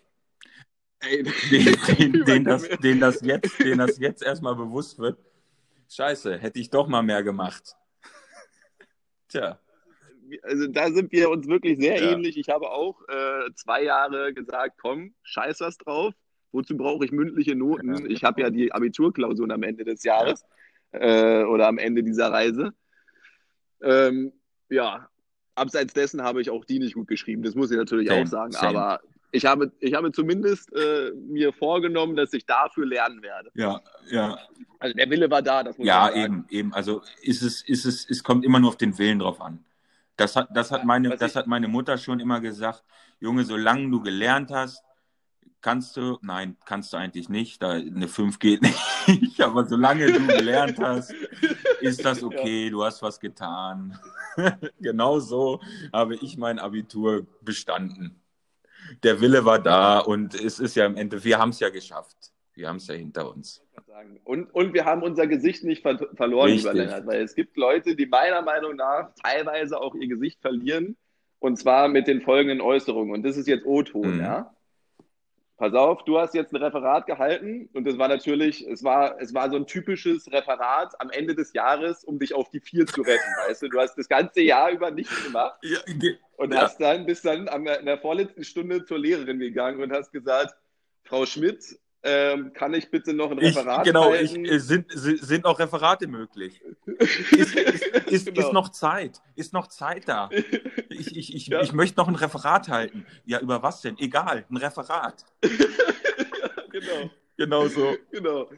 Ey, 0.99 1.23
den, 1.23 1.77
den, 1.97 2.25
den, 2.25 2.43
das, 2.45 2.69
den, 2.69 2.99
das 2.99 3.21
jetzt, 3.21 3.59
den 3.59 3.77
das 3.79 3.99
jetzt 3.99 4.23
erstmal 4.23 4.55
bewusst 4.55 4.99
wird. 4.99 5.19
Scheiße, 5.89 6.37
hätte 6.37 6.59
ich 6.59 6.69
doch 6.69 6.87
mal 6.87 7.01
mehr 7.01 7.23
gemacht. 7.23 7.75
Tja. 9.27 9.59
Also 10.43 10.67
da 10.67 10.89
sind 10.89 11.11
wir 11.11 11.29
uns 11.29 11.45
wirklich 11.47 11.77
sehr 11.79 12.01
ja. 12.01 12.11
ähnlich. 12.11 12.37
Ich 12.37 12.47
habe 12.47 12.69
auch 12.69 13.01
äh, 13.09 13.53
zwei 13.55 13.83
Jahre 13.83 14.33
gesagt, 14.33 14.77
komm, 14.81 15.13
scheiß 15.23 15.59
was 15.59 15.77
drauf. 15.77 16.13
Wozu 16.51 16.75
brauche 16.75 17.05
ich 17.05 17.11
mündliche 17.11 17.55
Noten? 17.55 18.09
Ich 18.09 18.23
habe 18.23 18.41
ja 18.41 18.49
die 18.49 18.71
Abiturklausuren 18.71 19.51
am 19.51 19.63
Ende 19.63 19.83
des 19.83 20.03
Jahres 20.03 20.43
äh, 20.91 21.43
oder 21.43 21.67
am 21.67 21.77
Ende 21.77 22.03
dieser 22.03 22.31
Reise. 22.31 22.73
Ähm, 23.81 24.33
ja, 24.69 25.09
abseits 25.55 25.93
dessen 25.93 26.21
habe 26.21 26.41
ich 26.41 26.49
auch 26.49 26.65
die 26.65 26.79
nicht 26.79 26.95
gut 26.95 27.07
geschrieben. 27.07 27.43
Das 27.43 27.55
muss 27.55 27.71
ich 27.71 27.77
natürlich 27.77 28.07
same, 28.09 28.21
auch 28.21 28.27
sagen. 28.27 28.51
Same. 28.51 28.79
Aber 28.79 29.01
ich 29.31 29.45
habe, 29.45 29.71
ich 29.79 29.93
habe 29.93 30.11
zumindest 30.11 30.73
äh, 30.75 31.11
mir 31.11 31.53
vorgenommen, 31.53 32.15
dass 32.15 32.33
ich 32.33 32.45
dafür 32.45 32.85
lernen 32.85 33.21
werde. 33.21 33.49
Ja, 33.53 33.81
ja. 34.09 34.37
Also 34.79 34.95
der 34.95 35.09
Wille 35.09 35.29
war 35.31 35.41
da, 35.41 35.63
das 35.63 35.77
muss 35.77 35.87
Ja, 35.87 36.13
eben, 36.13 36.45
eben. 36.49 36.73
Also 36.73 37.01
ist 37.21 37.41
es, 37.41 37.61
ist 37.61 37.85
es, 37.85 38.09
es 38.09 38.23
kommt 38.23 38.43
immer 38.43 38.59
nur 38.59 38.69
auf 38.69 38.77
den 38.77 38.97
Willen 38.97 39.19
drauf 39.19 39.39
an. 39.39 39.63
Das 40.17 40.35
hat, 40.35 40.49
das 40.53 40.71
hat, 40.71 40.83
meine, 40.83 41.15
das 41.17 41.35
hat 41.35 41.47
meine 41.47 41.67
Mutter 41.67 41.97
schon 41.97 42.19
immer 42.19 42.41
gesagt. 42.41 42.83
Junge, 43.19 43.45
solange 43.45 43.89
du 43.89 44.01
gelernt 44.01 44.51
hast, 44.51 44.83
kannst 45.61 45.95
du, 45.97 46.17
nein, 46.21 46.57
kannst 46.65 46.93
du 46.93 46.97
eigentlich 46.97 47.29
nicht, 47.29 47.61
da 47.61 47.71
eine 47.71 48.07
5 48.07 48.39
geht 48.39 48.61
nicht, 49.07 49.41
aber 49.41 49.65
solange 49.65 50.11
du 50.11 50.27
gelernt 50.27 50.79
hast, 50.79 51.13
ist 51.81 52.03
das 52.03 52.23
okay, 52.23 52.65
ja. 52.65 52.71
du 52.71 52.83
hast 52.83 53.01
was 53.01 53.19
getan. 53.19 53.97
genau 54.79 55.19
so 55.19 55.61
habe 55.93 56.15
ich 56.15 56.37
mein 56.37 56.59
Abitur 56.59 57.25
bestanden. 57.41 58.21
Der 59.03 59.21
Wille 59.21 59.45
war 59.45 59.59
da 59.59 59.99
und 59.99 60.33
es 60.33 60.59
ist 60.59 60.75
ja 60.75 60.85
im 60.85 60.97
Ende, 60.97 61.23
wir 61.23 61.37
haben 61.37 61.49
es 61.49 61.59
ja 61.59 61.69
geschafft. 61.69 62.17
Wir 62.53 62.67
haben 62.67 62.77
es 62.77 62.87
ja 62.87 62.95
hinter 62.95 63.31
uns. 63.31 63.63
Und, 64.25 64.53
und 64.53 64.73
wir 64.73 64.83
haben 64.83 65.03
unser 65.03 65.25
Gesicht 65.25 65.63
nicht 65.63 65.81
ver 65.83 65.97
verloren, 66.15 66.49
lieber 66.49 66.73
Lennart, 66.73 67.07
weil 67.07 67.21
es 67.21 67.33
gibt 67.33 67.55
Leute, 67.55 67.95
die 67.95 68.05
meiner 68.05 68.41
Meinung 68.41 68.75
nach 68.75 69.13
teilweise 69.23 69.79
auch 69.79 69.95
ihr 69.95 70.07
Gesicht 70.07 70.41
verlieren 70.41 70.97
und 71.39 71.57
zwar 71.57 71.87
mit 71.87 72.07
den 72.07 72.21
folgenden 72.21 72.59
Äußerungen. 72.59 73.13
Und 73.13 73.23
das 73.23 73.37
ist 73.37 73.47
jetzt 73.47 73.65
O-Ton, 73.65 74.15
mhm. 74.15 74.19
ja 74.19 74.53
pass 75.61 75.75
auf, 75.75 76.03
du 76.05 76.17
hast 76.17 76.33
jetzt 76.33 76.51
ein 76.53 76.63
Referat 76.63 77.05
gehalten 77.05 77.69
und 77.73 77.85
das 77.85 77.99
war 77.99 78.07
natürlich, 78.07 78.67
es 78.67 78.83
war, 78.83 79.21
es 79.21 79.31
war 79.35 79.47
so 79.51 79.57
ein 79.57 79.67
typisches 79.67 80.25
Referat 80.31 80.99
am 80.99 81.11
Ende 81.11 81.35
des 81.35 81.53
Jahres, 81.53 82.03
um 82.03 82.17
dich 82.17 82.33
auf 82.33 82.49
die 82.49 82.59
Vier 82.59 82.87
zu 82.87 83.01
retten, 83.01 83.21
weißt 83.47 83.61
du? 83.61 83.69
Du 83.69 83.79
hast 83.79 83.95
das 83.95 84.09
ganze 84.09 84.41
Jahr 84.41 84.71
über 84.71 84.89
nichts 84.89 85.23
gemacht 85.23 85.59
ja, 85.61 85.77
und 86.37 86.51
ja. 86.51 86.63
hast 86.63 86.81
dann, 86.81 87.05
bist 87.05 87.25
dann 87.25 87.45
in 87.45 87.85
der 87.85 87.99
vorletzten 87.99 88.43
Stunde 88.43 88.85
zur 88.85 88.97
Lehrerin 88.97 89.37
gegangen 89.37 89.79
und 89.83 89.93
hast 89.93 90.11
gesagt, 90.11 90.55
Frau 91.03 91.27
Schmidt, 91.27 91.77
ähm, 92.03 92.51
kann 92.53 92.73
ich 92.73 92.89
bitte 92.89 93.13
noch 93.13 93.31
ein 93.31 93.37
Referat 93.37 93.85
ich, 93.85 93.93
genau, 93.93 94.11
halten? 94.11 94.43
Genau, 94.43 94.57
sind, 94.57 94.87
sind 94.91 95.45
auch 95.45 95.59
Referate 95.59 96.07
möglich. 96.07 96.61
Ist, 97.31 97.55
ist, 97.55 97.85
ist, 98.07 98.25
genau. 98.27 98.47
ist, 98.47 98.53
noch 98.53 98.69
Zeit? 98.69 99.21
Ist 99.35 99.53
noch 99.53 99.67
Zeit 99.67 100.07
da? 100.07 100.29
Ich, 100.89 101.15
ich, 101.15 101.35
ich, 101.35 101.47
ja. 101.47 101.61
ich 101.61 101.73
möchte 101.73 101.99
noch 101.99 102.07
ein 102.07 102.15
Referat 102.15 102.69
halten. 102.69 103.05
Ja, 103.25 103.39
über 103.39 103.63
was 103.63 103.81
denn? 103.81 103.97
Egal, 103.97 104.45
ein 104.49 104.57
Referat. 104.57 105.25
genau. 106.71 107.09
Genau 107.37 107.67
so. 107.67 107.95
Genau. 108.11 108.49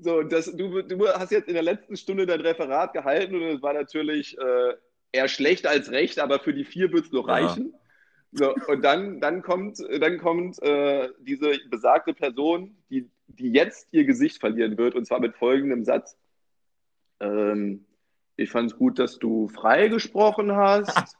So, 0.00 0.22
das, 0.22 0.54
du, 0.54 0.82
du 0.82 1.08
hast 1.08 1.32
jetzt 1.32 1.48
in 1.48 1.54
der 1.54 1.62
letzten 1.62 1.96
Stunde 1.96 2.26
dein 2.26 2.40
Referat 2.40 2.92
gehalten 2.92 3.34
und 3.34 3.42
es 3.42 3.62
war 3.62 3.72
natürlich 3.72 4.36
äh, 4.38 4.74
eher 5.12 5.28
schlecht 5.28 5.66
als 5.66 5.90
recht, 5.90 6.18
aber 6.18 6.38
für 6.38 6.52
die 6.52 6.64
vier 6.64 6.92
wird 6.92 7.06
es 7.06 7.12
noch 7.12 7.28
ja. 7.28 7.34
reichen. 7.34 7.74
So, 8.32 8.54
und 8.68 8.82
dann, 8.82 9.20
dann 9.20 9.42
kommt, 9.42 9.78
dann 9.78 10.18
kommt 10.18 10.60
äh, 10.62 11.08
diese 11.20 11.58
besagte 11.70 12.12
Person, 12.12 12.76
die, 12.90 13.08
die 13.28 13.52
jetzt 13.52 13.88
ihr 13.92 14.04
Gesicht 14.04 14.40
verlieren 14.40 14.76
wird, 14.76 14.94
und 14.94 15.06
zwar 15.06 15.20
mit 15.20 15.34
folgendem 15.36 15.84
Satz. 15.84 16.16
Ähm, 17.20 17.86
ich 18.36 18.50
fand 18.50 18.70
es 18.70 18.76
gut, 18.76 18.98
dass 18.98 19.18
du 19.18 19.48
frei 19.48 19.88
gesprochen 19.88 20.54
hast. 20.54 21.16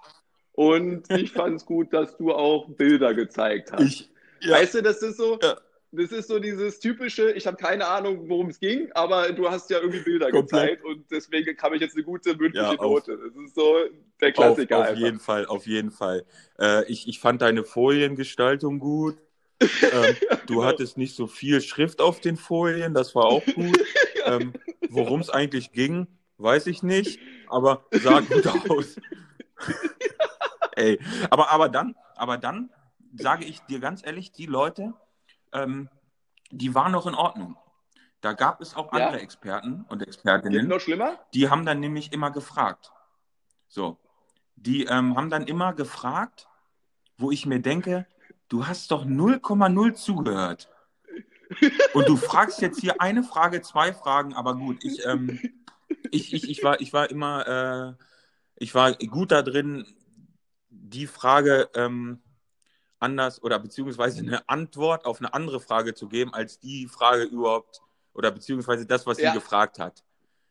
und 0.52 1.10
ich 1.10 1.32
fand 1.32 1.56
es 1.56 1.64
gut, 1.64 1.92
dass 1.92 2.16
du 2.16 2.32
auch 2.32 2.68
Bilder 2.68 3.14
gezeigt 3.14 3.72
hast. 3.72 3.82
Ich, 3.82 4.10
ja. 4.40 4.56
Weißt 4.56 4.74
du, 4.74 4.82
das 4.82 5.02
ist 5.02 5.16
so, 5.16 5.38
ja 5.42 5.56
das 5.96 6.12
ist 6.12 6.28
so 6.28 6.38
dieses 6.38 6.80
typische, 6.80 7.32
ich 7.32 7.46
habe 7.46 7.56
keine 7.56 7.86
Ahnung, 7.86 8.28
worum 8.28 8.48
es 8.48 8.60
ging, 8.60 8.90
aber 8.92 9.32
du 9.32 9.50
hast 9.50 9.70
ja 9.70 9.78
irgendwie 9.78 10.00
Bilder 10.00 10.30
Komplett. 10.30 10.80
gezeigt 10.80 10.84
und 10.84 11.10
deswegen 11.10 11.56
habe 11.58 11.76
ich 11.76 11.82
jetzt 11.82 11.94
eine 11.96 12.04
gute 12.04 12.36
mündliche 12.36 12.74
ja, 12.74 12.74
Note. 12.74 13.18
Das 13.18 13.44
ist 13.44 13.54
so 13.54 13.76
der 14.20 14.32
Klassiker. 14.32 14.78
Auf, 14.78 14.90
auf 14.90 14.96
jeden 14.96 15.20
Fall, 15.20 15.46
auf 15.46 15.66
jeden 15.66 15.90
Fall. 15.90 16.24
Äh, 16.58 16.90
ich, 16.90 17.08
ich 17.08 17.20
fand 17.20 17.42
deine 17.42 17.64
Foliengestaltung 17.64 18.78
gut. 18.78 19.16
ähm, 19.60 20.16
du 20.46 20.54
genau. 20.54 20.64
hattest 20.64 20.98
nicht 20.98 21.16
so 21.16 21.26
viel 21.26 21.60
Schrift 21.62 22.00
auf 22.00 22.20
den 22.20 22.36
Folien, 22.36 22.92
das 22.92 23.14
war 23.14 23.24
auch 23.24 23.44
gut. 23.44 23.78
Ähm, 24.26 24.54
Worum 24.90 25.20
es 25.20 25.30
eigentlich 25.30 25.70
ging, 25.70 26.08
weiß 26.38 26.66
ich 26.66 26.82
nicht, 26.82 27.20
aber 27.46 27.86
sah 27.92 28.18
gut 28.18 28.44
aus. 28.68 28.96
Ey, 30.74 30.98
aber, 31.30 31.52
aber 31.52 31.68
dann, 31.68 31.94
aber 32.16 32.36
dann 32.36 32.70
sage 33.14 33.44
ich 33.44 33.60
dir 33.60 33.78
ganz 33.78 34.04
ehrlich, 34.04 34.32
die 34.32 34.46
Leute, 34.46 34.94
ähm, 35.56 35.88
die 36.50 36.74
waren 36.74 36.92
noch 36.92 37.06
in 37.06 37.14
Ordnung. 37.14 37.56
Da 38.20 38.32
gab 38.32 38.60
es 38.60 38.74
auch 38.74 38.92
andere 38.92 39.16
ja. 39.16 39.22
Experten 39.22 39.84
und 39.88 40.02
Expertinnen. 40.02 40.68
noch 40.68 40.80
schlimmer? 40.80 41.18
Die 41.34 41.48
haben 41.50 41.66
dann 41.66 41.80
nämlich 41.80 42.12
immer 42.12 42.30
gefragt. 42.30 42.92
So. 43.68 43.98
Die 44.56 44.84
ähm, 44.84 45.16
haben 45.16 45.30
dann 45.30 45.46
immer 45.46 45.74
gefragt, 45.74 46.48
wo 47.18 47.30
ich 47.30 47.46
mir 47.46 47.60
denke, 47.60 48.06
du 48.48 48.66
hast 48.66 48.90
doch 48.90 49.04
0,0 49.04 49.94
zugehört. 49.94 50.68
Und 51.94 52.08
du 52.08 52.16
fragst 52.16 52.60
jetzt 52.60 52.80
hier 52.80 53.00
eine 53.00 53.22
Frage, 53.22 53.62
zwei 53.62 53.92
Fragen, 53.92 54.34
aber 54.34 54.56
gut, 54.56 54.82
ich, 54.82 55.04
ähm, 55.06 55.38
ich, 56.10 56.32
ich, 56.32 56.48
ich, 56.48 56.64
war, 56.64 56.80
ich 56.80 56.92
war 56.92 57.10
immer, 57.10 57.96
äh, 57.98 58.04
ich 58.56 58.74
war 58.74 58.94
gut 58.94 59.30
da 59.30 59.42
drin, 59.42 59.86
die 60.68 61.06
Frage 61.06 61.70
ähm, 61.74 62.20
anders 62.98 63.42
oder 63.42 63.58
beziehungsweise 63.58 64.20
eine 64.20 64.48
Antwort 64.48 65.04
auf 65.04 65.20
eine 65.20 65.34
andere 65.34 65.60
Frage 65.60 65.94
zu 65.94 66.08
geben, 66.08 66.32
als 66.32 66.58
die 66.58 66.86
Frage 66.86 67.24
überhaupt 67.24 67.80
oder 68.14 68.30
beziehungsweise 68.30 68.86
das, 68.86 69.06
was 69.06 69.20
ja. 69.20 69.30
sie 69.30 69.38
gefragt 69.38 69.78
hat. 69.78 70.02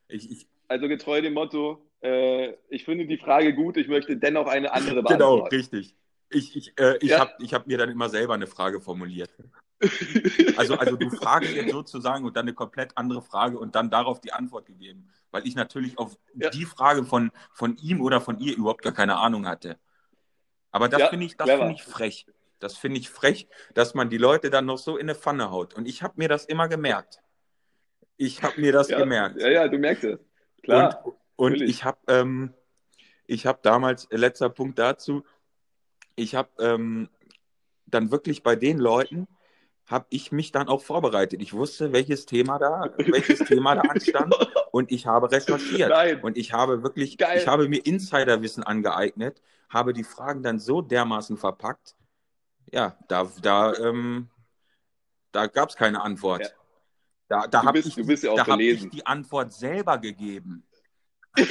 Ich, 0.08 0.30
ich, 0.30 0.48
also 0.68 0.88
getreu 0.88 1.22
dem 1.22 1.34
Motto, 1.34 1.82
äh, 2.02 2.54
ich 2.70 2.86
finde 2.86 3.08
die 3.08 3.18
Frage 3.18 3.54
gut, 3.54 3.78
ich 3.78 3.88
möchte 3.88 4.18
dennoch 4.18 4.48
eine 4.48 4.72
andere 4.72 4.96
genau, 5.04 5.08
beantworten. 5.08 5.50
Genau, 5.50 5.62
richtig. 5.62 5.96
Ich, 6.30 6.56
ich, 6.56 6.74
äh, 6.80 6.98
ich 7.02 7.12
ja. 7.12 7.20
habe 7.20 7.44
hab 7.44 7.68
mir 7.68 7.78
dann 7.78 7.90
immer 7.90 8.10
selber 8.10 8.34
eine 8.34 8.48
Frage 8.48 8.82
formuliert. 8.82 9.32
also, 10.58 10.76
also 10.76 10.96
du 10.96 11.10
fragst 11.10 11.54
jetzt 11.54 11.72
sozusagen 11.72 12.26
und 12.26 12.36
dann 12.36 12.46
eine 12.46 12.54
komplett 12.54 12.92
andere 12.96 13.22
Frage 13.22 13.60
und 13.60 13.76
dann 13.76 13.90
darauf 13.90 14.22
die 14.22 14.32
Antwort 14.32 14.66
gegeben, 14.66 15.10
weil 15.32 15.46
ich 15.46 15.56
natürlich 15.56 15.98
auf 15.98 16.18
ja. 16.34 16.50
die 16.50 16.66
Frage 16.66 17.04
von, 17.04 17.32
von 17.52 17.78
ihm 17.78 18.02
oder 18.02 18.22
von 18.22 18.40
ihr 18.40 18.56
überhaupt 18.56 18.84
gar 18.84 18.94
keine 18.94 19.18
Ahnung 19.18 19.48
hatte. 19.48 19.78
Aber 20.72 20.90
das 20.90 21.00
ja, 21.00 21.08
finde 21.08 21.26
ich, 21.26 21.36
find 21.36 21.72
ich 21.72 21.84
frech. 21.84 22.26
Das 22.65 22.78
finde 22.78 22.99
ich 22.99 23.12
frech, 23.12 23.47
dass 23.75 23.93
man 23.93 24.10
die 24.10 24.17
Leute 24.17 24.49
dann 24.49 24.65
noch 24.65 24.80
so 24.80 24.97
in 24.97 25.04
eine 25.04 25.13
Pfanne 25.13 25.51
haut. 25.51 25.75
Und 25.75 25.88
ich 25.88 26.01
habe 26.01 26.15
mir 26.17 26.28
das 26.28 26.45
immer 26.45 26.67
gemerkt. 26.67 27.21
Ich 28.17 28.41
habe 28.41 28.60
mir 28.60 28.71
das 28.71 28.89
ja, 28.89 28.97
gemerkt. 28.97 29.39
Ja, 29.39 29.49
ja, 29.49 29.67
du 29.67 29.78
merkst 29.78 30.04
es. 30.04 30.19
Klar. 30.63 31.06
Und, 31.36 31.54
und 31.54 31.62
ich 31.62 31.84
habe 31.84 31.99
ähm, 32.08 32.56
hab 33.30 33.62
damals, 33.62 34.06
äh, 34.06 34.17
letzter 34.17 34.49
Punkt 34.49 34.80
dazu, 34.80 35.23
ich 36.15 36.34
habe 36.34 36.49
ähm, 36.60 37.08
dann 37.86 38.10
wirklich 38.10 38.41
bei 38.41 38.56
den 38.56 38.80
Leuten, 38.80 39.28
habe 39.86 40.08
ich 40.10 40.32
mich 40.32 40.51
dann 40.51 40.67
auch 40.67 40.82
vorbereitet. 40.82 41.43
Ich 41.43 41.54
wusste, 41.54 41.93
welches 41.93 42.25
Thema 42.25 42.58
da, 42.58 42.89
welches 42.97 43.39
Thema 43.47 43.75
da 43.75 43.82
anstand 43.82 44.34
und 44.71 44.91
ich 44.91 45.06
habe 45.06 45.32
recherchiert. 45.32 45.89
Nein. 45.89 46.19
Und 46.23 46.36
ich 46.36 46.51
habe 46.51 46.82
wirklich, 46.82 47.19
Geil. 47.19 47.38
ich 47.38 47.47
habe 47.47 47.69
mir 47.69 47.86
Insiderwissen 47.86 48.63
angeeignet, 48.63 49.43
habe 49.69 49.93
die 49.93 50.04
Fragen 50.04 50.41
dann 50.41 50.58
so 50.58 50.82
dermaßen 50.82 51.38
verpackt, 51.38 51.95
ja, 52.71 52.97
da, 53.08 53.32
da, 53.41 53.73
ähm, 53.75 54.30
da 55.32 55.47
gab 55.47 55.69
es 55.69 55.75
keine 55.75 56.01
Antwort. 56.01 56.41
Ja. 56.41 56.49
Da, 57.28 57.47
da 57.47 57.63
habe 57.63 57.80
ich, 57.80 57.95
ja 57.95 58.36
da 58.36 58.45
hab 58.45 58.60
ich 58.60 58.89
die 58.89 59.06
Antwort 59.06 59.51
selber 59.51 59.97
gegeben. 59.97 60.65
das 61.36 61.49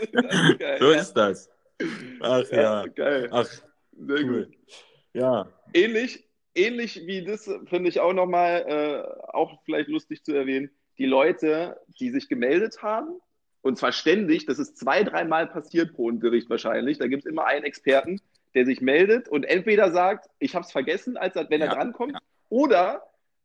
ist 0.00 0.58
geil, 0.58 0.78
so 0.78 0.92
ja. 0.92 1.00
ist 1.00 1.12
das. 1.14 1.50
Ach 2.20 2.44
ja. 2.50 2.86
Geil. 2.86 3.28
Ach, 3.30 3.46
Sehr 3.46 3.64
cool. 4.24 4.46
gut. 4.46 4.56
Ja. 5.12 5.48
Ähnlich, 5.72 6.28
ähnlich 6.54 7.06
wie 7.06 7.24
das 7.24 7.50
finde 7.66 7.88
ich 7.88 8.00
auch 8.00 8.12
nochmal, 8.12 8.64
äh, 8.66 9.32
auch 9.32 9.62
vielleicht 9.64 9.88
lustig 9.88 10.24
zu 10.24 10.32
erwähnen, 10.32 10.70
die 10.98 11.06
Leute, 11.06 11.80
die 12.00 12.10
sich 12.10 12.28
gemeldet 12.28 12.82
haben, 12.82 13.20
und 13.62 13.78
zwar 13.78 13.92
ständig, 13.92 14.46
das 14.46 14.58
ist 14.58 14.78
zwei, 14.78 15.02
dreimal 15.02 15.48
passiert 15.48 15.92
pro 15.94 16.06
Unterricht 16.06 16.48
wahrscheinlich, 16.48 16.98
da 16.98 17.08
gibt 17.08 17.24
es 17.24 17.30
immer 17.30 17.46
einen 17.46 17.64
Experten, 17.64 18.20
der 18.56 18.64
sich 18.64 18.80
meldet 18.80 19.28
und 19.28 19.44
entweder 19.44 19.92
sagt, 19.92 20.30
ich 20.38 20.54
habe 20.54 20.64
es 20.64 20.72
vergessen, 20.72 21.18
als 21.18 21.36
wenn 21.36 21.60
er 21.60 21.68
ja, 21.68 21.74
drankommt, 21.74 22.14
ja. 22.14 22.18
oder 22.48 23.02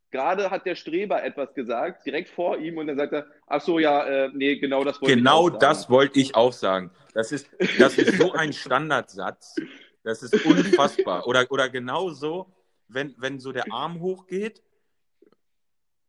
gerade 0.09 0.49
hat 0.49 0.65
der 0.65 0.75
Streber 0.75 1.21
etwas 1.21 1.53
gesagt, 1.53 2.05
direkt 2.05 2.29
vor 2.29 2.57
ihm, 2.57 2.77
und 2.77 2.87
dann 2.87 2.97
sagt 2.97 3.11
er, 3.11 3.27
ach 3.45 3.61
so, 3.61 3.77
ja, 3.77 4.05
äh, 4.05 4.29
nee, 4.33 4.55
genau 4.55 4.85
das 4.85 5.01
wollte 5.01 5.15
genau 5.15 5.47
ich 5.47 5.53
Genau 5.53 5.59
das 5.59 5.89
wollte 5.89 6.19
ich 6.19 6.35
auch 6.35 6.53
sagen. 6.53 6.91
Das 7.13 7.33
ist, 7.33 7.49
das 7.77 7.97
ist 7.97 8.17
so 8.17 8.31
ein 8.31 8.53
Standardsatz. 8.53 9.55
Das 10.03 10.23
ist 10.23 10.45
unfassbar. 10.45 11.27
Oder, 11.27 11.45
oder 11.49 11.69
genau 11.69 12.09
so, 12.09 12.47
wenn, 12.87 13.13
wenn 13.17 13.39
so 13.39 13.51
der 13.51 13.71
Arm 13.71 13.99
hochgeht 13.99 14.63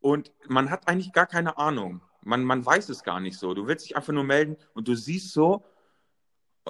und 0.01 0.31
man 0.47 0.71
hat 0.71 0.87
eigentlich 0.87 1.13
gar 1.13 1.27
keine 1.27 1.59
Ahnung. 1.59 2.03
Man, 2.23 2.45
man 2.45 2.65
weiß 2.65 2.89
es 2.89 3.03
gar 3.03 3.19
nicht 3.19 3.37
so. 3.37 3.53
Du 3.53 3.67
willst 3.67 3.85
dich 3.85 3.97
einfach 3.97 4.13
nur 4.13 4.25
melden 4.25 4.57
und 4.75 4.87
du 4.87 4.95
siehst 4.95 5.33
so 5.33 5.65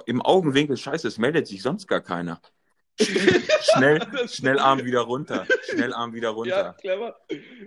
im 0.05 0.21
Augenwinkel, 0.21 0.77
scheiße, 0.77 1.07
es 1.07 1.17
meldet 1.17 1.47
sich 1.47 1.61
sonst 1.61 1.87
gar 1.87 2.01
keiner. 2.01 2.41
schnell, 2.99 3.99
schnell 4.27 4.59
Arm 4.59 4.83
wieder 4.83 5.01
runter. 5.01 5.47
Schnell 5.63 5.93
Arm 5.93 6.13
wieder 6.13 6.29
runter. 6.29 6.55
Ja, 6.55 6.73
clever. 6.73 7.15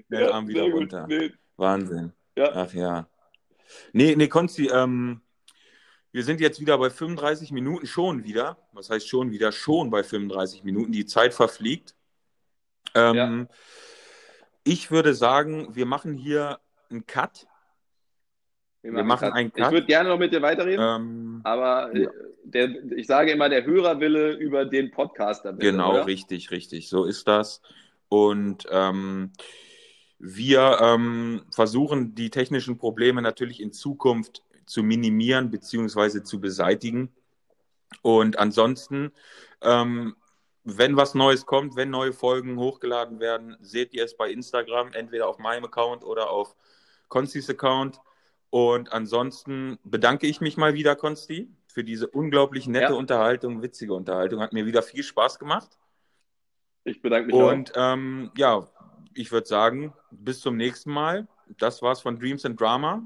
Schnell 0.06 0.22
ja, 0.22 0.30
Arm 0.30 0.48
wieder 0.48 0.62
runter. 0.62 1.06
Nee. 1.08 1.32
Wahnsinn. 1.56 2.12
Ja. 2.36 2.52
Ach 2.54 2.72
ja. 2.72 3.08
Nee, 3.92 4.14
nee, 4.16 4.28
Konzi, 4.28 4.68
ähm, 4.68 5.20
wir 6.12 6.22
sind 6.22 6.40
jetzt 6.40 6.60
wieder 6.60 6.78
bei 6.78 6.90
35 6.90 7.50
Minuten, 7.50 7.86
schon 7.86 8.24
wieder. 8.24 8.56
Was 8.72 8.88
heißt 8.90 9.08
schon 9.08 9.32
wieder? 9.32 9.52
Schon 9.52 9.90
bei 9.90 10.02
35 10.02 10.64
Minuten. 10.64 10.92
Die 10.92 11.06
Zeit 11.06 11.34
verfliegt. 11.34 11.94
Ähm, 12.94 13.14
ja. 13.14 13.46
Ich 14.64 14.90
würde 14.90 15.14
sagen, 15.14 15.74
wir 15.74 15.86
machen 15.86 16.14
hier 16.14 16.58
einen 16.90 17.06
Cut. 17.06 17.46
Wir 18.82 18.92
machen, 18.92 18.96
wir 18.96 19.04
machen 19.04 19.32
einen 19.32 19.52
Cut. 19.52 19.66
Ich 19.66 19.72
würde 19.72 19.86
gerne 19.86 20.08
noch 20.08 20.18
mit 20.18 20.32
dir 20.32 20.42
weiterreden, 20.42 20.84
ähm, 20.84 21.25
aber 21.46 21.94
äh, 21.94 22.02
ja. 22.02 22.10
der, 22.42 22.92
ich 22.96 23.06
sage 23.06 23.30
immer, 23.30 23.48
der 23.48 23.64
Hörerwille 23.64 24.32
über 24.32 24.64
den 24.64 24.90
Podcaster. 24.90 25.52
Genau, 25.52 25.92
oder? 25.92 26.06
richtig, 26.06 26.50
richtig. 26.50 26.88
So 26.88 27.04
ist 27.04 27.28
das. 27.28 27.62
Und 28.08 28.66
ähm, 28.68 29.30
wir 30.18 30.78
ähm, 30.80 31.42
versuchen 31.52 32.16
die 32.16 32.30
technischen 32.30 32.78
Probleme 32.78 33.22
natürlich 33.22 33.60
in 33.60 33.72
Zukunft 33.72 34.42
zu 34.66 34.82
minimieren 34.82 35.52
bzw. 35.52 36.24
zu 36.24 36.40
beseitigen. 36.40 37.14
Und 38.02 38.40
ansonsten, 38.40 39.12
ähm, 39.62 40.16
wenn 40.64 40.96
was 40.96 41.14
Neues 41.14 41.46
kommt, 41.46 41.76
wenn 41.76 41.90
neue 41.90 42.12
Folgen 42.12 42.58
hochgeladen 42.58 43.20
werden, 43.20 43.56
seht 43.60 43.94
ihr 43.94 44.04
es 44.04 44.16
bei 44.16 44.32
Instagram, 44.32 44.94
entweder 44.94 45.28
auf 45.28 45.38
meinem 45.38 45.66
Account 45.66 46.02
oder 46.02 46.28
auf 46.28 46.56
Constis 47.06 47.48
Account. 47.48 48.00
Und 48.56 48.90
ansonsten 48.90 49.78
bedanke 49.84 50.26
ich 50.26 50.40
mich 50.40 50.56
mal 50.56 50.72
wieder, 50.72 50.96
Konsti, 50.96 51.54
für 51.66 51.84
diese 51.84 52.08
unglaublich 52.08 52.66
nette 52.66 52.94
ja. 52.94 52.98
Unterhaltung, 52.98 53.60
witzige 53.60 53.92
Unterhaltung. 53.92 54.40
Hat 54.40 54.54
mir 54.54 54.64
wieder 54.64 54.80
viel 54.82 55.02
Spaß 55.02 55.38
gemacht. 55.38 55.78
Ich 56.84 57.02
bedanke 57.02 57.26
mich 57.26 57.36
Und 57.36 57.74
ähm, 57.76 58.30
ja, 58.34 58.66
ich 59.12 59.30
würde 59.30 59.46
sagen, 59.46 59.92
bis 60.10 60.40
zum 60.40 60.56
nächsten 60.56 60.90
Mal. 60.90 61.28
Das 61.58 61.82
war's 61.82 62.00
von 62.00 62.18
Dreams 62.18 62.46
and 62.46 62.58
Drama. 62.58 63.02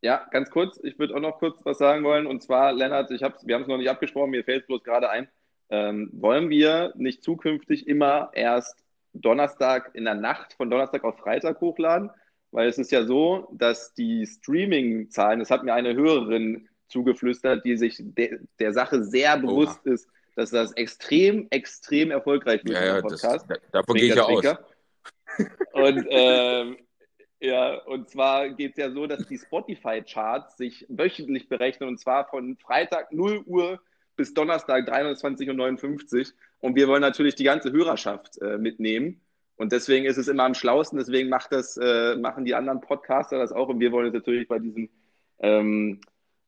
Ja, 0.00 0.26
ganz 0.32 0.50
kurz. 0.50 0.80
Ich 0.82 0.98
würde 0.98 1.14
auch 1.14 1.20
noch 1.20 1.38
kurz 1.38 1.56
was 1.62 1.78
sagen 1.78 2.02
wollen. 2.02 2.26
Und 2.26 2.42
zwar, 2.42 2.72
Lennart, 2.72 3.12
ich 3.12 3.22
hab's, 3.22 3.46
wir 3.46 3.54
haben 3.54 3.62
es 3.62 3.68
noch 3.68 3.78
nicht 3.78 3.88
abgesprochen, 3.88 4.30
mir 4.30 4.42
fällt 4.42 4.62
es 4.62 4.66
bloß 4.66 4.82
gerade 4.82 5.10
ein. 5.10 5.28
Ähm, 5.70 6.10
wollen 6.12 6.50
wir 6.50 6.92
nicht 6.96 7.22
zukünftig 7.22 7.86
immer 7.86 8.30
erst 8.32 8.84
Donnerstag 9.12 9.94
in 9.94 10.06
der 10.06 10.16
Nacht 10.16 10.54
von 10.54 10.70
Donnerstag 10.70 11.04
auf 11.04 11.18
Freitag 11.18 11.60
hochladen? 11.60 12.10
Weil 12.50 12.68
es 12.68 12.78
ist 12.78 12.90
ja 12.92 13.04
so, 13.04 13.48
dass 13.52 13.94
die 13.94 14.26
Streaming-Zahlen, 14.26 15.40
das 15.40 15.50
hat 15.50 15.64
mir 15.64 15.74
eine 15.74 15.94
Hörerin 15.94 16.68
zugeflüstert, 16.88 17.64
die 17.64 17.76
sich 17.76 17.96
de 18.00 18.40
der 18.58 18.72
Sache 18.72 19.04
sehr 19.04 19.36
bewusst 19.36 19.80
Oha. 19.84 19.94
ist, 19.94 20.08
dass 20.34 20.50
das 20.50 20.72
extrem, 20.72 21.48
extrem 21.50 22.10
erfolgreich 22.10 22.64
wird, 22.64 22.76
ja, 22.76 22.84
ja, 22.96 23.00
Podcast. 23.02 23.44
Das, 23.48 23.58
davon 23.72 23.96
gehe 23.96 24.08
ich 24.08 24.14
ja 24.14 24.22
aus. 24.22 24.44
Und 25.72 26.06
ähm, 26.08 26.76
ja, 27.40 27.80
und 27.84 28.08
zwar 28.08 28.48
geht 28.50 28.72
es 28.72 28.78
ja 28.78 28.90
so, 28.90 29.06
dass 29.06 29.26
die 29.26 29.38
Spotify-Charts 29.38 30.56
sich 30.56 30.84
wöchentlich 30.88 31.48
berechnen 31.48 31.88
und 31.88 32.00
zwar 32.00 32.28
von 32.28 32.56
Freitag 32.56 33.12
0 33.12 33.44
Uhr 33.46 33.80
bis 34.16 34.34
Donnerstag 34.34 34.88
23.59 34.88 36.18
Uhr. 36.18 36.26
Und 36.60 36.74
wir 36.74 36.88
wollen 36.88 37.00
natürlich 37.00 37.36
die 37.36 37.44
ganze 37.44 37.70
Hörerschaft 37.70 38.42
äh, 38.42 38.58
mitnehmen. 38.58 39.20
Und 39.58 39.72
deswegen 39.72 40.06
ist 40.06 40.16
es 40.16 40.28
immer 40.28 40.44
am 40.44 40.54
schlausten, 40.54 40.98
deswegen 40.98 41.28
macht 41.28 41.52
das, 41.52 41.76
äh, 41.76 42.16
machen 42.16 42.44
die 42.44 42.54
anderen 42.54 42.80
Podcaster 42.80 43.38
das 43.38 43.52
auch. 43.52 43.68
Und 43.68 43.80
wir 43.80 43.92
wollen 43.92 44.06
es 44.06 44.14
natürlich 44.14 44.48
bei 44.48 44.58
diesem 44.58 44.88
ähm, 45.40 46.00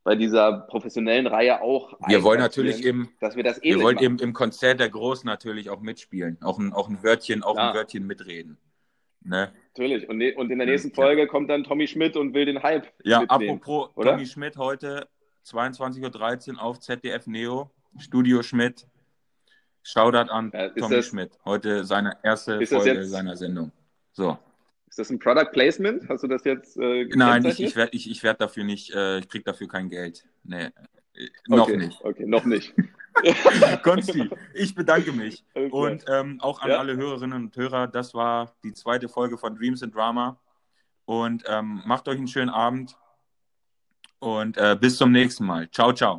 bei 0.02 0.14
dieser 0.14 0.52
professionellen 0.52 1.26
Reihe 1.26 1.60
auch. 1.60 1.92
Wir 2.08 2.22
wollen 2.22 2.40
natürlich 2.40 2.84
im, 2.84 3.10
dass 3.20 3.36
wir 3.36 3.44
das 3.44 3.62
wir 3.62 3.80
wollen 3.80 3.98
im, 3.98 4.18
im 4.18 4.32
Konzert 4.32 4.80
der 4.80 4.88
Großen 4.88 5.26
natürlich 5.26 5.68
auch 5.68 5.80
mitspielen, 5.80 6.38
auch 6.40 6.58
ein, 6.58 6.72
auch 6.72 6.88
ein 6.88 7.02
Wörtchen, 7.02 7.42
auch 7.42 7.56
ja. 7.56 7.68
ein 7.68 7.74
Wörtchen 7.74 8.06
mitreden. 8.06 8.56
Ne? 9.22 9.52
Natürlich. 9.76 10.08
Und, 10.08 10.16
ne, 10.16 10.34
und 10.34 10.50
in 10.50 10.58
der 10.58 10.66
nächsten 10.66 10.94
Folge 10.94 11.26
kommt 11.26 11.50
dann 11.50 11.64
Tommy 11.64 11.86
Schmidt 11.86 12.16
und 12.16 12.32
will 12.32 12.46
den 12.46 12.62
Hype. 12.62 12.86
Ja, 13.04 13.22
apropos 13.28 13.90
oder? 13.94 14.12
Tommy 14.12 14.24
Schmidt 14.24 14.56
heute 14.56 15.06
22.13 15.44 16.54
Uhr 16.54 16.62
auf 16.62 16.80
ZDF 16.80 17.26
Neo, 17.26 17.70
Studio 17.98 18.42
Schmidt. 18.42 18.86
Shoutout 19.82 20.30
an 20.30 20.50
ja, 20.52 20.68
Tommy 20.70 20.96
das, 20.96 21.06
Schmidt. 21.06 21.38
Heute 21.44 21.84
seine 21.84 22.16
erste 22.22 22.64
Folge 22.66 22.94
jetzt, 22.94 23.10
seiner 23.10 23.36
Sendung. 23.36 23.72
So. 24.12 24.38
Ist 24.88 24.98
das 24.98 25.10
ein 25.10 25.18
Product 25.18 25.50
Placement? 25.52 26.08
Hast 26.08 26.24
du 26.24 26.28
das 26.28 26.44
jetzt 26.44 26.76
äh, 26.76 27.04
Nein, 27.14 27.44
ich, 27.44 27.60
ich 27.60 27.76
werde 27.76 27.92
ich, 27.94 28.10
ich 28.10 28.22
werd 28.22 28.40
dafür 28.40 28.64
nicht, 28.64 28.94
äh, 28.94 29.18
ich 29.18 29.28
krieg 29.28 29.44
dafür 29.44 29.68
kein 29.68 29.88
Geld. 29.88 30.24
Nee, 30.42 30.64
äh, 31.14 31.28
noch 31.46 31.68
okay, 31.68 31.76
nicht. 31.76 32.04
Okay, 32.04 32.26
noch 32.26 32.44
nicht. 32.44 32.74
Konsti, 33.82 34.30
ich 34.54 34.74
bedanke 34.74 35.12
mich. 35.12 35.44
Okay. 35.54 35.68
Und 35.70 36.04
ähm, 36.08 36.40
auch 36.40 36.60
an 36.60 36.70
ja. 36.70 36.78
alle 36.78 36.96
Hörerinnen 36.96 37.44
und 37.44 37.56
Hörer, 37.56 37.88
das 37.88 38.14
war 38.14 38.54
die 38.62 38.72
zweite 38.72 39.08
Folge 39.08 39.36
von 39.36 39.56
Dreams 39.56 39.82
and 39.82 39.94
Drama. 39.94 40.38
Und 41.04 41.44
ähm, 41.48 41.82
macht 41.86 42.06
euch 42.08 42.18
einen 42.18 42.28
schönen 42.28 42.50
Abend 42.50 42.96
und 44.20 44.56
äh, 44.56 44.76
bis 44.80 44.96
zum 44.96 45.10
nächsten 45.10 45.44
Mal. 45.44 45.68
Ciao, 45.70 45.92
ciao. 45.92 46.18